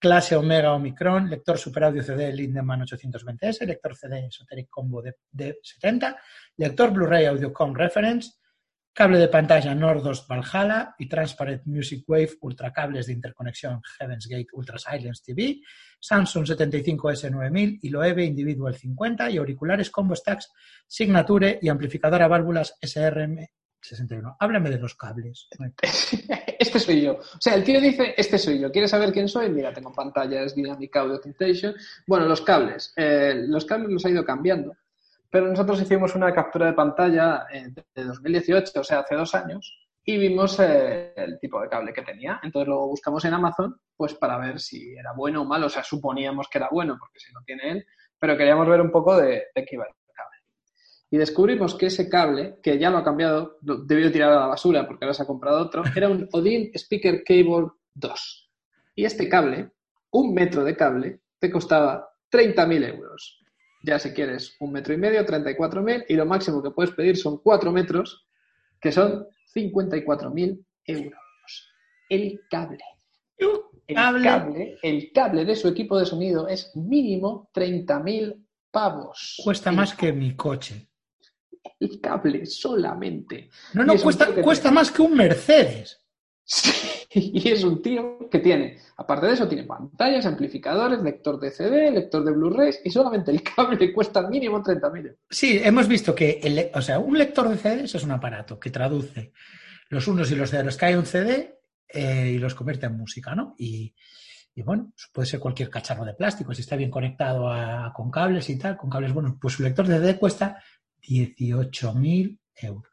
clase 0.03 0.35
Omega 0.35 0.73
Omicron, 0.73 1.29
lector 1.29 1.57
Super 1.57 1.85
Audio 1.85 2.03
CD 2.03 2.33
Lindemann 2.33 2.81
820S, 2.81 3.65
lector 3.65 3.95
CD 3.95 4.25
Esoteric 4.25 4.69
Combo 4.69 5.01
de, 5.01 5.15
de 5.31 5.59
70, 5.61 6.17
lector 6.57 6.91
Blu-ray 6.91 7.25
Audiocom 7.27 7.73
Reference, 7.73 8.42
cable 8.93 9.17
de 9.17 9.27
pantalla 9.27 9.73
Nordos 9.73 10.27
Valhalla 10.27 10.95
y 10.99 11.09
Transparent 11.09 11.65
Music 11.65 12.03
Wave, 12.07 12.37
ultracables 12.41 13.07
de 13.07 13.13
interconexión 13.13 13.81
Heaven's 13.97 14.27
Gate 14.27 14.47
Ultra 14.53 14.77
Silence 14.77 15.23
TV, 15.25 15.61
Samsung 15.99 16.45
75S9000 16.45 17.79
y 17.81 17.89
Loewe 17.89 18.23
Individual 18.23 18.75
50 18.75 19.31
y 19.31 19.37
auriculares 19.37 19.89
Combo 19.89 20.15
Stacks 20.15 20.51
Signature 20.87 21.59
y 21.61 21.69
amplificador 21.69 22.21
a 22.21 22.27
válvulas 22.27 22.77
SRM 22.81 23.47
61. 23.81 24.37
Háblame 24.39 24.69
de 24.69 24.79
los 24.79 24.95
cables. 24.95 25.47
Este 26.63 26.79
soy 26.79 27.01
yo. 27.01 27.15
O 27.15 27.41
sea, 27.41 27.55
el 27.55 27.63
tío 27.63 27.81
dice, 27.81 28.13
este 28.15 28.37
soy 28.37 28.57
yo. 28.57 28.71
¿Quieres 28.71 28.89
saber 28.89 29.11
quién 29.11 29.27
soy? 29.27 29.49
Mira, 29.49 29.73
tengo 29.73 29.91
pantallas, 29.91 30.55
Dynamic 30.55 30.95
Audio. 30.95 31.19
Bueno, 32.07 32.25
los 32.25 32.39
cables. 32.39 32.93
Eh, 32.95 33.43
los 33.47 33.65
cables 33.65 33.91
los 33.91 34.05
ha 34.05 34.09
ido 34.09 34.23
cambiando. 34.23 34.73
Pero 35.33 35.47
nosotros 35.47 35.81
hicimos 35.81 36.15
una 36.15 36.31
captura 36.33 36.67
de 36.67 36.73
pantalla 36.73 37.47
eh, 37.51 37.69
de 37.95 38.03
2018, 38.03 38.79
o 38.79 38.83
sea, 38.83 38.99
hace 38.99 39.15
dos 39.15 39.33
años, 39.35 39.63
y 40.05 40.17
vimos 40.17 40.59
eh, 40.59 41.13
el 41.15 41.39
tipo 41.39 41.59
de 41.61 41.69
cable 41.69 41.91
que 41.91 42.03
tenía. 42.03 42.39
Entonces 42.43 42.67
lo 42.69 42.87
buscamos 42.87 43.25
en 43.25 43.33
Amazon, 43.33 43.75
pues 43.97 44.13
para 44.13 44.37
ver 44.37 44.59
si 44.59 44.93
era 44.95 45.13
bueno 45.13 45.41
o 45.41 45.45
malo. 45.45 45.65
O 45.67 45.69
sea, 45.69 45.83
suponíamos 45.83 46.47
que 46.49 46.59
era 46.59 46.69
bueno, 46.71 46.97
porque 46.99 47.19
si 47.19 47.31
lo 47.33 47.41
tiene 47.45 47.71
él, 47.71 47.85
pero 48.19 48.37
queríamos 48.37 48.67
ver 48.67 48.81
un 48.81 48.91
poco 48.91 49.17
de, 49.17 49.45
de 49.55 49.65
qué 49.65 49.75
iba 49.75 49.85
el 49.85 49.93
cable. 50.13 50.37
y 51.11 51.17
descubrimos 51.17 51.75
que 51.75 51.87
ese 51.87 52.09
cable, 52.09 52.59
que 52.63 52.77
ya 52.79 52.89
lo 52.91 52.99
ha 52.99 53.03
cambiado, 53.03 53.57
lo- 53.63 53.77
debió 53.77 54.11
tirar 54.11 54.31
a 54.33 54.39
la 54.41 54.47
basura 54.47 54.85
porque 54.87 55.05
ahora 55.05 55.13
se 55.15 55.23
ha 55.23 55.27
comprado 55.27 55.61
otro, 55.61 55.83
era 55.95 56.09
un 56.09 56.27
Odin 56.31 56.71
Speaker 56.75 57.23
Cable 57.23 57.69
2. 57.95 58.51
Y 58.95 59.05
este 59.05 59.27
cable, 59.29 59.71
un 60.11 60.33
metro 60.33 60.63
de 60.63 60.75
cable, 60.75 61.21
te 61.39 61.49
costaba 61.51 62.07
30.000 62.29 62.83
euros. 62.83 63.42
Ya 63.83 63.99
si 63.99 64.11
quieres 64.13 64.55
un 64.59 64.71
metro 64.71 64.93
y 64.93 64.97
medio, 64.97 65.25
34.000, 65.25 66.05
y 66.07 66.15
lo 66.15 66.25
máximo 66.25 66.63
que 66.63 66.71
puedes 66.71 66.93
pedir 66.95 67.17
son 67.17 67.37
4 67.43 67.71
metros, 67.71 68.25
que 68.79 68.91
son 68.91 69.27
54.000 69.53 70.65
euros. 70.85 71.19
El 72.09 72.41
cable. 72.49 72.79
El 73.85 73.95
Cable. 73.95 74.23
cable. 74.23 74.77
el 74.81 75.11
cable 75.11 75.43
de 75.43 75.55
su 75.57 75.67
equipo 75.67 75.99
de 75.99 76.05
sonido 76.05 76.47
es 76.47 76.73
mínimo 76.75 77.49
30.000 77.53 78.41
pavos. 78.71 79.41
Cuesta 79.43 79.69
El 79.71 79.75
más 79.75 79.93
que 79.93 80.13
mi 80.13 80.35
coche. 80.35 80.87
el 81.79 81.99
cable 81.99 82.45
solamente. 82.45 83.49
No, 83.73 83.83
no, 83.83 83.97
cuesta, 83.97 84.33
cuesta 84.41 84.71
más 84.71 84.89
que 84.91 85.01
un 85.01 85.15
Mercedes. 85.17 86.01
Y 87.33 87.49
es 87.49 87.63
un 87.63 87.81
tío 87.81 88.29
que 88.31 88.39
tiene, 88.39 88.77
aparte 88.97 89.27
de 89.27 89.33
eso, 89.33 89.47
tiene 89.47 89.63
pantallas, 89.65 90.25
amplificadores, 90.25 91.01
lector 91.01 91.39
de 91.39 91.51
CD, 91.51 91.91
lector 91.91 92.23
de 92.23 92.31
Blu-rays 92.31 92.81
y 92.83 92.89
solamente 92.89 93.31
el 93.31 93.41
cable 93.55 93.93
cuesta 93.93 94.27
mínimo 94.27 94.61
30.000 94.63 94.97
euros. 94.97 95.17
Sí, 95.29 95.59
hemos 95.63 95.87
visto 95.87 96.13
que 96.15 96.39
el, 96.43 96.69
o 96.73 96.81
sea, 96.81 96.99
un 96.99 97.17
lector 97.17 97.49
de 97.49 97.57
CDs 97.57 97.95
es 97.95 98.03
un 98.03 98.11
aparato 98.11 98.59
que 98.59 98.71
traduce 98.71 99.31
los 99.89 100.07
unos 100.07 100.31
y 100.31 100.35
los 100.35 100.49
ceros 100.49 100.75
que 100.77 100.85
hay 100.85 100.95
un 100.95 101.05
CD 101.05 101.59
eh, 101.87 102.31
y 102.35 102.37
los 102.39 102.55
convierte 102.55 102.87
en 102.87 102.97
música, 102.97 103.35
¿no? 103.35 103.53
Y, 103.59 103.93
y 104.55 104.61
bueno, 104.63 104.93
puede 105.11 105.27
ser 105.27 105.39
cualquier 105.39 105.69
cacharro 105.69 106.05
de 106.05 106.13
plástico, 106.15 106.53
si 106.53 106.61
está 106.61 106.75
bien 106.75 106.89
conectado 106.89 107.47
a- 107.51 107.91
con 107.93 108.09
cables 108.09 108.49
y 108.49 108.57
tal, 108.57 108.77
con 108.77 108.89
cables 108.89 109.13
buenos, 109.13 109.33
pues 109.39 109.53
su 109.53 109.61
lector 109.63 109.85
de 109.87 109.97
CD 109.99 110.17
cuesta 110.17 110.57
18.000 111.07 112.39
euros. 112.55 112.92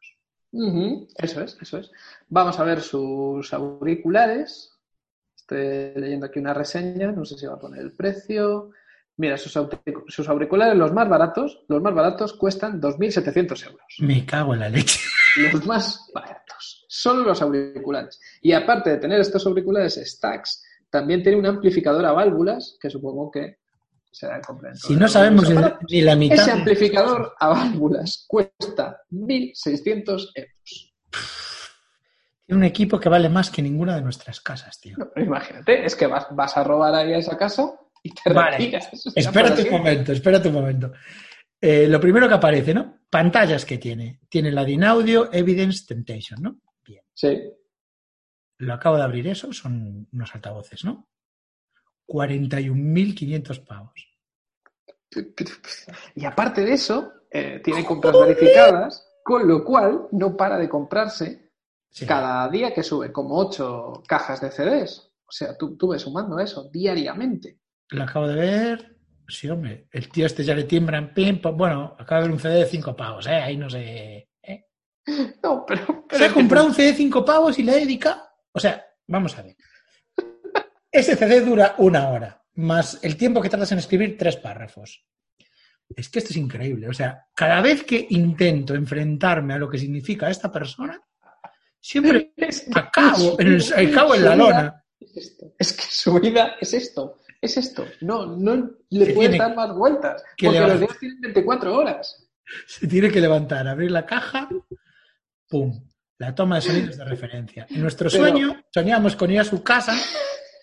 Eso 1.16 1.42
es, 1.42 1.56
eso 1.60 1.78
es. 1.78 1.90
Vamos 2.28 2.58
a 2.58 2.64
ver 2.64 2.80
sus 2.80 3.52
auriculares. 3.52 4.76
Estoy 5.36 5.92
leyendo 5.96 6.26
aquí 6.26 6.38
una 6.38 6.54
reseña, 6.54 7.12
no 7.12 7.24
sé 7.24 7.36
si 7.38 7.46
va 7.46 7.54
a 7.54 7.58
poner 7.58 7.80
el 7.80 7.92
precio. 7.92 8.70
Mira, 9.16 9.36
sus, 9.36 9.56
auric- 9.56 10.04
sus 10.08 10.28
auriculares, 10.28 10.76
los 10.76 10.92
más 10.92 11.08
baratos, 11.08 11.64
los 11.68 11.82
más 11.82 11.94
baratos 11.94 12.32
cuestan 12.34 12.80
2.700 12.80 13.66
euros. 13.66 13.84
Me 13.98 14.24
cago 14.24 14.54
en 14.54 14.60
la 14.60 14.68
leche. 14.68 15.00
los 15.52 15.66
más 15.66 16.10
baratos. 16.14 16.86
Solo 16.88 17.22
los 17.24 17.40
auriculares. 17.42 18.18
Y 18.40 18.52
aparte 18.52 18.90
de 18.90 18.96
tener 18.96 19.20
estos 19.20 19.46
auriculares 19.46 19.96
stacks, 20.04 20.64
también 20.88 21.22
tiene 21.22 21.38
un 21.38 21.46
amplificador 21.46 22.04
a 22.06 22.12
válvulas, 22.12 22.76
que 22.80 22.90
supongo 22.90 23.30
que 23.30 23.59
Si 24.12 24.96
no 24.96 25.08
sabemos 25.08 25.48
ni, 25.88 26.00
la 26.00 26.16
mitad. 26.16 26.40
Ese 26.40 26.50
amplificador 26.50 27.34
a 27.38 27.48
válvulas 27.48 28.24
cuesta 28.26 29.02
1.600 29.10 30.30
euros. 30.34 30.94
Tiene 32.44 32.58
un 32.58 32.64
equipo 32.64 32.98
que 32.98 33.08
vale 33.08 33.28
más 33.28 33.50
que 33.50 33.62
ninguna 33.62 33.94
de 33.94 34.02
nuestras 34.02 34.40
casas, 34.40 34.80
tío. 34.80 34.96
No, 34.98 35.22
imagínate, 35.22 35.84
es 35.84 35.94
que 35.94 36.06
vas, 36.06 36.26
vas 36.32 36.56
a 36.56 36.64
robar 36.64 36.94
ahí 36.94 37.12
a 37.12 37.18
esa 37.18 37.38
casa 37.38 37.72
y 38.02 38.12
te 38.12 38.32
Vale. 38.32 38.58
retiras. 38.58 38.90
Espérate 39.14 39.62
un 39.62 39.70
momento, 39.70 40.12
espérate 40.12 40.48
un 40.48 40.54
momento. 40.54 40.92
Eh, 41.60 41.86
lo 41.86 42.00
primero 42.00 42.26
que 42.26 42.34
aparece, 42.34 42.74
¿no? 42.74 43.00
Pantallas 43.08 43.64
que 43.64 43.78
tiene. 43.78 44.20
Tiene 44.28 44.50
la 44.50 44.64
Dinaudio 44.64 45.32
Evidence 45.32 45.86
Temptation, 45.86 46.42
¿no? 46.42 46.60
Bien. 46.84 47.02
Sí. 47.14 47.40
Lo 48.58 48.74
acabo 48.74 48.96
de 48.96 49.02
abrir 49.04 49.28
eso, 49.28 49.52
son 49.52 50.08
unos 50.12 50.34
altavoces, 50.34 50.84
¿no? 50.84 51.09
41.500 52.10 53.64
pavos. 53.64 53.92
Y 56.14 56.24
aparte 56.24 56.62
de 56.64 56.72
eso, 56.72 57.12
eh, 57.30 57.60
tiene 57.62 57.84
compras 57.84 58.14
verificadas, 58.18 59.06
con 59.24 59.46
lo 59.46 59.64
cual 59.64 60.08
no 60.12 60.36
para 60.36 60.58
de 60.58 60.68
comprarse 60.68 61.50
Sí. 61.92 62.06
cada 62.06 62.48
día 62.48 62.72
que 62.72 62.84
sube 62.84 63.10
como 63.10 63.36
ocho 63.36 64.02
cajas 64.06 64.40
de 64.40 64.50
CDs. 64.52 65.10
O 65.26 65.32
sea, 65.32 65.56
tú, 65.58 65.76
tú 65.76 65.88
ves 65.88 66.02
sumando 66.02 66.38
eso 66.38 66.70
diariamente. 66.72 67.58
Lo 67.88 68.04
acabo 68.04 68.28
de 68.28 68.34
ver. 68.36 68.96
Sí, 69.26 69.48
hombre. 69.48 69.88
El 69.90 70.08
tío 70.08 70.26
este 70.26 70.44
ya 70.44 70.54
le 70.54 70.64
tiembran 70.64 71.12
pim, 71.12 71.40
pam. 71.40 71.56
Bueno, 71.56 71.96
acaba 71.98 72.20
de 72.20 72.28
ver 72.28 72.34
un 72.34 72.40
CD 72.40 72.54
de 72.54 72.66
5 72.66 72.94
pavos, 72.96 73.26
¿eh? 73.26 73.34
Ahí 73.34 73.56
no 73.56 73.68
sé. 73.68 74.28
¿eh? 74.42 74.66
No, 75.42 75.64
pero... 75.66 76.04
pero 76.08 76.18
Se 76.18 76.24
ha 76.24 76.28
que 76.28 76.34
comprado 76.34 76.66
un 76.66 76.74
CD 76.74 76.88
de 76.88 76.94
5 76.94 77.24
pavos 77.24 77.58
y 77.58 77.62
le 77.64 77.72
ha 77.72 77.76
dedicado. 77.76 78.22
O 78.52 78.60
sea, 78.60 78.84
vamos 79.08 79.36
a 79.36 79.42
ver. 79.42 79.56
Ese 80.92 81.16
CD 81.16 81.40
dura 81.40 81.74
una 81.78 82.08
hora, 82.08 82.42
más 82.54 82.98
el 83.02 83.16
tiempo 83.16 83.40
que 83.40 83.48
tardas 83.48 83.70
en 83.72 83.78
escribir 83.78 84.16
tres 84.18 84.36
párrafos. 84.36 85.04
Es 85.96 86.08
que 86.08 86.18
esto 86.20 86.30
es 86.30 86.36
increíble. 86.36 86.88
O 86.88 86.92
sea, 86.92 87.26
cada 87.34 87.60
vez 87.60 87.84
que 87.84 88.06
intento 88.10 88.74
enfrentarme 88.74 89.54
a 89.54 89.58
lo 89.58 89.68
que 89.68 89.78
significa 89.78 90.30
esta 90.30 90.50
persona, 90.50 91.00
siempre 91.80 92.32
es 92.36 92.60
que 92.62 92.78
acabo 92.78 93.40
en, 93.40 93.48
el, 93.48 93.90
acabo 93.90 94.14
en 94.14 94.24
la 94.24 94.36
lona. 94.36 94.84
Es, 94.98 95.16
esto. 95.16 95.46
Es 95.58 95.72
que 95.72 95.82
su 95.82 96.20
vida 96.20 96.54
es 96.60 96.74
esto. 96.74 97.16
Es 97.40 97.56
esto. 97.56 97.86
No, 98.02 98.26
no 98.36 98.70
le 98.90 99.06
puedes 99.14 99.38
dar 99.38 99.54
más 99.56 99.74
vueltas. 99.74 100.22
que 100.36 100.46
Porque 100.46 100.60
levantar. 100.60 100.80
los 100.80 100.88
días 100.88 100.98
tienen 101.00 101.20
24 101.22 101.76
horas. 101.76 102.28
Se 102.66 102.86
tiene 102.86 103.10
que 103.10 103.20
levantar, 103.20 103.66
abrir 103.66 103.90
la 103.92 104.04
caja, 104.04 104.48
¡pum! 105.48 105.88
La 106.18 106.34
toma 106.34 106.56
de 106.56 106.62
sonidos 106.62 106.96
de 106.98 107.04
referencia. 107.04 107.66
En 107.70 107.80
nuestro 107.80 108.10
Pero- 108.10 108.24
sueño 108.28 108.62
soñábamos 108.74 109.16
con 109.16 109.30
ir 109.30 109.40
a 109.40 109.44
su 109.44 109.62
casa, 109.62 109.96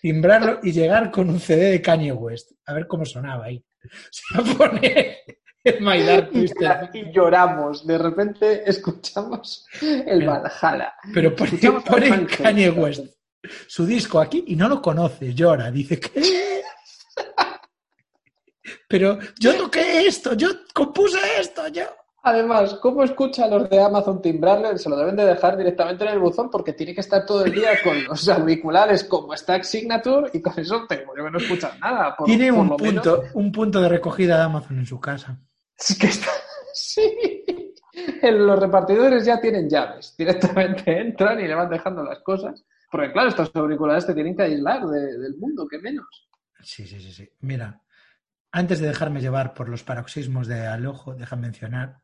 timbrarlo 0.00 0.60
y 0.62 0.72
llegar 0.72 1.10
con 1.10 1.28
un 1.28 1.40
CD 1.40 1.70
de 1.70 1.82
Kanye 1.82 2.12
West. 2.12 2.52
A 2.66 2.74
ver 2.74 2.86
cómo 2.86 3.04
sonaba 3.04 3.46
ahí. 3.46 3.64
Se 4.10 4.54
poner 4.54 5.18
el 5.64 5.80
My 5.80 6.02
Dark 6.02 6.30
Y, 6.32 6.38
Twisted. 6.38 6.94
y 6.94 7.12
lloramos. 7.12 7.86
De 7.86 7.98
repente 7.98 8.68
escuchamos 8.68 9.66
el 9.80 10.26
Valhalla. 10.26 10.94
Pero 11.12 11.34
pone, 11.34 11.58
pone. 11.86 12.26
Kanye 12.26 12.70
West 12.70 13.18
su 13.66 13.86
disco 13.86 14.20
aquí 14.20 14.44
y 14.48 14.56
no 14.56 14.68
lo 14.68 14.82
conoce, 14.82 15.34
llora, 15.34 15.70
dice 15.70 15.98
que... 16.00 16.62
Pero 18.88 19.18
yo 19.38 19.56
toqué 19.56 20.06
esto, 20.06 20.34
yo 20.34 20.48
compuse 20.74 21.18
esto, 21.38 21.68
yo... 21.68 21.84
Además, 22.28 22.74
¿cómo 22.74 23.02
escucha 23.04 23.44
a 23.44 23.48
los 23.48 23.68
de 23.70 23.80
Amazon 23.82 24.20
timbrarle? 24.20 24.76
Se 24.78 24.88
lo 24.90 24.96
deben 24.96 25.16
de 25.16 25.24
dejar 25.24 25.56
directamente 25.56 26.04
en 26.04 26.10
el 26.10 26.18
buzón 26.18 26.50
porque 26.50 26.72
tiene 26.74 26.94
que 26.94 27.00
estar 27.00 27.24
todo 27.24 27.44
el 27.44 27.52
día 27.52 27.70
con 27.82 28.02
los 28.08 28.28
auriculares 28.28 29.04
como 29.04 29.34
Stack 29.36 29.62
Signature 29.64 30.30
y 30.34 30.42
con 30.42 30.58
eso 30.58 30.86
te 30.88 30.98
que 30.98 31.06
no 31.30 31.38
escuchas 31.38 31.78
nada. 31.80 32.14
Por, 32.16 32.26
Tiene 32.26 32.50
por 32.52 32.60
un 32.60 32.68
lo 32.68 32.76
menos. 32.78 33.02
punto, 33.06 33.22
un 33.34 33.52
punto 33.52 33.80
de 33.80 33.88
recogida 33.88 34.36
de 34.36 34.42
Amazon 34.42 34.78
en 34.78 34.86
su 34.86 35.00
casa. 35.00 35.38
Es 35.78 35.96
que 35.98 36.06
está... 36.08 36.30
Sí. 36.74 37.12
En 38.22 38.46
Los 38.46 38.58
repartidores 38.58 39.24
ya 39.24 39.40
tienen 39.40 39.68
llaves. 39.68 40.14
Directamente 40.16 40.92
entran 41.00 41.40
y 41.40 41.48
le 41.48 41.54
van 41.54 41.68
dejando 41.70 42.04
las 42.04 42.20
cosas. 42.20 42.64
Porque 42.90 43.10
claro, 43.12 43.28
estos 43.30 43.50
auriculares 43.54 44.06
te 44.06 44.14
tienen 44.14 44.36
que 44.36 44.42
aislar 44.44 44.86
de- 44.86 45.18
del 45.18 45.36
mundo, 45.38 45.66
que 45.68 45.78
menos. 45.78 46.28
Sí, 46.60 46.86
sí, 46.86 47.00
sí, 47.00 47.12
sí. 47.12 47.28
Mira, 47.40 47.80
antes 48.52 48.80
de 48.80 48.86
dejarme 48.88 49.20
llevar 49.20 49.54
por 49.54 49.68
los 49.68 49.82
paroxismos 49.82 50.46
de 50.46 50.66
al 50.66 50.86
ojo, 50.86 51.14
deja 51.14 51.36
mencionar 51.36 51.98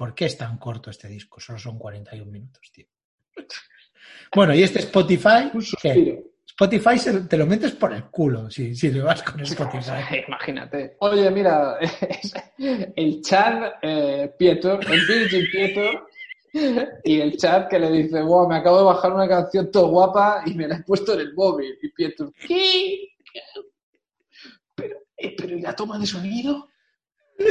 por 0.00 0.14
qué 0.14 0.24
es 0.24 0.38
tan 0.38 0.56
corto 0.56 0.88
este 0.88 1.08
disco. 1.08 1.38
Solo 1.40 1.58
son 1.58 1.78
41 1.78 2.30
minutos, 2.32 2.62
tío. 2.72 2.86
Bueno, 4.34 4.54
y 4.54 4.62
este 4.62 4.78
Spotify, 4.78 5.50
Un 5.52 5.60
¿qué? 5.60 5.66
suspiro. 5.66 6.22
Spotify 6.46 6.98
se- 6.98 7.20
te 7.28 7.36
lo 7.36 7.44
metes 7.46 7.72
por 7.72 7.92
el 7.92 8.04
culo 8.04 8.50
si, 8.50 8.74
si 8.74 8.90
le 8.90 9.02
vas 9.02 9.22
con 9.22 9.40
Spotify. 9.42 10.22
Imagínate. 10.26 10.96
Oye, 11.00 11.30
mira, 11.30 11.76
es 11.80 12.32
el 12.96 13.20
chat 13.20 13.74
eh, 13.82 14.34
Pietor, 14.38 14.80
el 14.90 15.06
Virgin 15.06 15.44
Pietor, 15.52 16.08
y 17.04 17.20
el 17.20 17.36
chat 17.36 17.68
que 17.68 17.78
le 17.78 17.90
dice, 17.90 18.22
wow, 18.22 18.48
me 18.48 18.56
acabo 18.56 18.78
de 18.78 18.84
bajar 18.84 19.12
una 19.12 19.28
canción 19.28 19.70
todo 19.70 19.88
guapa 19.88 20.44
y 20.46 20.54
me 20.54 20.66
la 20.66 20.76
he 20.76 20.82
puesto 20.82 21.12
en 21.12 21.20
el 21.20 21.34
móvil. 21.34 21.78
Y 21.82 21.88
Pietor, 21.90 22.32
¿qué? 22.48 23.08
Pero, 24.74 24.96
eh, 25.18 25.34
pero 25.36 25.58
¿y 25.58 25.60
la 25.60 25.76
toma 25.76 25.98
de 25.98 26.06
sonido? 26.06 26.70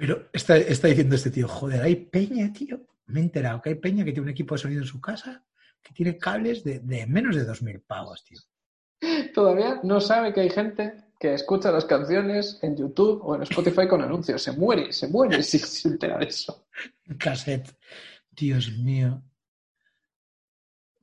Pero 0.00 0.30
está, 0.32 0.56
está 0.56 0.88
diciendo 0.88 1.14
este 1.14 1.30
tío, 1.30 1.46
joder, 1.46 1.82
hay 1.82 1.94
peña, 1.94 2.50
tío. 2.54 2.80
Me 3.04 3.20
he 3.20 3.22
enterado 3.22 3.60
que 3.60 3.68
hay 3.68 3.74
peña 3.74 4.02
que 4.02 4.12
tiene 4.12 4.22
un 4.22 4.30
equipo 4.30 4.54
de 4.54 4.62
sonido 4.62 4.80
en 4.80 4.86
su 4.86 4.98
casa 4.98 5.44
que 5.82 5.92
tiene 5.92 6.16
cables 6.16 6.64
de, 6.64 6.78
de 6.78 7.06
menos 7.06 7.36
de 7.36 7.46
2.000 7.46 7.82
pavos, 7.86 8.24
tío. 8.24 8.38
Todavía 9.34 9.78
no 9.82 10.00
sabe 10.00 10.32
que 10.32 10.40
hay 10.40 10.48
gente 10.48 11.04
que 11.18 11.34
escucha 11.34 11.70
las 11.70 11.84
canciones 11.84 12.58
en 12.62 12.78
YouTube 12.78 13.20
o 13.22 13.34
en 13.34 13.42
Spotify 13.42 13.86
con 13.86 14.00
anuncios. 14.00 14.42
Se 14.42 14.52
muere, 14.52 14.90
se 14.90 15.06
muere 15.06 15.42
si 15.42 15.58
se 15.58 15.88
entera 15.88 16.16
de 16.16 16.24
eso. 16.24 16.66
cassette. 17.18 17.76
Dios 18.30 18.72
mío. 18.78 19.22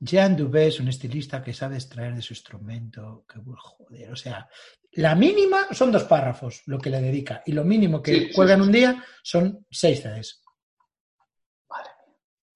Jean 0.00 0.36
Dubé 0.36 0.68
es 0.68 0.80
un 0.80 0.88
estilista 0.88 1.42
que 1.42 1.52
sabe 1.52 1.76
extraer 1.76 2.14
de 2.14 2.22
su 2.22 2.32
instrumento. 2.32 3.24
Que, 3.28 3.40
joder, 3.44 4.12
o 4.12 4.16
sea, 4.16 4.48
la 4.92 5.14
mínima 5.14 5.68
son 5.72 5.90
dos 5.90 6.04
párrafos 6.04 6.62
lo 6.66 6.78
que 6.78 6.90
le 6.90 7.00
dedica 7.00 7.42
y 7.44 7.52
lo 7.52 7.64
mínimo 7.64 8.00
que 8.02 8.12
Sí, 8.12 8.30
en 8.34 8.48
sí, 8.48 8.60
un 8.60 8.72
día 8.72 9.04
son 9.22 9.66
seis 9.70 10.00
CDs. 10.02 10.42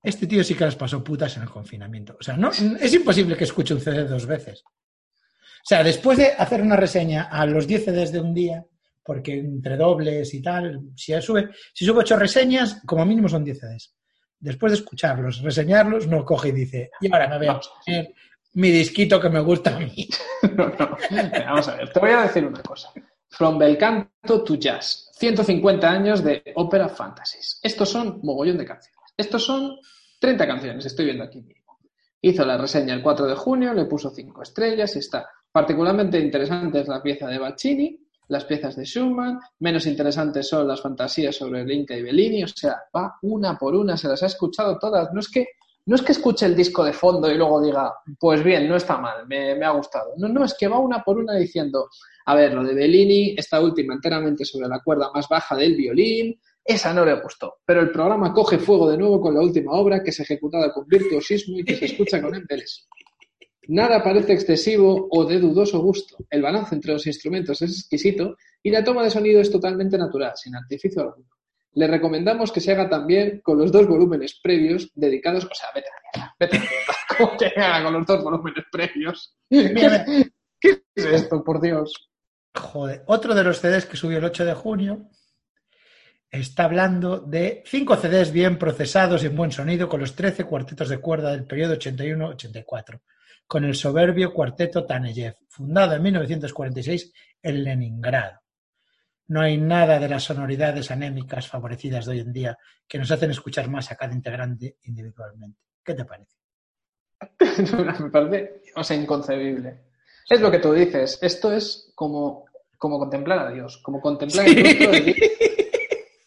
Este 0.02 0.26
tío 0.26 0.42
sí 0.42 0.54
que 0.54 0.64
las 0.64 0.74
pasó 0.74 1.02
putas 1.02 1.36
en 1.36 1.44
el 1.44 1.50
confinamiento. 1.50 2.16
O 2.18 2.22
sea, 2.22 2.36
no, 2.36 2.50
es 2.50 2.92
imposible 2.92 3.36
que 3.36 3.44
escuche 3.44 3.74
un 3.74 3.80
CD 3.80 4.04
dos 4.04 4.26
veces. 4.26 4.64
O 4.64 5.64
sea, 5.64 5.84
después 5.84 6.18
de 6.18 6.32
hacer 6.32 6.60
una 6.60 6.74
reseña 6.74 7.28
a 7.30 7.46
los 7.46 7.68
10 7.68 7.84
CDs 7.84 8.10
de 8.10 8.20
un 8.20 8.34
día, 8.34 8.66
porque 9.04 9.34
entre 9.34 9.76
dobles 9.76 10.34
y 10.34 10.42
tal, 10.42 10.80
si 10.96 11.20
sube, 11.22 11.50
si 11.72 11.84
sube 11.84 12.00
ocho 12.00 12.16
reseñas, 12.16 12.82
como 12.84 13.06
mínimo 13.06 13.28
son 13.28 13.44
10 13.44 13.60
CDs. 13.60 13.94
Después 14.42 14.72
de 14.72 14.78
escucharlos, 14.78 15.40
reseñarlos, 15.40 16.08
no 16.08 16.24
coge 16.24 16.48
y 16.48 16.52
dice, 16.52 16.90
y 17.00 17.12
ahora 17.12 17.28
me 17.28 17.38
voy 17.38 17.46
a 17.46 17.60
poner 17.60 18.12
mi 18.54 18.72
disquito 18.72 19.20
que 19.20 19.28
me 19.30 19.38
gusta 19.40 19.76
a 19.76 19.78
mí. 19.78 20.08
No, 20.56 20.66
no. 20.66 20.96
Vamos 21.46 21.68
a 21.68 21.76
ver, 21.76 21.92
te 21.92 22.00
voy 22.00 22.10
a 22.10 22.22
decir 22.22 22.44
una 22.44 22.60
cosa. 22.62 22.90
From 23.28 23.56
Bel 23.56 23.78
Canto 23.78 24.42
to 24.42 24.56
Jazz. 24.56 25.12
150 25.14 25.88
años 25.88 26.24
de 26.24 26.42
ópera 26.56 26.88
fantasies. 26.88 27.60
Estos 27.62 27.88
son 27.88 28.18
mogollón 28.24 28.58
de 28.58 28.64
canciones. 28.64 29.00
Estos 29.16 29.44
son 29.44 29.78
30 30.18 30.46
canciones, 30.48 30.84
estoy 30.84 31.04
viendo 31.04 31.22
aquí 31.22 31.40
mismo. 31.40 31.78
Hizo 32.20 32.44
la 32.44 32.58
reseña 32.58 32.94
el 32.94 33.02
4 33.02 33.26
de 33.26 33.36
junio, 33.36 33.72
le 33.72 33.84
puso 33.84 34.10
5 34.10 34.42
estrellas 34.42 34.96
y 34.96 34.98
está. 34.98 35.28
Particularmente 35.52 36.18
interesante 36.18 36.80
es 36.80 36.88
la 36.88 37.00
pieza 37.00 37.28
de 37.28 37.38
Baccini, 37.38 38.01
las 38.32 38.46
piezas 38.46 38.74
de 38.74 38.84
Schumann, 38.84 39.38
menos 39.60 39.86
interesantes 39.86 40.48
son 40.48 40.66
las 40.66 40.80
fantasías 40.80 41.36
sobre 41.36 41.60
el 41.60 41.70
Inca 41.70 41.94
y 41.94 42.02
Bellini, 42.02 42.42
o 42.42 42.48
sea, 42.48 42.76
va 42.96 43.16
una 43.22 43.58
por 43.58 43.74
una, 43.74 43.96
se 43.96 44.08
las 44.08 44.22
ha 44.22 44.26
escuchado 44.26 44.78
todas. 44.78 45.12
No 45.12 45.20
es 45.20 45.28
que, 45.28 45.48
no 45.84 45.96
es 45.96 46.02
que 46.02 46.12
escuche 46.12 46.46
el 46.46 46.56
disco 46.56 46.82
de 46.82 46.94
fondo 46.94 47.30
y 47.30 47.36
luego 47.36 47.62
diga, 47.62 47.92
pues 48.18 48.42
bien, 48.42 48.66
no 48.66 48.76
está 48.76 48.96
mal, 48.96 49.26
me, 49.28 49.54
me 49.54 49.66
ha 49.66 49.70
gustado. 49.70 50.14
No, 50.16 50.28
no, 50.28 50.44
es 50.44 50.54
que 50.58 50.66
va 50.66 50.78
una 50.78 51.02
por 51.02 51.18
una 51.18 51.34
diciendo, 51.34 51.90
a 52.24 52.34
ver, 52.34 52.54
lo 52.54 52.64
de 52.64 52.74
Bellini, 52.74 53.34
esta 53.36 53.60
última 53.60 53.92
enteramente 53.92 54.46
sobre 54.46 54.66
la 54.66 54.80
cuerda 54.80 55.10
más 55.14 55.28
baja 55.28 55.54
del 55.54 55.76
violín, 55.76 56.40
esa 56.64 56.94
no 56.94 57.04
le 57.04 57.20
gustó, 57.20 57.56
pero 57.66 57.80
el 57.80 57.90
programa 57.90 58.32
coge 58.32 58.56
fuego 58.56 58.88
de 58.88 58.96
nuevo 58.96 59.20
con 59.20 59.34
la 59.34 59.40
última 59.40 59.72
obra 59.72 60.02
que 60.02 60.10
es 60.10 60.20
ejecutada 60.20 60.72
con 60.72 60.86
virtuosismo 60.86 61.58
y 61.58 61.64
que 61.64 61.76
se 61.76 61.86
escucha 61.86 62.22
con 62.22 62.34
embeleso. 62.36 62.84
Nada 63.68 64.02
parece 64.02 64.32
excesivo 64.32 65.08
o 65.10 65.24
de 65.24 65.38
dudoso 65.38 65.80
gusto. 65.80 66.16
El 66.28 66.42
balance 66.42 66.74
entre 66.74 66.92
los 66.92 67.06
instrumentos 67.06 67.62
es 67.62 67.70
exquisito 67.70 68.36
y 68.62 68.70
la 68.70 68.82
toma 68.82 69.04
de 69.04 69.10
sonido 69.10 69.40
es 69.40 69.50
totalmente 69.50 69.96
natural, 69.96 70.32
sin 70.34 70.56
artificio 70.56 71.02
alguno. 71.02 71.28
Le 71.74 71.86
recomendamos 71.86 72.52
que 72.52 72.60
se 72.60 72.72
haga 72.72 72.88
también 72.88 73.40
con 73.40 73.58
los 73.58 73.72
dos 73.72 73.86
volúmenes 73.86 74.38
previos 74.42 74.90
dedicados. 74.94 75.44
O 75.44 75.54
sea, 75.54 75.68
vete 75.74 75.88
a 75.88 75.94
la 75.94 76.00
mierda, 76.12 76.36
vete 76.38 76.56
a 76.56 76.60
la 76.60 76.70
mierda. 76.70 76.94
¿Cómo 77.18 77.36
que 77.38 77.46
haga 77.60 77.84
con 77.84 77.92
los 77.94 78.06
dos 78.06 78.24
volúmenes 78.24 78.64
previos? 78.70 79.36
¿Qué, 79.48 80.30
¿Qué 80.60 80.82
es 80.94 81.04
esto, 81.04 81.42
por 81.42 81.60
Dios? 81.60 82.10
Joder, 82.54 83.02
otro 83.06 83.34
de 83.34 83.44
los 83.44 83.60
CDs 83.60 83.86
que 83.86 83.96
subió 83.96 84.18
el 84.18 84.24
8 84.24 84.44
de 84.44 84.54
junio 84.54 85.08
está 86.30 86.64
hablando 86.64 87.18
de 87.18 87.62
cinco 87.66 87.96
CDs 87.96 88.32
bien 88.32 88.58
procesados 88.58 89.22
y 89.22 89.26
en 89.26 89.36
buen 89.36 89.52
sonido 89.52 89.88
con 89.88 90.00
los 90.00 90.14
13 90.14 90.44
cuartetos 90.44 90.88
de 90.88 90.98
cuerda 90.98 91.30
del 91.30 91.44
periodo 91.44 91.74
81-84, 91.74 93.00
con 93.52 93.64
el 93.64 93.74
soberbio 93.74 94.32
cuarteto 94.32 94.86
Taneyev, 94.86 95.36
fundado 95.46 95.94
en 95.94 96.02
1946 96.02 97.12
en 97.42 97.62
Leningrado. 97.62 98.40
No 99.26 99.42
hay 99.42 99.58
nada 99.58 99.98
de 99.98 100.08
las 100.08 100.22
sonoridades 100.22 100.90
anémicas 100.90 101.48
favorecidas 101.48 102.06
de 102.06 102.12
hoy 102.12 102.20
en 102.20 102.32
día 102.32 102.58
que 102.88 102.96
nos 102.96 103.10
hacen 103.10 103.30
escuchar 103.30 103.68
más 103.68 103.92
a 103.92 103.96
cada 103.96 104.14
integrante 104.14 104.78
individualmente. 104.84 105.58
¿Qué 105.84 105.92
te 105.92 106.06
parece? 106.06 106.34
Me 108.02 108.08
parece, 108.08 108.62
o 108.74 108.82
sea, 108.82 108.96
inconcebible. 108.96 109.82
Es 110.30 110.40
lo 110.40 110.50
que 110.50 110.58
tú 110.58 110.72
dices. 110.72 111.18
Esto 111.20 111.52
es 111.52 111.92
como, 111.94 112.46
como 112.78 112.98
contemplar 112.98 113.38
a 113.48 113.50
Dios, 113.50 113.82
como 113.82 114.00
contemplar 114.00 114.48
el 114.48 114.64
rostro 114.64 114.92
de 114.92 115.00
Dios 115.02 115.16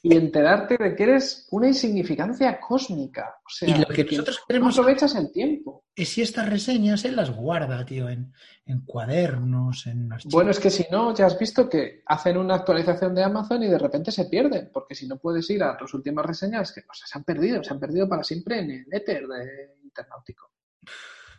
y 0.06 0.16
enterarte 0.16 0.78
de 0.78 0.96
que 0.96 1.02
eres 1.02 1.48
una 1.50 1.68
insignificancia 1.68 2.60
cósmica. 2.60 3.40
O 3.44 3.50
sea, 3.50 3.70
Y 3.70 3.80
lo 3.80 3.88
que 3.88 4.04
nosotros 4.04 4.38
no 4.38 4.46
queremos 4.46 4.78
aprovechas 4.78 5.16
el 5.16 5.32
tiempo. 5.32 5.84
es 5.96 6.10
si 6.10 6.22
estas 6.22 6.48
reseñas 6.48 7.06
él 7.06 7.16
las 7.16 7.32
guarda, 7.36 7.84
tío, 7.84 8.08
en, 8.08 8.32
en 8.68 8.82
cuadernos, 8.82 9.88
en 9.88 10.14
archivos. 10.14 10.32
Bueno, 10.32 10.52
es 10.52 10.60
que 10.60 10.70
si 10.70 10.86
no, 10.92 11.16
ya 11.16 11.26
has 11.26 11.40
visto 11.40 11.68
que 11.68 12.04
hacen 12.06 12.38
una 12.38 12.54
actualización 12.54 13.16
de 13.16 13.24
Amazon 13.24 13.64
y 13.64 13.68
de 13.68 13.80
repente 13.80 14.12
se 14.12 14.26
pierden, 14.26 14.70
porque 14.72 14.94
si 14.94 15.08
no 15.08 15.18
puedes 15.18 15.50
ir 15.50 15.64
a 15.64 15.76
tus 15.76 15.96
últimas 15.96 16.24
reseñas, 16.24 16.72
que 16.72 16.82
o 16.82 16.94
sea, 16.94 17.08
se 17.08 17.18
han 17.18 17.24
perdido, 17.24 17.64
se 17.64 17.74
han 17.74 17.80
perdido 17.80 18.08
para 18.08 18.24
siempre 18.24 18.60
en 18.60 18.70
el 18.70 18.86
éter 18.92 19.26
de 19.28 19.78
Internautico. 19.86 20.52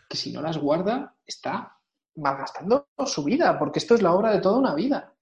Que 0.09 0.17
si 0.17 0.33
no 0.33 0.43
las 0.43 0.59
guarda, 0.59 1.15
está 1.25 1.79
malgastando 2.17 2.89
su 3.07 3.23
vida, 3.23 3.57
porque 3.61 3.79
esto 3.79 3.95
es 3.95 4.03
la 4.03 4.13
obra 4.13 4.33
de 4.33 4.41
toda 4.41 4.59
una 4.59 4.75
vida. 4.75 5.15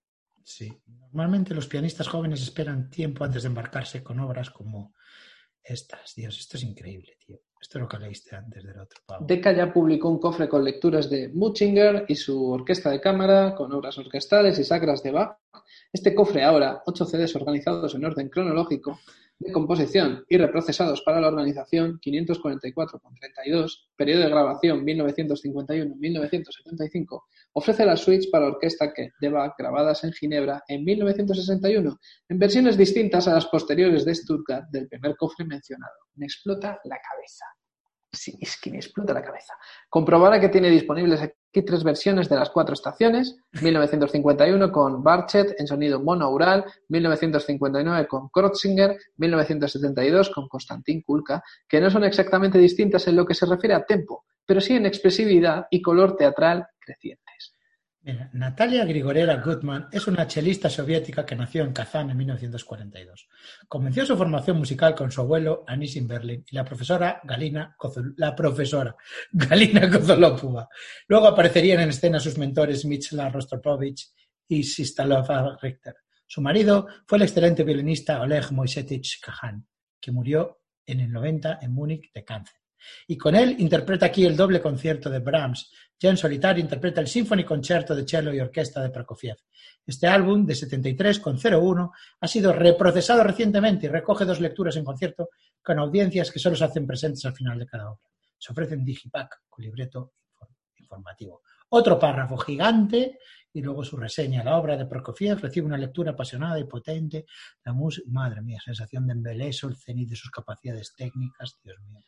Sí. 0.43 0.81
Normalmente 1.15 1.55
los 1.55 1.69
pianistas 1.69 2.09
jóvenes 2.09 2.43
esperan 2.43 2.91
tiempo 2.91 3.23
antes 3.23 3.45
de 3.45 3.47
embarcarse 3.47 4.03
con 4.03 4.19
obras 4.19 4.51
como 4.51 4.95
estas. 5.63 6.13
Dios, 6.17 6.37
esto 6.41 6.57
es 6.57 6.65
increíble, 6.65 7.17
tío. 7.25 7.39
Esto 7.61 7.79
es 7.79 7.83
lo 7.83 7.89
que 7.89 7.99
leíste 8.01 8.35
antes 8.35 8.65
del 8.65 8.81
otro 8.81 9.01
pavo. 9.07 9.25
Decca 9.25 9.53
ya 9.53 9.73
publicó 9.73 10.09
un 10.09 10.19
cofre 10.19 10.49
con 10.49 10.65
lecturas 10.65 11.09
de 11.09 11.29
Mutchinger 11.29 12.05
y 12.09 12.17
su 12.17 12.51
orquesta 12.51 12.91
de 12.91 13.01
cámara, 13.01 13.55
con 13.55 13.73
obras 13.73 13.97
orquestales 13.97 14.59
y 14.59 14.65
sacras 14.65 15.05
de 15.05 15.13
Bach. 15.13 15.39
Este 15.93 16.15
cofre 16.15 16.45
ahora, 16.45 16.83
ocho 16.87 17.05
CDs 17.05 17.35
organizados 17.37 17.95
en 17.95 18.05
orden 18.05 18.29
cronológico 18.29 18.99
de 19.39 19.53
composición 19.53 20.25
y 20.29 20.37
reprocesados 20.37 21.03
para 21.03 21.21
la 21.21 21.29
organización 21.29 22.01
544,32, 22.01 23.89
periodo 23.97 24.23
de 24.23 24.31
grabación 24.31 24.85
1951-1975, 24.87 27.23
ofrece 27.53 27.85
las 27.85 28.01
suites 28.01 28.29
para 28.29 28.47
orquesta 28.47 28.93
que, 28.93 29.11
de 29.21 29.29
Bach 29.29 29.55
grabadas 29.59 30.05
en 30.05 30.13
Ginebra 30.13 30.63
en 30.69 30.85
1961, 30.85 31.99
en 32.29 32.39
versiones 32.39 32.77
distintas 32.77 33.27
a 33.29 33.35
las 33.35 33.47
posteriores 33.47 34.05
de 34.05 34.15
Stuttgart 34.15 34.69
del 34.71 34.89
primer 34.89 35.17
cofre 35.17 35.45
mencionado. 35.45 35.95
Me 36.15 36.27
explota 36.27 36.81
la 36.85 36.99
cabeza. 36.99 37.45
Es 38.41 38.59
que 38.61 38.71
me 38.71 38.77
explota 38.79 39.13
la 39.13 39.23
cabeza. 39.23 39.55
Comprobará 39.89 40.41
que 40.41 40.49
tiene 40.49 40.71
disponibles 40.71 41.21
aquí 41.21 41.63
tres 41.63 41.85
versiones 41.85 42.29
de 42.29 42.37
las 42.37 42.51
cuatro 42.51 42.75
estaciones. 42.75 43.37
1951 43.61 44.73
con 44.73 45.03
Barchet 45.03 45.55
en 45.59 45.67
sonido 45.67 46.01
monaural, 46.01 46.65
1959 46.89 48.07
con 48.07 48.29
Krotzinger, 48.29 48.99
1972 49.17 50.31
con 50.31 50.49
Konstantin 50.49 51.03
Kulka, 51.03 51.43
que 51.69 51.81
no 51.81 51.91
son 51.91 52.05
exactamente 52.05 52.59
distintas 52.59 53.07
en 53.09 53.17
lo 53.17 53.27
que 53.27 53.35
se 53.35 53.47
refiere 53.47 53.75
a 53.75 53.85
tempo, 53.85 54.25
pero 54.47 54.61
sí 54.61 54.75
en 54.75 54.87
expresividad 54.87 55.67
y 55.71 55.83
color 55.83 56.17
teatral 56.17 56.67
crecientes. 56.79 57.54
Natalia 58.35 58.85
Grigorera 58.85 59.37
Gutman 59.37 59.89
es 59.91 60.07
una 60.07 60.27
chelista 60.27 60.69
soviética 60.69 61.25
que 61.25 61.35
nació 61.35 61.65
en 61.65 61.73
Kazán 61.73 62.11
en 62.11 62.17
1942. 62.19 63.29
Comenzó 63.67 64.05
su 64.05 64.15
formación 64.17 64.59
musical 64.59 64.95
con 64.95 65.11
su 65.11 65.23
abuelo 65.23 65.65
Anisin 65.67 66.07
Berlin 66.07 66.45
y 66.47 66.55
la 66.55 66.65
profesora 66.67 67.21
Galina, 67.25 67.75
Kozol- 67.79 68.13
la 68.19 68.37
profesora 68.37 68.95
Galina 69.33 69.91
Kozolopova. 69.91 70.69
Luego 71.09 71.29
aparecerían 71.29 71.81
en 71.81 71.89
escena 71.89 72.21
sus 72.21 72.37
mentores 72.37 72.85
Michela 72.85 73.31
Rostropovich 73.31 74.11
y 74.49 74.63
Sistalova 74.65 75.57
Richter. 75.63 75.95
Su 76.27 76.43
marido 76.43 76.87
fue 77.07 77.17
el 77.17 77.23
excelente 77.25 77.65
violinista 77.65 78.21
Oleg 78.21 78.53
Moisetich 78.53 79.19
Kahan, 79.21 79.67
que 79.99 80.13
murió 80.13 80.61
en 80.85 81.01
el 81.01 81.11
90 81.11 81.61
en 81.63 81.73
Múnich 81.73 82.13
de 82.13 82.23
cáncer. 82.23 82.57
Y 83.07 83.17
con 83.17 83.35
él 83.35 83.57
interpreta 83.61 84.05
aquí 84.07 84.27
el 84.27 84.37
doble 84.37 84.61
concierto 84.61 85.09
de 85.09 85.21
Brahms. 85.21 85.71
Ya 86.05 86.11
en 86.11 86.19
solitario 86.19 86.61
interpreta 86.63 87.01
el 87.01 87.07
Symphony 87.09 87.45
Concerto 87.45 87.95
de 87.95 88.07
cello 88.07 88.31
y 88.31 88.39
orquesta 88.39 88.83
de 88.83 88.91
Prokofiev. 88.91 89.39
Este 89.87 90.07
álbum, 90.07 90.45
de 90.45 90.55
73 90.55 91.19
con 91.19 91.39
01, 91.43 91.93
ha 92.21 92.29
sido 92.29 92.53
reprocesado 92.53 93.25
recientemente 93.25 93.87
y 93.87 93.89
recoge 93.89 94.27
dos 94.27 94.39
lecturas 94.39 94.77
en 94.77 94.85
concierto 94.85 95.31
con 95.63 95.79
audiencias 95.79 96.31
que 96.31 96.39
solo 96.39 96.57
se 96.57 96.65
hacen 96.65 96.87
presentes 96.87 97.25
al 97.25 97.33
final 97.33 97.59
de 97.59 97.65
cada 97.65 97.91
obra. 97.91 98.03
Se 98.37 98.53
ofrece 98.53 98.75
en 98.75 98.85
Digipack 98.85 99.45
con 99.49 99.65
libreto 99.65 100.13
infor- 100.35 100.55
informativo. 100.77 101.41
Otro 101.71 101.99
párrafo 101.99 102.37
gigante 102.37 103.19
y 103.51 103.63
luego 103.63 103.83
su 103.83 103.97
reseña. 103.97 104.45
La 104.45 104.59
obra 104.59 104.77
de 104.77 104.85
Prokofiev 104.85 105.39
recibe 105.41 105.65
una 105.69 105.79
lectura 105.79 106.11
apasionada 106.11 106.59
y 106.59 106.65
potente. 106.65 107.25
La 107.65 107.73
música, 107.73 108.07
madre 108.11 108.43
mía, 108.43 108.61
sensación 108.63 109.07
de 109.07 109.15
embeleso, 109.15 109.69
el 109.69 109.77
cenit 109.79 110.11
de 110.11 110.17
sus 110.17 110.31
capacidades 110.31 110.95
técnicas, 110.95 111.57
Dios 111.65 111.81
mío. 111.81 112.05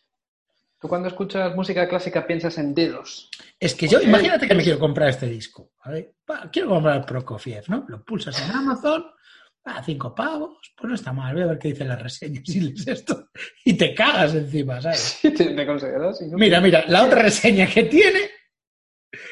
Tú 0.79 0.89
cuando 0.89 1.09
escuchas 1.09 1.55
música 1.55 1.89
clásica 1.89 2.27
piensas 2.27 2.59
en 2.59 2.74
dedos. 2.74 3.31
Es 3.59 3.74
que 3.74 3.89
yo, 3.89 4.01
imagínate 4.01 4.47
que 4.47 4.55
me 4.55 4.62
quiero 4.62 4.79
comprar 4.79 5.09
este 5.09 5.27
disco. 5.27 5.72
quiero 6.53 6.68
comprar 6.68 7.07
Prokofiev, 7.07 7.64
¿no? 7.68 7.87
Lo 7.89 8.05
pulsas 8.05 8.41
en 8.43 8.55
Amazon, 8.55 9.07
a 9.64 9.83
cinco 9.83 10.14
pavos, 10.14 10.74
pues 10.77 10.89
no 10.89 10.95
está 10.95 11.12
mal. 11.12 11.35
Voy 11.35 11.43
a 11.43 11.47
ver 11.47 11.59
qué 11.59 11.68
dice 11.68 11.85
la 11.85 11.97
reseña 11.97 12.43
si 12.45 12.61
lees 12.61 12.87
esto. 12.87 13.31
Y 13.64 13.74
te 13.74 13.95
cagas 13.95 14.35
encima, 14.35 14.81
¿sabes? 14.81 15.18
¿Te, 15.22 15.31
te 15.31 15.66
consideras? 15.66 16.18
¿Sí? 16.18 16.27
Mira, 16.33 16.61
mira, 16.61 16.85
la 16.89 17.05
otra 17.05 17.22
reseña 17.22 17.66
que 17.66 17.85
tiene, 17.85 18.31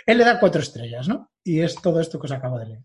él 0.07 0.19
le 0.19 0.25
da 0.25 0.41
cuatro 0.41 0.63
estrellas, 0.63 1.09
¿no? 1.09 1.31
Y 1.43 1.61
es 1.61 1.75
todo 1.77 2.01
esto 2.01 2.19
que 2.19 2.27
os 2.27 2.33
acabo 2.33 2.59
de 2.59 2.67
leer. 2.67 2.85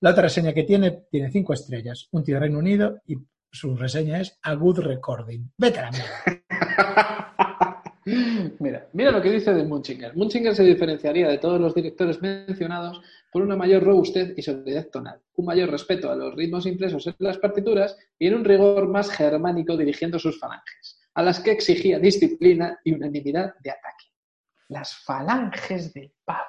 La 0.00 0.10
otra 0.10 0.24
reseña 0.24 0.52
que 0.52 0.62
tiene, 0.62 1.06
tiene 1.10 1.30
cinco 1.30 1.52
estrellas. 1.52 2.08
Un 2.12 2.22
tío 2.22 2.36
de 2.36 2.40
Reino 2.40 2.58
Unido 2.58 3.00
y 3.06 3.16
su 3.50 3.76
reseña 3.76 4.20
es 4.20 4.38
A 4.42 4.54
Good 4.54 4.80
Recording. 4.80 5.52
Vete 5.56 5.78
a 5.80 5.82
la 5.82 5.90
mierda. 5.90 7.14
Mira, 8.60 8.88
mira 8.92 9.10
lo 9.10 9.20
que 9.20 9.32
dice 9.32 9.52
de 9.52 9.64
Munchinger. 9.64 10.14
Munchinger 10.16 10.54
se 10.54 10.62
diferenciaría 10.62 11.26
de 11.26 11.38
todos 11.38 11.60
los 11.60 11.74
directores 11.74 12.22
mencionados 12.22 13.02
por 13.32 13.42
una 13.42 13.56
mayor 13.56 13.82
robustez 13.82 14.32
y 14.36 14.42
sobriedad 14.42 14.86
tonal, 14.86 15.20
un 15.34 15.44
mayor 15.44 15.70
respeto 15.70 16.10
a 16.10 16.14
los 16.14 16.32
ritmos 16.36 16.66
impresos 16.66 17.04
en 17.08 17.16
las 17.18 17.38
partituras 17.38 17.96
y 18.16 18.28
en 18.28 18.34
un 18.34 18.44
rigor 18.44 18.88
más 18.88 19.10
germánico 19.10 19.76
dirigiendo 19.76 20.20
sus 20.20 20.38
falanges, 20.38 21.00
a 21.14 21.22
las 21.22 21.40
que 21.40 21.50
exigía 21.50 21.98
disciplina 21.98 22.78
y 22.84 22.94
unanimidad 22.94 23.54
de 23.58 23.70
ataque. 23.72 24.04
Las 24.68 24.94
falanges 24.94 25.92
del 25.92 26.12
pavo. 26.24 26.44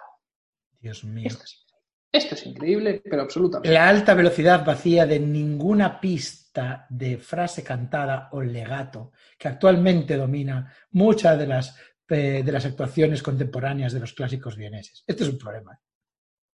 Dios 0.80 1.04
mío. 1.04 1.26
Esto 1.26 1.44
es, 1.44 1.66
Esto 2.12 2.36
es 2.36 2.46
increíble, 2.46 3.02
pero 3.04 3.24
absolutamente. 3.24 3.74
La 3.74 3.90
alta 3.90 4.14
velocidad 4.14 4.64
vacía 4.64 5.08
de 5.08 5.20
ninguna 5.20 6.00
pista 6.00 6.47
de 6.90 7.18
frase 7.18 7.64
cantada 7.64 8.30
o 8.32 8.42
legato 8.42 9.12
que 9.38 9.48
actualmente 9.48 10.16
domina 10.18 10.74
muchas 10.92 11.38
de 11.38 11.48
las, 11.48 11.76
eh, 12.10 12.42
de 12.44 12.52
las 12.52 12.66
actuaciones 12.66 13.22
contemporáneas 13.24 13.94
de 13.94 14.00
los 14.00 14.14
clásicos 14.14 14.56
vieneses. 14.58 15.04
Este 15.08 15.24
es 15.24 15.30
un 15.30 15.38
problema. 15.38 15.80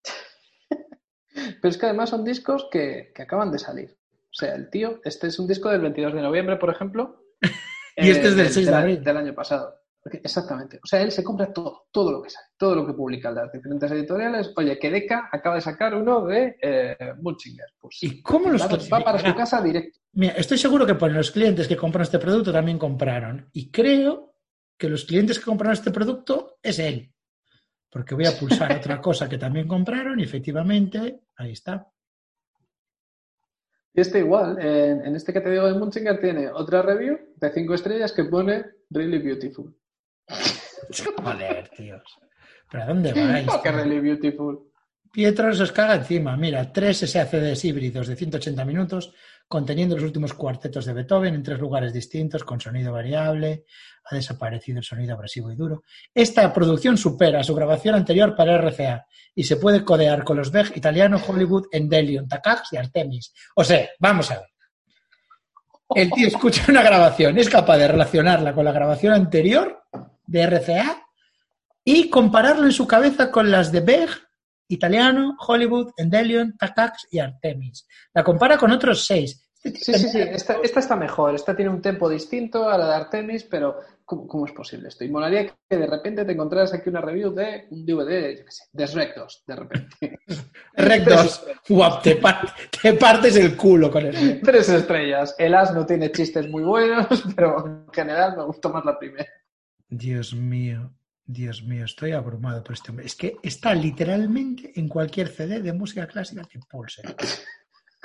Pero 1.62 1.70
es 1.70 1.78
que 1.78 1.86
además 1.86 2.10
son 2.10 2.24
discos 2.26 2.68
que, 2.72 3.12
que 3.16 3.22
acaban 3.24 3.52
de 3.52 3.60
salir. 3.60 3.98
O 4.24 4.34
sea, 4.34 4.56
el 4.56 4.70
tío, 4.70 5.00
este 5.04 5.28
es 5.28 5.40
un 5.40 5.48
disco 5.48 5.70
del 5.70 5.82
22 5.82 6.14
de 6.14 6.22
noviembre, 6.22 6.58
por 6.58 6.70
ejemplo. 6.70 7.26
Y 7.98 8.10
este 8.10 8.30
es 8.30 8.36
del 8.38 8.48
6 8.50 8.66
de 8.66 8.72
del- 8.72 8.82
abril. 8.82 9.04
Del 9.04 9.18
año 9.18 9.36
pasado. 9.36 9.81
Exactamente. 10.04 10.80
O 10.84 10.88
sea, 10.88 11.02
él 11.02 11.12
se 11.12 11.24
compra 11.24 11.54
todo, 11.54 11.86
todo 11.92 12.12
lo 12.12 12.22
que 12.24 12.30
sale, 12.30 12.48
todo 12.58 12.76
lo 12.76 12.88
que 12.88 12.94
publica 12.94 13.30
en 13.30 13.36
las 13.36 13.52
diferentes 13.52 13.92
editoriales. 13.92 14.52
Oye, 14.56 14.80
que 14.80 14.90
Deca 14.90 15.30
acaba 15.32 15.56
de 15.56 15.62
sacar 15.62 15.94
uno 15.94 16.26
de 16.26 16.58
eh, 16.60 17.14
Mulchinger. 17.22 17.68
Pues, 17.80 18.02
¿Y 18.02 18.22
cómo 18.22 18.50
los 18.50 18.62
va, 18.64 18.98
va 18.98 19.04
para 19.04 19.20
su 19.20 19.36
casa 19.36 19.62
directo. 19.62 20.00
Mira, 20.14 20.34
estoy 20.34 20.58
seguro 20.58 20.88
que 20.88 20.96
por 20.96 21.12
los 21.12 21.30
clientes 21.32 21.68
que 21.68 21.78
compran 21.78 22.04
este 22.04 22.18
producto 22.18 22.52
también 22.52 22.80
compraron. 22.80 23.48
Y 23.54 23.70
creo 23.70 24.34
que 24.76 24.90
los 24.90 25.06
clientes 25.06 25.38
que 25.38 25.46
compraron 25.46 25.74
este 25.74 25.92
producto 25.92 26.58
es 26.64 26.80
él. 26.80 27.14
Porque 27.92 28.16
voy 28.16 28.26
a 28.26 28.38
pulsar 28.38 28.72
otra 28.78 29.00
cosa 29.00 29.30
que 29.30 29.38
también 29.38 29.68
compraron 29.68 30.20
y 30.20 30.24
efectivamente, 30.24 31.22
ahí 31.36 31.52
está. 31.52 31.88
Y 33.94 34.02
este 34.02 34.20
igual, 34.20 34.58
en, 34.60 35.06
en 35.06 35.16
este 35.16 35.32
que 35.32 35.42
te 35.42 35.52
digo 35.52 35.68
de 35.68 35.78
Mulchinger 35.78 36.20
tiene 36.20 36.50
otra 36.50 36.82
review 36.82 37.20
de 37.36 37.52
5 37.52 37.74
estrellas 37.74 38.14
que 38.14 38.24
pone 38.24 38.66
Really 38.90 39.20
Beautiful. 39.20 39.76
Joder, 41.24 41.70
tíos. 41.70 42.04
¿Pero 42.70 42.84
a 42.84 42.88
dónde 42.88 43.14
vais? 43.14 43.48
Oh? 43.50 43.62
Really 43.64 44.00
Beautiful. 44.00 44.72
Pietro 45.12 45.54
se 45.54 45.64
os 45.64 45.72
caga 45.74 45.96
encima. 45.96 46.38
Mira, 46.38 46.72
tres 46.72 47.00
SACDs 47.00 47.66
híbridos 47.66 48.08
de 48.08 48.16
180 48.16 48.64
minutos, 48.64 49.14
conteniendo 49.46 49.96
los 49.96 50.06
últimos 50.06 50.34
cuartetos 50.34 50.86
de 50.86 50.94
Beethoven 50.94 51.36
en 51.36 51.44
tres 51.44 51.60
lugares 51.60 51.92
distintos, 51.92 52.46
con 52.46 52.62
sonido 52.62 52.94
variable. 52.94 53.66
Ha 54.06 54.16
desaparecido 54.16 54.80
el 54.80 54.86
sonido 54.86 55.14
abrasivo 55.14 55.52
y 55.52 55.56
duro. 55.58 55.84
Esta 56.14 56.52
producción 56.54 56.98
supera 56.98 57.44
su 57.44 57.54
grabación 57.54 57.96
anterior 57.96 58.36
para 58.36 58.58
RCA 58.58 59.06
y 59.36 59.44
se 59.44 59.58
puede 59.58 59.84
codear 59.84 60.24
con 60.24 60.38
los 60.38 60.50
VEG 60.50 60.78
italiano, 60.78 61.22
Hollywood, 61.26 61.68
Endelion, 61.74 62.30
Takacs 62.30 62.72
y 62.72 62.78
Artemis. 62.78 63.34
O 63.56 63.66
sea, 63.66 63.90
vamos 64.00 64.32
a 64.32 64.40
ver. 64.40 64.48
El 65.94 66.10
tío 66.10 66.28
escucha 66.28 66.64
una 66.70 66.82
grabación, 66.82 67.38
es 67.38 67.50
capaz 67.50 67.78
de 67.78 67.90
relacionarla 67.90 68.54
con 68.54 68.64
la 68.64 68.72
grabación 68.72 69.12
anterior 69.14 69.84
de 70.32 70.44
RCA 70.48 71.04
y 71.84 72.10
compararlo 72.10 72.66
en 72.66 72.72
su 72.72 72.88
cabeza 72.88 73.32
con 73.32 73.52
las 73.52 73.72
de 73.72 73.82
Beg, 73.82 74.10
Italiano, 74.68 75.36
Hollywood, 75.46 75.92
Endelion, 75.98 76.56
Takacs 76.58 77.08
y 77.12 77.20
Artemis. 77.20 77.88
La 78.14 78.24
compara 78.24 78.58
con 78.58 78.72
otros 78.72 79.06
seis. 79.06 79.48
Este 79.64 79.80
Sí, 79.80 79.94
sí, 79.94 80.10
sí. 80.10 80.20
Esta, 80.20 80.58
esta 80.64 80.80
está 80.80 80.96
mejor. 80.96 81.36
Esta 81.36 81.56
tiene 81.56 81.70
un 81.70 81.82
tempo 81.82 82.10
distinto 82.10 82.68
a 82.68 82.78
la 82.80 82.88
de 82.88 82.96
Artemis, 82.96 83.44
pero 83.44 83.78
¿cómo, 84.06 84.26
cómo 84.28 84.46
es 84.48 84.54
posible 84.54 84.88
esto? 84.88 85.04
Y 85.04 85.10
molaría 85.10 85.54
que 85.70 85.78
de 85.78 85.86
repente 85.86 86.26
te 86.26 86.32
encontraras 86.32 86.74
aquí 86.74 86.90
una 86.90 87.02
review 87.02 87.32
de 87.32 87.68
un 87.70 87.86
DVD, 87.86 88.38
yo 88.40 88.46
qué 88.46 88.52
sé, 88.52 88.64
de 88.72 89.14
2, 89.16 89.44
de 89.46 89.56
repente. 89.56 90.20
Rectos, 90.74 91.46
guap, 91.70 92.02
te, 92.02 92.16
par- 92.16 92.56
te 92.82 92.94
partes 92.94 93.36
el 93.36 93.56
culo 93.56 93.92
con 93.92 94.06
el. 94.08 94.42
Tres 94.42 94.70
estrellas. 94.70 95.36
El 95.38 95.54
asno 95.54 95.86
tiene 95.86 96.12
chistes 96.12 96.48
muy 96.50 96.64
buenos, 96.64 97.06
pero 97.36 97.64
en 97.68 97.94
general 97.94 98.38
me 98.38 98.46
gustó 98.46 98.70
más 98.70 98.84
la 98.84 98.98
primera. 98.98 99.30
Dios 99.92 100.34
mío, 100.34 100.94
Dios 101.26 101.64
mío, 101.64 101.84
estoy 101.84 102.14
abrumado 102.14 102.64
por 102.64 102.74
este 102.74 102.92
hombre. 102.92 103.06
Es 103.06 103.16
que 103.16 103.36
está 103.44 103.76
literalmente 103.76 104.72
en 104.80 104.88
cualquier 104.88 105.28
CD 105.28 105.62
de 105.62 105.74
música 105.74 106.08
clásica 106.08 106.44
que 106.50 106.60
pulse. 106.60 107.02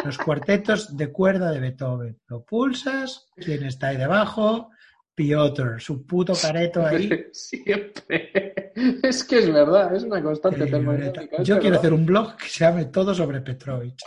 Los 0.04 0.18
cuartetos 0.18 0.96
de 0.96 1.12
cuerda 1.12 1.52
de 1.52 1.60
Beethoven. 1.60 2.20
Lo 2.26 2.44
pulsas, 2.44 3.28
¿quién 3.36 3.64
está 3.64 3.88
ahí 3.88 3.98
debajo? 3.98 4.70
Piotr, 5.14 5.80
su 5.80 6.04
puto 6.04 6.34
careto 6.34 6.84
ahí. 6.84 7.28
Siempre. 7.32 8.72
Es 9.02 9.22
que 9.22 9.38
es 9.38 9.52
verdad, 9.52 9.94
es 9.94 10.02
una 10.02 10.20
constante 10.20 10.66
termodinámica. 10.66 11.40
Yo 11.44 11.60
quiero 11.60 11.60
verdad. 11.60 11.78
hacer 11.78 11.92
un 11.92 12.04
blog 12.04 12.36
que 12.36 12.48
se 12.48 12.64
llame 12.64 12.86
todo 12.86 13.14
sobre 13.14 13.40
Petrovich. 13.40 14.02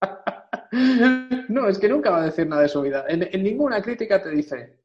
No, 1.48 1.68
es 1.68 1.78
que 1.78 1.88
nunca 1.88 2.10
va 2.10 2.22
a 2.22 2.24
decir 2.24 2.48
nada 2.48 2.62
de 2.62 2.68
su 2.68 2.82
vida. 2.82 3.04
En, 3.06 3.22
en 3.30 3.44
ninguna 3.44 3.80
crítica 3.80 4.20
te 4.20 4.30
dice, 4.30 4.83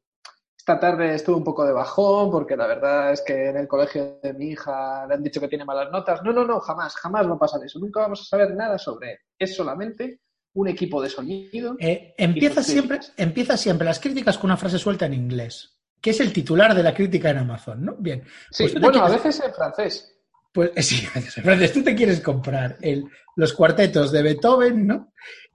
esta 0.72 0.80
tarde 0.80 1.14
estuve 1.14 1.36
un 1.36 1.44
poco 1.44 1.64
de 1.64 1.72
bajón 1.72 2.30
porque 2.30 2.56
la 2.56 2.66
verdad 2.66 3.12
es 3.12 3.22
que 3.22 3.48
en 3.48 3.56
el 3.56 3.66
colegio 3.66 4.18
de 4.22 4.32
mi 4.34 4.50
hija 4.50 5.04
le 5.06 5.14
han 5.14 5.22
dicho 5.22 5.40
que 5.40 5.48
tiene 5.48 5.64
malas 5.64 5.90
notas. 5.90 6.22
No, 6.22 6.32
no, 6.32 6.44
no, 6.44 6.60
jamás, 6.60 6.94
jamás 6.96 7.28
va 7.28 7.34
a 7.34 7.38
pasar 7.38 7.60
eso. 7.64 7.78
Nunca 7.80 8.00
vamos 8.00 8.20
a 8.20 8.24
saber 8.24 8.54
nada 8.54 8.78
sobre 8.78 9.12
él. 9.12 9.18
Es 9.38 9.56
solamente 9.56 10.20
un 10.54 10.68
equipo 10.68 11.02
de 11.02 11.08
sonido. 11.08 11.74
Eh, 11.80 12.14
empieza, 12.16 12.62
siempre, 12.62 13.00
empieza 13.16 13.56
siempre 13.56 13.84
las 13.84 13.98
críticas 13.98 14.38
con 14.38 14.46
una 14.50 14.56
frase 14.56 14.78
suelta 14.78 15.06
en 15.06 15.14
inglés, 15.14 15.78
que 16.00 16.10
es 16.10 16.20
el 16.20 16.32
titular 16.32 16.74
de 16.74 16.82
la 16.84 16.94
crítica 16.94 17.30
en 17.30 17.38
Amazon, 17.38 17.84
¿no? 17.84 17.96
Bien. 17.98 18.22
Sí, 18.50 18.64
Pues 18.68 18.74
bueno, 18.80 19.04
a 19.04 19.08
veces 19.10 19.40
en 19.44 19.52
francés. 19.52 20.16
Pues 20.52 20.70
sí, 20.86 21.06
Francis, 21.06 21.72
tú 21.72 21.82
te 21.82 21.94
quieres 21.94 22.20
comprar 22.20 22.76
el- 22.80 23.04
los 23.36 23.52
cuartetos 23.52 24.10
de 24.12 24.22
Beethoven, 24.22 24.86
¿no? 24.86 25.12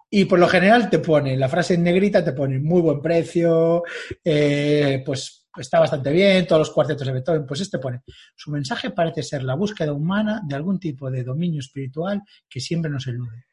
Y 0.09 0.25
por 0.25 0.39
lo 0.39 0.47
general 0.47 0.89
te 0.89 0.99
pone, 0.99 1.35
la 1.35 1.49
frase 1.49 1.73
en 1.73 1.83
negrita 1.83 2.23
te 2.23 2.33
pone 2.33 2.59
muy 2.59 2.81
buen 2.81 3.01
precio, 3.01 3.83
eh, 4.23 5.01
pues 5.05 5.47
está 5.57 5.79
bastante 5.79 6.11
bien, 6.11 6.45
todos 6.45 6.59
los 6.59 6.71
cuartetos 6.71 7.07
de 7.07 7.13
Beethoven, 7.13 7.45
pues 7.45 7.61
este 7.61 7.79
pone, 7.79 8.01
su 8.35 8.51
mensaje 8.51 8.91
parece 8.91 9.23
ser 9.23 9.43
la 9.43 9.55
búsqueda 9.55 9.93
humana 9.93 10.41
de 10.45 10.55
algún 10.55 10.79
tipo 10.79 11.09
de 11.09 11.23
dominio 11.23 11.59
espiritual 11.59 12.21
que 12.47 12.59
siempre 12.59 12.91
nos 12.91 13.07
elude. 13.07 13.45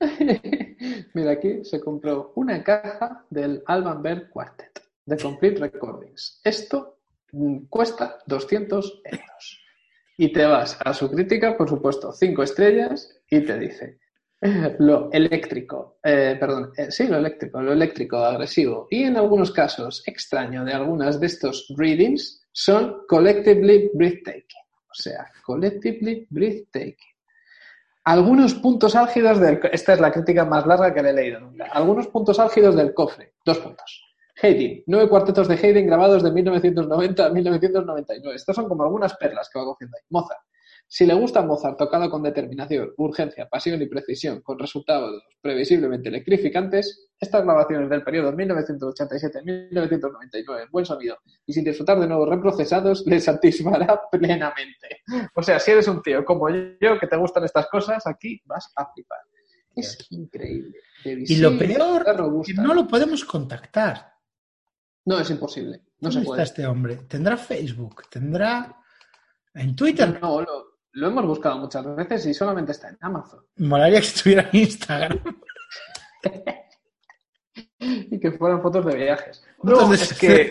Mira, 1.14 1.32
aquí 1.32 1.64
se 1.64 1.80
compró 1.80 2.32
una 2.36 2.62
caja 2.62 3.24
del 3.30 3.62
Alban 3.66 4.02
Berg 4.02 4.30
Quartet 4.30 4.82
de 5.04 5.16
Complete 5.16 5.60
Recordings. 5.60 6.40
Esto 6.44 7.00
mm, 7.32 7.64
cuesta 7.68 8.18
200 8.26 9.02
euros. 9.04 9.67
Y 10.18 10.32
te 10.32 10.44
vas 10.44 10.76
a 10.84 10.92
su 10.92 11.10
crítica, 11.10 11.56
por 11.56 11.68
supuesto, 11.70 12.12
cinco 12.12 12.42
estrellas, 12.42 13.08
y 13.30 13.40
te 13.40 13.58
dice 13.58 13.98
lo 14.78 15.10
eléctrico, 15.10 15.98
eh, 16.04 16.36
perdón, 16.38 16.70
eh, 16.76 16.90
sí, 16.90 17.08
lo 17.08 17.16
eléctrico, 17.16 17.60
lo 17.60 17.72
eléctrico, 17.72 18.18
agresivo, 18.18 18.86
y 18.90 19.04
en 19.04 19.16
algunos 19.16 19.50
casos 19.50 20.02
extraño 20.06 20.64
de 20.64 20.74
algunas 20.74 21.18
de 21.18 21.26
estos 21.26 21.66
readings 21.76 22.46
son 22.52 22.98
collectively 23.08 23.90
breathtaking. 23.94 24.62
O 24.90 24.94
sea, 24.94 25.26
collectively 25.44 26.26
breathtaking 26.30 26.94
algunos 28.08 28.54
puntos 28.54 28.96
álgidos 28.96 29.38
del... 29.38 29.60
Esta 29.70 29.92
es 29.92 30.00
la 30.00 30.10
crítica 30.10 30.46
más 30.46 30.66
larga 30.66 30.94
que 30.94 31.02
le 31.02 31.10
he 31.10 31.12
leído 31.12 31.40
nunca. 31.40 31.66
Algunos 31.66 32.06
puntos 32.06 32.38
álgidos 32.38 32.74
del 32.74 32.94
cofre. 32.94 33.34
Dos 33.44 33.58
puntos. 33.58 34.07
Haydn. 34.42 34.82
Nueve 34.86 35.08
cuartetos 35.08 35.48
de 35.48 35.54
Haydn 35.54 35.86
grabados 35.86 36.22
de 36.22 36.30
1990 36.30 37.26
a 37.26 37.30
1999. 37.30 38.36
Estas 38.36 38.56
son 38.56 38.68
como 38.68 38.84
algunas 38.84 39.16
perlas 39.16 39.48
que 39.52 39.58
va 39.58 39.64
cogiendo 39.64 39.96
ahí. 39.96 40.04
Mozart. 40.10 40.40
Si 40.90 41.04
le 41.04 41.12
gusta 41.12 41.42
Mozart 41.42 41.76
tocado 41.76 42.08
con 42.08 42.22
determinación, 42.22 42.94
urgencia, 42.96 43.46
pasión 43.46 43.82
y 43.82 43.86
precisión, 43.86 44.40
con 44.40 44.58
resultados 44.58 45.22
previsiblemente 45.42 46.08
electrificantes, 46.08 47.10
estas 47.20 47.44
grabaciones 47.44 47.90
del 47.90 48.02
periodo 48.02 48.32
1987-1999 48.32 50.62
en 50.62 50.70
buen 50.70 50.86
sonido 50.86 51.18
y 51.44 51.52
sin 51.52 51.64
disfrutar 51.64 52.00
de 52.00 52.06
nuevos 52.06 52.30
reprocesados, 52.30 53.04
les 53.06 53.24
satisfará 53.24 54.00
plenamente. 54.12 55.02
O 55.34 55.42
sea, 55.42 55.58
si 55.58 55.72
eres 55.72 55.86
un 55.88 56.00
tío 56.00 56.24
como 56.24 56.48
yo 56.48 56.98
que 56.98 57.06
te 57.06 57.18
gustan 57.18 57.44
estas 57.44 57.68
cosas, 57.68 58.06
aquí 58.06 58.40
vas 58.46 58.72
a 58.74 58.90
flipar. 58.90 59.18
Es 59.76 60.06
increíble. 60.08 60.78
Y 61.04 61.36
lo 61.36 61.58
peor, 61.58 62.06
que 62.46 62.54
no 62.54 62.72
lo 62.72 62.88
podemos 62.88 63.26
contactar. 63.26 64.17
No, 65.08 65.18
es 65.18 65.30
imposible. 65.30 65.80
No 66.00 66.10
se 66.10 66.16
¿Dónde 66.18 66.26
puede. 66.26 66.42
está 66.42 66.52
este 66.52 66.66
hombre? 66.66 66.96
¿Tendrá 67.08 67.38
Facebook? 67.38 68.02
¿Tendrá 68.10 68.76
en 69.54 69.74
Twitter? 69.74 70.20
No, 70.20 70.42
lo, 70.42 70.80
lo 70.92 71.06
hemos 71.06 71.24
buscado 71.24 71.56
muchas 71.60 71.96
veces 71.96 72.26
y 72.26 72.34
solamente 72.34 72.72
está 72.72 72.90
en 72.90 72.98
Amazon. 73.00 73.42
Molaría 73.56 74.00
que 74.00 74.06
estuviera 74.06 74.50
en 74.52 74.60
Instagram. 74.60 75.18
Y 77.80 78.18
que 78.18 78.32
fueran 78.32 78.60
fotos 78.60 78.84
de 78.86 78.96
viajes. 78.96 79.44
No, 79.62 79.92
es 79.94 80.12
que 80.18 80.50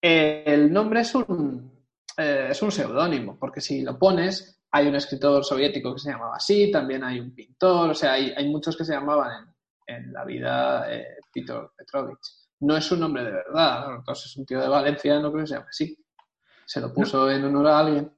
el 0.00 0.72
nombre 0.72 1.00
es 1.00 1.14
un, 1.14 1.70
eh, 2.16 2.48
es 2.50 2.62
un 2.62 2.72
seudónimo, 2.72 3.38
porque 3.38 3.60
si 3.60 3.82
lo 3.82 3.98
pones, 3.98 4.62
hay 4.70 4.88
un 4.88 4.94
escritor 4.94 5.44
soviético 5.44 5.92
que 5.94 6.00
se 6.00 6.10
llamaba 6.10 6.36
así, 6.36 6.70
también 6.70 7.04
hay 7.04 7.20
un 7.20 7.34
pintor, 7.34 7.90
o 7.90 7.94
sea, 7.94 8.14
hay, 8.14 8.32
hay 8.34 8.48
muchos 8.48 8.76
que 8.76 8.84
se 8.84 8.92
llamaban 8.94 9.54
en, 9.86 9.96
en 9.96 10.12
la 10.12 10.24
vida 10.24 10.92
eh, 10.92 11.18
Peter 11.32 11.68
Petrovich. 11.76 12.47
No 12.60 12.76
es 12.76 12.90
un 12.90 13.00
nombre 13.00 13.24
de 13.24 13.30
verdad, 13.30 13.88
¿no? 13.88 13.96
entonces 13.96 14.26
es 14.26 14.36
un 14.36 14.44
tío 14.46 14.60
de 14.60 14.68
Valencia, 14.68 15.20
no 15.20 15.30
creo 15.30 15.44
que 15.44 15.48
se 15.48 15.54
llame 15.54 15.66
así. 15.68 15.96
Se 16.66 16.80
lo 16.80 16.92
puso 16.92 17.30
en 17.30 17.44
honor 17.44 17.66
a 17.68 17.78
alguien. 17.78 18.12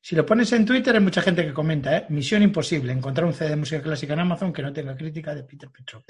Si 0.00 0.16
lo 0.16 0.26
pones 0.26 0.52
en 0.52 0.66
Twitter 0.66 0.94
hay 0.94 1.00
mucha 1.00 1.22
gente 1.22 1.44
que 1.46 1.52
comenta, 1.52 1.96
¿eh? 1.96 2.06
Misión 2.08 2.42
imposible, 2.42 2.92
encontrar 2.92 3.26
un 3.26 3.34
CD 3.34 3.50
de 3.50 3.56
música 3.56 3.82
clásica 3.82 4.14
en 4.14 4.20
Amazon 4.20 4.52
que 4.52 4.62
no 4.62 4.72
tenga 4.72 4.96
crítica 4.96 5.34
de 5.34 5.44
Peter 5.44 5.70
Petrov. 5.70 6.02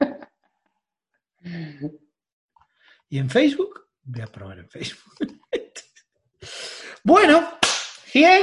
y 3.08 3.18
en 3.18 3.30
Facebook, 3.30 3.88
voy 4.02 4.20
a 4.20 4.26
probar 4.26 4.58
en 4.58 4.68
Facebook. 4.68 5.14
Bueno, 7.06 7.58
100 8.06 8.40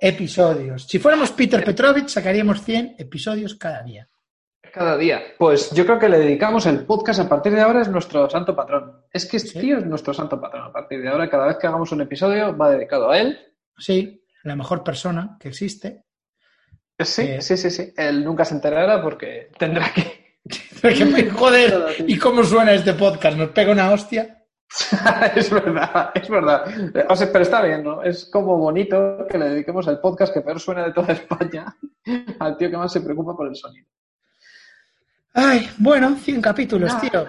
episodios. 0.00 0.86
Si 0.86 1.00
fuéramos 1.00 1.32
Peter 1.32 1.64
Petrovich, 1.64 2.08
sacaríamos 2.08 2.62
100 2.62 2.94
episodios 2.98 3.56
cada 3.56 3.82
día. 3.82 4.08
Cada 4.74 4.96
día. 4.96 5.22
Pues 5.38 5.70
yo 5.70 5.86
creo 5.86 5.98
que 6.00 6.08
le 6.08 6.18
dedicamos 6.18 6.66
el 6.66 6.84
podcast 6.84 7.20
a 7.20 7.28
partir 7.28 7.52
de 7.54 7.60
ahora 7.60 7.80
es 7.82 7.88
nuestro 7.88 8.28
santo 8.28 8.56
patrón. 8.56 9.04
Es 9.12 9.24
que 9.26 9.36
este 9.36 9.50
Sí. 9.50 9.60
tío 9.60 9.78
es 9.78 9.86
nuestro 9.86 10.12
santo 10.12 10.40
patrón. 10.40 10.62
A 10.64 10.72
partir 10.72 11.00
de 11.00 11.08
ahora, 11.08 11.30
cada 11.30 11.46
vez 11.46 11.58
que 11.58 11.66
hagamos 11.68 11.92
un 11.92 12.00
episodio, 12.00 12.56
va 12.56 12.70
dedicado 12.70 13.10
a 13.10 13.18
él. 13.18 13.38
Sí, 13.78 14.24
la 14.42 14.56
mejor 14.56 14.82
persona 14.82 15.36
que 15.38 15.48
existe. 15.48 16.02
Sí, 16.98 17.22
Eh. 17.22 17.40
sí, 17.42 17.56
sí, 17.56 17.70
sí. 17.70 17.92
Él 17.96 18.24
nunca 18.24 18.44
se 18.44 18.54
enterará 18.54 19.00
porque 19.00 19.50
tendrá 19.58 19.92
que. 19.94 20.38
Joder, 21.38 21.94
¿y 22.06 22.18
cómo 22.18 22.42
suena 22.42 22.72
este 22.72 22.94
podcast? 22.94 23.36
¿Nos 23.38 23.50
pega 23.50 23.72
una 23.72 23.92
hostia? 23.92 24.40
es 25.36 25.50
verdad, 25.50 26.10
es 26.14 26.28
verdad. 26.28 26.64
O 27.08 27.14
sea, 27.14 27.30
pero 27.30 27.42
está 27.44 27.62
bien, 27.62 27.84
¿no? 27.84 28.02
Es 28.02 28.24
como 28.26 28.58
bonito 28.58 29.24
que 29.30 29.38
le 29.38 29.50
dediquemos 29.50 29.86
el 29.86 30.00
podcast 30.00 30.34
que 30.34 30.40
peor 30.40 30.58
suena 30.58 30.84
de 30.84 30.92
toda 30.92 31.12
España 31.12 31.76
al 32.40 32.56
tío 32.56 32.70
que 32.70 32.76
más 32.76 32.92
se 32.92 33.00
preocupa 33.00 33.36
por 33.36 33.46
el 33.46 33.54
sonido. 33.54 33.86
Ay, 35.34 35.68
bueno, 35.78 36.16
100 36.16 36.40
capítulos, 36.40 36.92
Ah. 36.94 37.00
tío. 37.00 37.26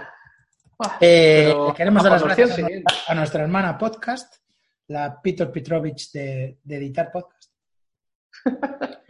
Eh, 1.00 1.54
queremos 1.76 2.04
dar 2.04 2.12
las 2.14 2.24
gracias 2.24 2.56
100 2.56 2.84
a, 3.08 3.16
nuestra 3.16 3.44
hermana 3.44 3.78
podcast, 3.78 4.36
la 4.88 5.20
Peter 5.22 5.50
Petrovich 5.52 6.12
de, 6.12 6.60
de 6.64 6.78
editar 6.78 7.12
podcast. 7.12 7.52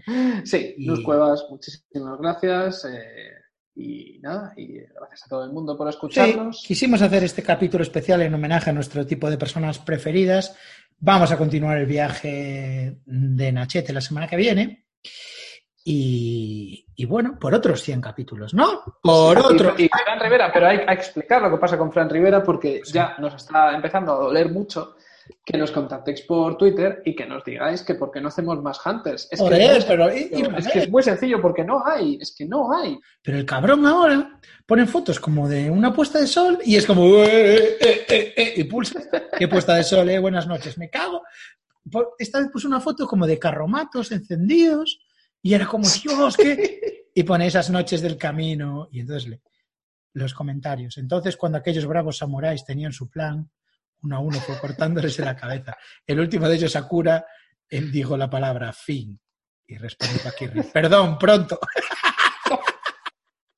Sí, 0.46 0.76
Y- 0.78 0.86
Luz 0.86 1.02
Cuevas, 1.04 1.46
muchísimas 1.50 2.20
gracias. 2.20 2.86
eh, 2.86 3.32
y 3.78 4.20
nada, 4.22 4.54
y 4.56 4.78
gracias 4.78 5.24
a 5.26 5.30
todo 5.30 5.44
el 5.44 5.52
mundo 5.52 5.76
por 5.76 5.88
Sí, 5.92 5.96
escucharnos. 5.96 6.64
quisimos 6.66 7.02
hacer 7.02 7.24
este 7.24 7.42
capítulo 7.42 7.82
especial 7.84 8.22
en 8.22 8.34
homenaje 8.36 8.70
a 8.70 8.74
nuestro 8.74 9.04
tipo 9.06 9.28
de 9.32 9.38
personas 9.40 9.80
preferidas. 9.80 10.56
Vamos 11.00 11.32
a 11.32 11.38
continuar 11.38 11.78
el 11.80 11.88
viaje 11.88 13.00
de 13.04 13.52
Nachete 13.52 13.92
la 13.92 14.00
semana 14.00 14.28
que 14.28 14.36
viene. 14.38 14.86
Y, 15.88 16.84
y 16.96 17.06
bueno, 17.06 17.38
por 17.40 17.54
otros 17.54 17.80
100 17.84 18.02
capítulos, 18.02 18.56
¿no? 18.56 18.82
Por 19.04 19.38
otros. 19.38 19.80
Y, 19.80 19.88
Fran 19.88 20.20
Rivera, 20.20 20.52
pero 20.52 20.68
hay, 20.68 20.84
que 20.84 20.94
explicar 20.94 21.44
lo 21.44 21.52
que 21.52 21.58
pasa 21.58 21.78
con 21.78 21.92
Fran 21.94 22.10
Rivera 22.10 22.42
porque 22.42 22.82
Sí. 22.84 22.94
ya 22.94 23.16
nos 23.20 23.36
está 23.36 23.72
empezando 23.76 24.14
a 24.14 24.16
doler 24.16 24.50
mucho 24.50 24.96
que 25.46 25.60
nos 25.60 25.70
contactéis 25.70 26.22
por 26.22 26.58
Twitter 26.58 27.04
y 27.06 27.16
que 27.16 27.28
nos 27.28 27.44
digáis 27.44 27.84
que 27.84 27.94
por 27.94 28.10
qué 28.10 28.20
no 28.20 28.30
hacemos 28.30 28.60
más 28.64 28.84
Hunters. 28.84 29.28
Es, 29.32 29.40
que, 29.40 29.46
Joder, 29.46 29.78
es, 29.78 29.86
pero, 29.86 30.12
y- 30.16 30.30
que 30.30 30.80
es 30.80 30.90
muy 30.90 31.04
sencillo 31.04 31.40
porque 31.40 31.64
no 31.64 31.86
hay, 31.86 32.18
es 32.20 32.34
que 32.36 32.46
no 32.48 32.76
hay. 32.76 33.00
Pero 33.22 33.38
el 33.38 33.46
cabrón 33.46 33.86
ahora 33.86 34.40
pone 34.66 34.88
fotos 34.88 35.20
como 35.20 35.48
de 35.48 35.70
una 35.70 35.94
puesta 35.94 36.20
de 36.20 36.26
sol 36.26 36.58
y 36.66 36.78
es 36.78 36.88
como 36.88 37.06
"Eh, 37.24 37.78
eh, 37.80 38.06
eh, 38.10 38.34
eh", 38.36 38.54
y 38.58 38.64
pulsa 38.64 39.00
qué 39.38 39.48
puesta 39.48 39.76
de 39.76 39.84
sol, 39.84 40.10
eh, 40.10 40.18
buenas 40.18 40.48
noches, 40.48 40.80
me 40.80 40.90
cago. 40.90 41.22
Esta 42.18 42.40
vez 42.40 42.50
puso 42.52 42.68
una 42.68 42.80
foto 42.82 43.06
como 43.08 43.28
de 43.28 43.38
carromatos 43.38 44.12
encendidos 44.12 45.00
y 45.46 45.54
era 45.54 45.68
como, 45.68 45.86
Dios, 45.88 46.36
¿qué? 46.38 46.82
Y 47.18 47.24
pone 47.24 47.46
esas 47.48 47.70
noches 47.70 48.02
del 48.02 48.18
camino 48.18 48.90
y 48.92 49.00
entonces 49.02 49.30
le- 49.30 49.42
los 50.16 50.34
comentarios. 50.34 50.98
Entonces, 50.98 51.38
cuando 51.38 51.60
aquellos 51.60 51.86
bravos 51.86 52.18
samuráis 52.18 52.66
tenían 52.66 52.92
su 52.92 53.10
plan, 53.10 53.50
uno 54.02 54.16
a 54.18 54.20
uno 54.20 54.40
fue 54.40 54.58
cortándoles 54.60 55.20
la 55.20 55.36
cabeza. 55.36 55.78
El 56.06 56.20
último 56.20 56.50
de 56.50 56.56
ellos, 56.56 56.72
Sakura, 56.72 57.26
él 57.70 57.92
dijo 57.92 58.18
la 58.18 58.30
palabra 58.30 58.74
fin. 58.74 59.18
Y 59.68 59.78
respondió 59.78 60.20
Paquirri, 60.24 60.64
perdón, 60.64 61.18
pronto. 61.18 61.60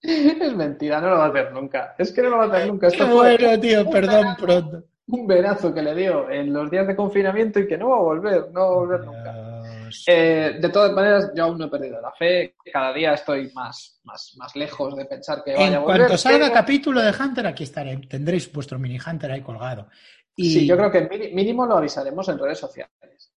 Es 0.02 0.56
mentira, 0.56 1.02
no 1.02 1.10
lo 1.10 1.18
va 1.18 1.26
a 1.26 1.30
hacer 1.30 1.52
nunca. 1.52 1.96
Es 1.98 2.12
que 2.12 2.22
no 2.22 2.30
lo 2.30 2.38
va 2.38 2.44
a 2.46 2.48
hacer 2.48 2.68
nunca. 2.68 2.88
Esto 2.88 3.08
bueno, 3.08 3.60
tío, 3.60 3.90
perdón, 3.90 4.36
pronto. 4.38 4.84
un 5.08 5.26
verazo 5.28 5.74
que 5.74 5.82
le 5.82 5.96
dio 5.96 6.30
en 6.30 6.54
los 6.54 6.70
días 6.70 6.86
de 6.88 6.96
confinamiento 6.96 7.60
y 7.60 7.68
que 7.68 7.78
no 7.78 7.90
va 7.90 7.98
a 7.98 8.02
volver, 8.02 8.52
no 8.52 8.60
va 8.60 8.68
a 8.68 8.76
volver 8.76 9.00
nunca. 9.02 9.47
Eh, 10.08 10.58
de 10.62 10.70
todas 10.70 10.92
maneras, 10.94 11.32
yo 11.36 11.44
aún 11.46 11.58
no 11.58 11.66
he 11.66 11.70
perdido 11.70 12.02
la 12.02 12.12
fe. 12.12 12.56
Cada 12.72 12.94
día 12.94 13.14
estoy 13.14 13.52
más, 13.54 14.00
más, 14.04 14.34
más 14.38 14.56
lejos 14.56 14.96
de 14.96 15.06
pensar 15.06 15.44
que 15.44 15.54
vaya 15.54 15.68
En 15.68 15.74
a 15.76 15.80
volver. 15.80 15.98
cuanto 16.00 16.18
salga 16.18 16.40
pero- 16.48 16.54
capítulo 16.54 17.02
de 17.02 17.12
Hunter, 17.18 17.48
aquí 17.48 17.64
estaré. 17.64 17.98
Tendréis 18.08 18.52
vuestro 18.52 18.78
mini 18.80 18.98
Hunter 19.00 19.32
ahí 19.32 19.42
colgado. 19.42 19.90
Y 20.36 20.52
Sí, 20.52 20.68
yo 20.68 20.78
creo 20.78 20.92
que 20.92 21.32
mínimo 21.34 21.66
lo 21.66 21.78
avisaremos 21.78 22.28
en 22.30 22.38
redes 22.38 22.60
sociales. 22.60 22.92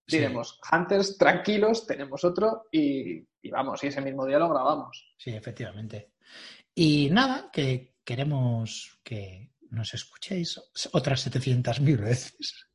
Sí. 0.06 0.18
Diremos, 0.18 0.60
Hunters, 0.72 1.18
tranquilos, 1.18 1.86
tenemos 1.86 2.24
otro 2.26 2.66
y, 2.72 3.20
y 3.42 3.50
vamos, 3.52 3.84
y 3.84 3.88
ese 3.88 4.02
mismo 4.02 4.26
día 4.26 4.40
lo 4.40 4.50
grabamos. 4.50 5.14
Sí, 5.18 5.32
efectivamente. 5.32 6.12
Y 6.76 7.10
nada, 7.12 7.50
que 7.54 7.96
queremos 8.04 9.00
que 9.04 9.52
nos 9.70 9.94
escuchéis 9.94 10.60
otras 10.94 11.28
700.000 11.28 11.98
veces. 12.02 12.66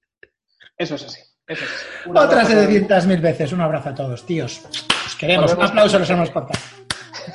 Eso 0.78 0.94
es 0.94 1.04
así. 1.04 1.20
Eso 1.46 1.64
es. 1.64 1.86
Un 2.06 2.16
Otras 2.16 2.48
abrazo 2.48 2.52
a 2.52 2.66
todos. 2.66 3.06
700.000 3.06 3.20
veces. 3.20 3.52
Un 3.52 3.60
abrazo 3.60 3.88
a 3.90 3.94
todos, 3.94 4.26
tíos. 4.26 4.62
Os 5.06 5.14
queremos. 5.16 5.52
Un 5.54 5.62
aplauso 5.62 5.98
los 5.98 6.08
hermanos 6.08 6.30
podcast. 6.30 6.62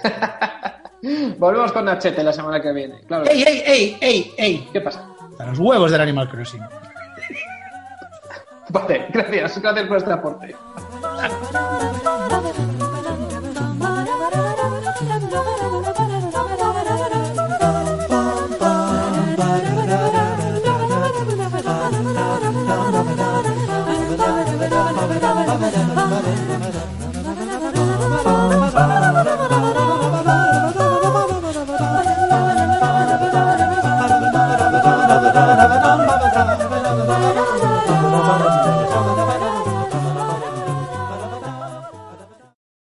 Volvemos 1.38 1.72
con 1.72 1.86
Nachete 1.86 2.24
la 2.24 2.34
semana 2.34 2.62
que 2.62 2.72
viene. 2.74 3.02
Claro. 3.08 3.26
¡Ey, 3.26 3.44
ey, 3.44 3.64
ey, 3.66 3.98
ey, 4.02 4.34
ey! 4.38 4.70
¿Qué 4.74 4.82
pasa? 4.82 5.08
A 5.38 5.46
los 5.46 5.60
huevos 5.60 5.92
del 5.92 6.02
Animal 6.02 6.30
Crossing. 6.30 6.62
Vale, 8.70 9.08
gracias. 9.10 9.62
Gracias 9.62 9.88
por 9.88 9.98
este 9.98 10.12
aporte. 10.12 10.56